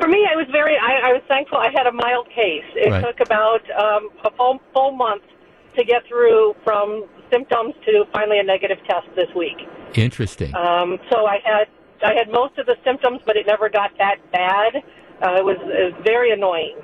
[0.00, 2.64] For me, I was very, I, I was thankful I had a mild case.
[2.74, 3.04] It Right.
[3.04, 5.22] took about um, a full, full month
[5.76, 9.56] to get through from symptoms to finally a negative test this week.
[9.94, 10.54] Interesting.
[10.54, 11.64] Um, so I had
[12.04, 14.76] I had most of the symptoms, but it never got that bad.
[15.22, 16.76] Uh, it was it was very annoying.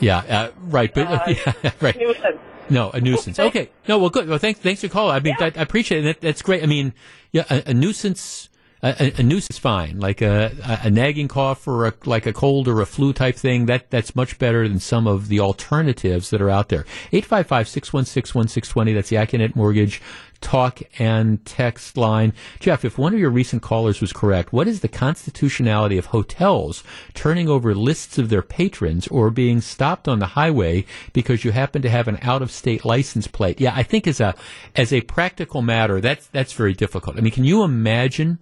[0.00, 1.20] Yeah, uh, right, but Uh,
[1.62, 1.96] yeah, right.
[1.98, 2.38] Nuisance.
[2.70, 3.38] No, a nuisance.
[3.38, 4.28] Okay, no, well, good.
[4.28, 5.14] Well, thanks, thanks for calling.
[5.16, 5.50] I mean, Yeah.
[5.50, 6.02] that, I appreciate it.
[6.04, 6.62] That, that's great.
[6.62, 6.92] I mean,
[7.32, 8.50] yeah, a, a nuisance.
[8.82, 10.52] a, a, is fine, like a,
[10.84, 13.66] a, nagging cough or a, like a cold or a flu type thing.
[13.66, 16.84] That that's much better than some of the alternatives that are out there.
[17.12, 18.94] 855-616-1620.
[18.94, 20.00] That's the Accunet Mortgage
[20.40, 22.32] talk and text line.
[22.60, 26.84] Jeff, if one of your recent callers was correct, what is the constitutionality of hotels
[27.14, 31.82] turning over lists of their patrons or being stopped on the highway because you happen
[31.82, 33.60] to have an out of state license plate?
[33.60, 34.34] Yeah, I think as a
[34.76, 37.16] as a practical matter, that's that's very difficult.
[37.16, 38.38] I mean, can you imagine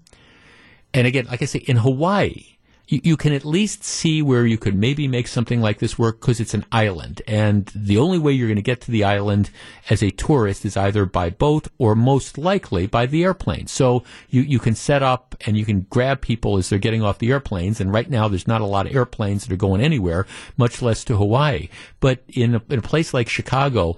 [0.97, 2.56] and again, like I say, in Hawaii,
[2.89, 6.21] you, you, can at least see where you could maybe make something like this work
[6.21, 7.23] because it's an island.
[7.27, 9.51] And the only way you're going to get to the island
[9.91, 13.67] as a tourist is either by boat or most likely by the airplane.
[13.67, 17.19] So you, you can set up and you can grab people as they're getting off
[17.19, 17.81] the airplanes.
[17.81, 20.27] And right now there's not a lot of airplanes that are going anywhere,
[20.57, 21.69] much less to Hawaii.
[22.01, 23.97] But in a, in a place like Chicago,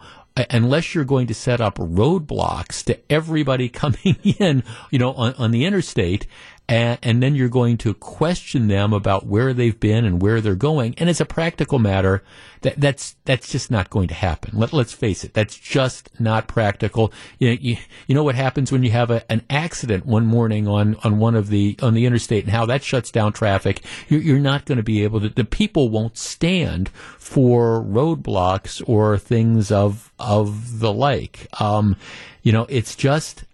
[0.50, 5.50] unless you're going to set up roadblocks to everybody coming in, you know, on, on
[5.50, 6.26] the interstate,
[6.68, 10.54] and, and, then you're going to question them about where they've been and where they're
[10.54, 10.94] going.
[10.98, 12.22] And as a practical matter,
[12.60, 14.58] that, that's that's just not going to happen.
[14.58, 17.12] Let, us face it, that's just not practical.
[17.38, 17.76] You know, you,
[18.06, 21.34] you know what happens when you have a, an accident one morning on, on one
[21.34, 23.82] of the on the interstate and how that shuts down traffic.
[24.08, 25.28] You're, you're not going to be able to.
[25.28, 31.48] The people won't stand for roadblocks or things of of the like.
[31.60, 31.96] Um,
[32.42, 33.44] you know, it's just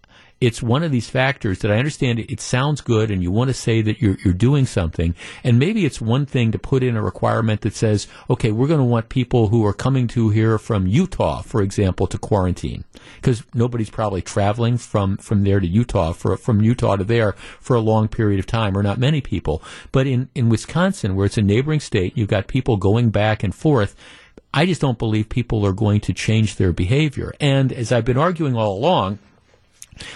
[0.44, 3.54] it's one of these factors that I understand it, sounds good and you want to
[3.54, 5.14] say that you're, you're doing something.
[5.42, 8.80] And maybe it's one thing to put in a requirement that says, okay, we're going
[8.80, 12.84] to want people who are coming to here from Utah, for example, to quarantine.
[13.16, 17.74] Because nobody's probably traveling from, from there to Utah, for, from Utah to there for
[17.74, 19.62] a long period of time, or not many people.
[19.92, 23.54] But in, in Wisconsin, where it's a neighboring state, you've got people going back and
[23.54, 23.96] forth.
[24.52, 27.32] I just don't believe people are going to change their behavior.
[27.40, 29.18] And as I've been arguing all along,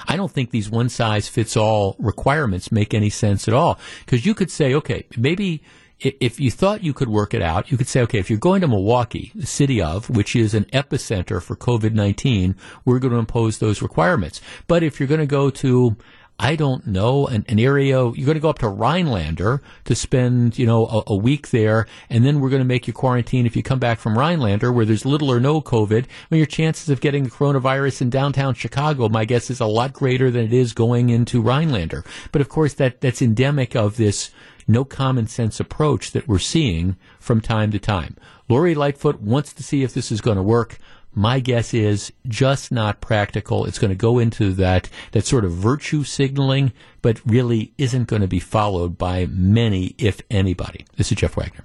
[0.07, 3.79] I don't think these one size fits all requirements make any sense at all.
[4.05, 5.63] Because you could say, okay, maybe
[6.01, 8.61] if you thought you could work it out, you could say, okay, if you're going
[8.61, 13.19] to Milwaukee, the city of, which is an epicenter for COVID 19, we're going to
[13.19, 14.41] impose those requirements.
[14.69, 15.97] But if you're going to go to,
[16.40, 20.56] I don't know, an, an, area, you're going to go up to Rhinelander to spend,
[20.56, 23.56] you know, a, a, week there, and then we're going to make you quarantine if
[23.56, 26.06] you come back from Rhinelander where there's little or no COVID.
[26.31, 30.31] Your chances of getting the coronavirus in downtown Chicago, my guess is a lot greater
[30.31, 32.05] than it is going into Rhinelander.
[32.31, 34.31] But of course, that, that's endemic of this
[34.69, 38.16] no common sense approach that we're seeing from time to time.
[38.48, 40.78] Lori Lightfoot wants to see if this is going to work
[41.15, 43.65] my guess is just not practical.
[43.65, 46.73] It's going to go into that, that sort of virtue signaling,
[47.03, 50.85] but really isn't going to be followed by many, if anybody.
[50.97, 51.65] This is Jeff Wagner.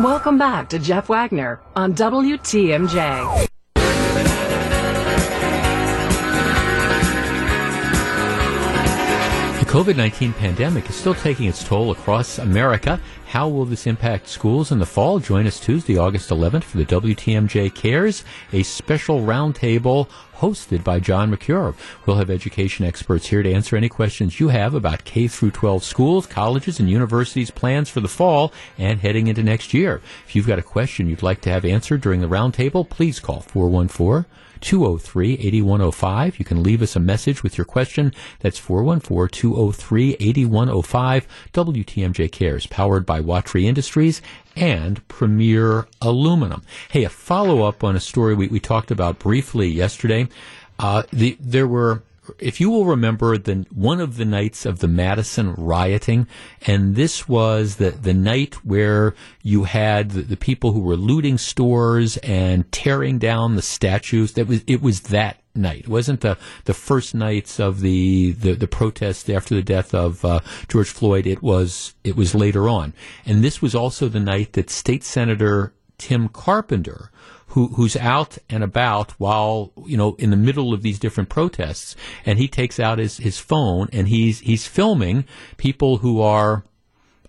[0.00, 3.48] Welcome back to Jeff Wagner on WTMJ.
[9.58, 13.00] The COVID 19 pandemic is still taking its toll across America.
[13.32, 15.18] How will this impact schools in the fall?
[15.18, 20.06] Join us Tuesday, August 11th for the WTMJ Cares, a special roundtable
[20.36, 21.74] hosted by John Mercure.
[22.04, 25.82] We'll have education experts here to answer any questions you have about K through 12
[25.82, 30.02] schools, colleges, and universities plans for the fall and heading into next year.
[30.26, 33.40] If you've got a question you'd like to have answered during the roundtable, please call
[33.40, 34.26] 414
[34.62, 36.38] 203 8105.
[36.38, 38.14] You can leave us a message with your question.
[38.40, 41.28] That's 414 203 8105.
[41.52, 44.22] WTMJ Cares, powered by Watry Industries
[44.56, 46.62] and Premier Aluminum.
[46.90, 50.28] Hey, a follow up on a story we, we talked about briefly yesterday.
[50.78, 52.02] Uh, the, there were
[52.38, 56.26] if you will remember the one of the nights of the Madison rioting,
[56.66, 61.38] and this was the the night where you had the, the, people who were looting
[61.38, 64.32] stores and tearing down the statues.
[64.32, 65.80] That was it was that night.
[65.80, 70.24] It wasn't the the first nights of the the, the protests after the death of
[70.24, 71.26] uh, George Floyd.
[71.26, 72.94] It was it was later on,
[73.26, 77.10] and this was also the night that State Senator Tim Carpenter
[77.52, 81.94] who, who's out and about while, you know, in the middle of these different protests.
[82.24, 85.26] And he takes out his, his phone and he's, he's filming
[85.58, 86.64] people who are,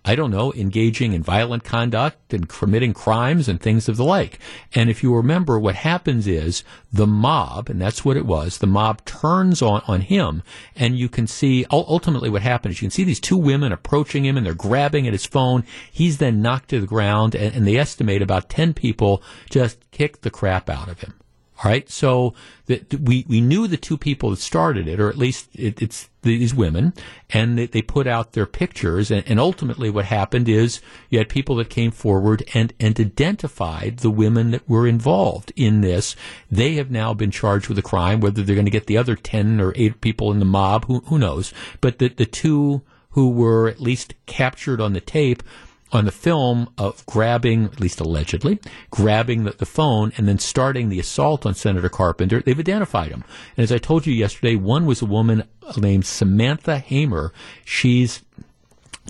[0.06, 4.38] I don't know, engaging in violent conduct and committing crimes and things of the like.
[4.74, 6.62] And if you remember, what happens is
[6.92, 10.42] the mob, and that's what it was, the mob turns on, on him,
[10.76, 14.36] and you can see, ultimately what happens, you can see these two women approaching him
[14.36, 15.64] and they're grabbing at his phone.
[15.90, 20.20] He's then knocked to the ground, and, and they estimate about 10 people just kicked
[20.20, 21.14] the crap out of him.
[21.62, 22.34] All right, so
[22.66, 26.08] the, we we knew the two people that started it, or at least it, it's
[26.22, 26.94] these women,
[27.30, 31.28] and they, they put out their pictures, and, and, ultimately what happened is you had
[31.28, 36.16] people that came forward and and identified the women that were involved in this.
[36.50, 38.18] They have now been charged with a crime.
[38.18, 41.00] Whether they're going to get the other ten or eight people in the mob, who
[41.06, 41.54] who knows?
[41.80, 45.44] But the the two who were at least captured on the tape
[45.92, 48.58] on the film of grabbing, at least allegedly,
[48.90, 52.40] grabbing the, the, phone and then starting the assault on Senator Carpenter.
[52.40, 53.22] They've identified him.
[53.56, 55.44] And as I told you yesterday, one was a woman
[55.76, 57.32] named Samantha Hamer.
[57.64, 58.22] She's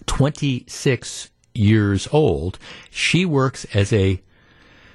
[0.07, 2.59] 26 years old.
[2.91, 4.21] She works as a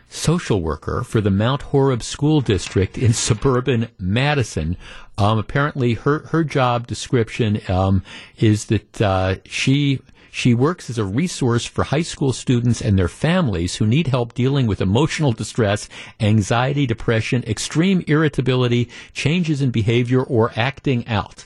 [0.09, 4.77] social worker for the Mount Horeb School District in suburban Madison.
[5.17, 8.03] Um, apparently, her her job description um,
[8.37, 9.99] is that uh, she
[10.31, 14.33] she works as a resource for high school students and their families who need help
[14.33, 15.89] dealing with emotional distress,
[16.19, 21.45] anxiety, depression, extreme irritability, changes in behavior, or acting out.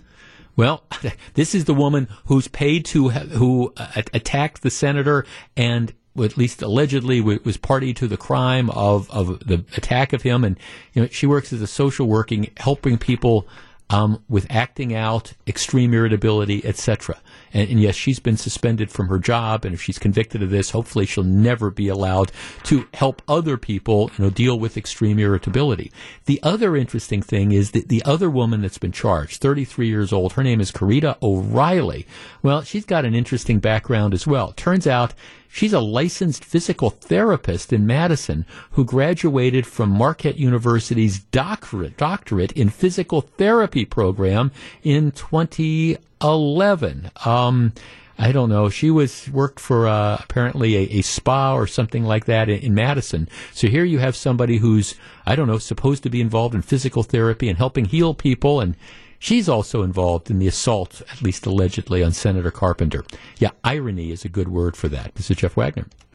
[0.55, 0.83] Well,
[1.33, 5.25] this is the woman who's paid to who uh, attacked the senator
[5.57, 10.43] and at least allegedly was party to the crime of, of the attack of him
[10.43, 10.59] and
[10.93, 13.47] you know she works as a social working helping people
[13.93, 17.21] um, with acting out, extreme irritability, etc.
[17.53, 20.71] And, and, yes, she's been suspended from her job, and if she's convicted of this,
[20.71, 22.31] hopefully she'll never be allowed
[22.63, 25.91] to help other people, you know, deal with extreme irritability.
[26.25, 30.33] The other interesting thing is that the other woman that's been charged, 33 years old,
[30.33, 32.07] her name is Kerida O'Reilly.
[32.41, 34.53] Well, she's got an interesting background as well.
[34.53, 35.13] Turns out
[35.53, 42.69] She's a licensed physical therapist in Madison who graduated from Marquette University's doctorate, doctorate in
[42.69, 44.51] physical therapy program
[44.81, 47.11] in 2011.
[47.23, 47.71] Um,
[48.17, 48.69] I don't know.
[48.69, 52.73] She was worked for uh, apparently a, a, spa or something like that in, in,
[52.73, 53.29] Madison.
[53.53, 57.03] So here you have somebody who's I don't know supposed to be involved in physical
[57.03, 58.75] therapy and helping heal people, and
[59.23, 63.05] She's also involved in the assault, at least allegedly, on Senator Carpenter.
[63.39, 65.15] Yeah, irony is a good word for that.
[65.15, 65.85] This is Jeff Wagner.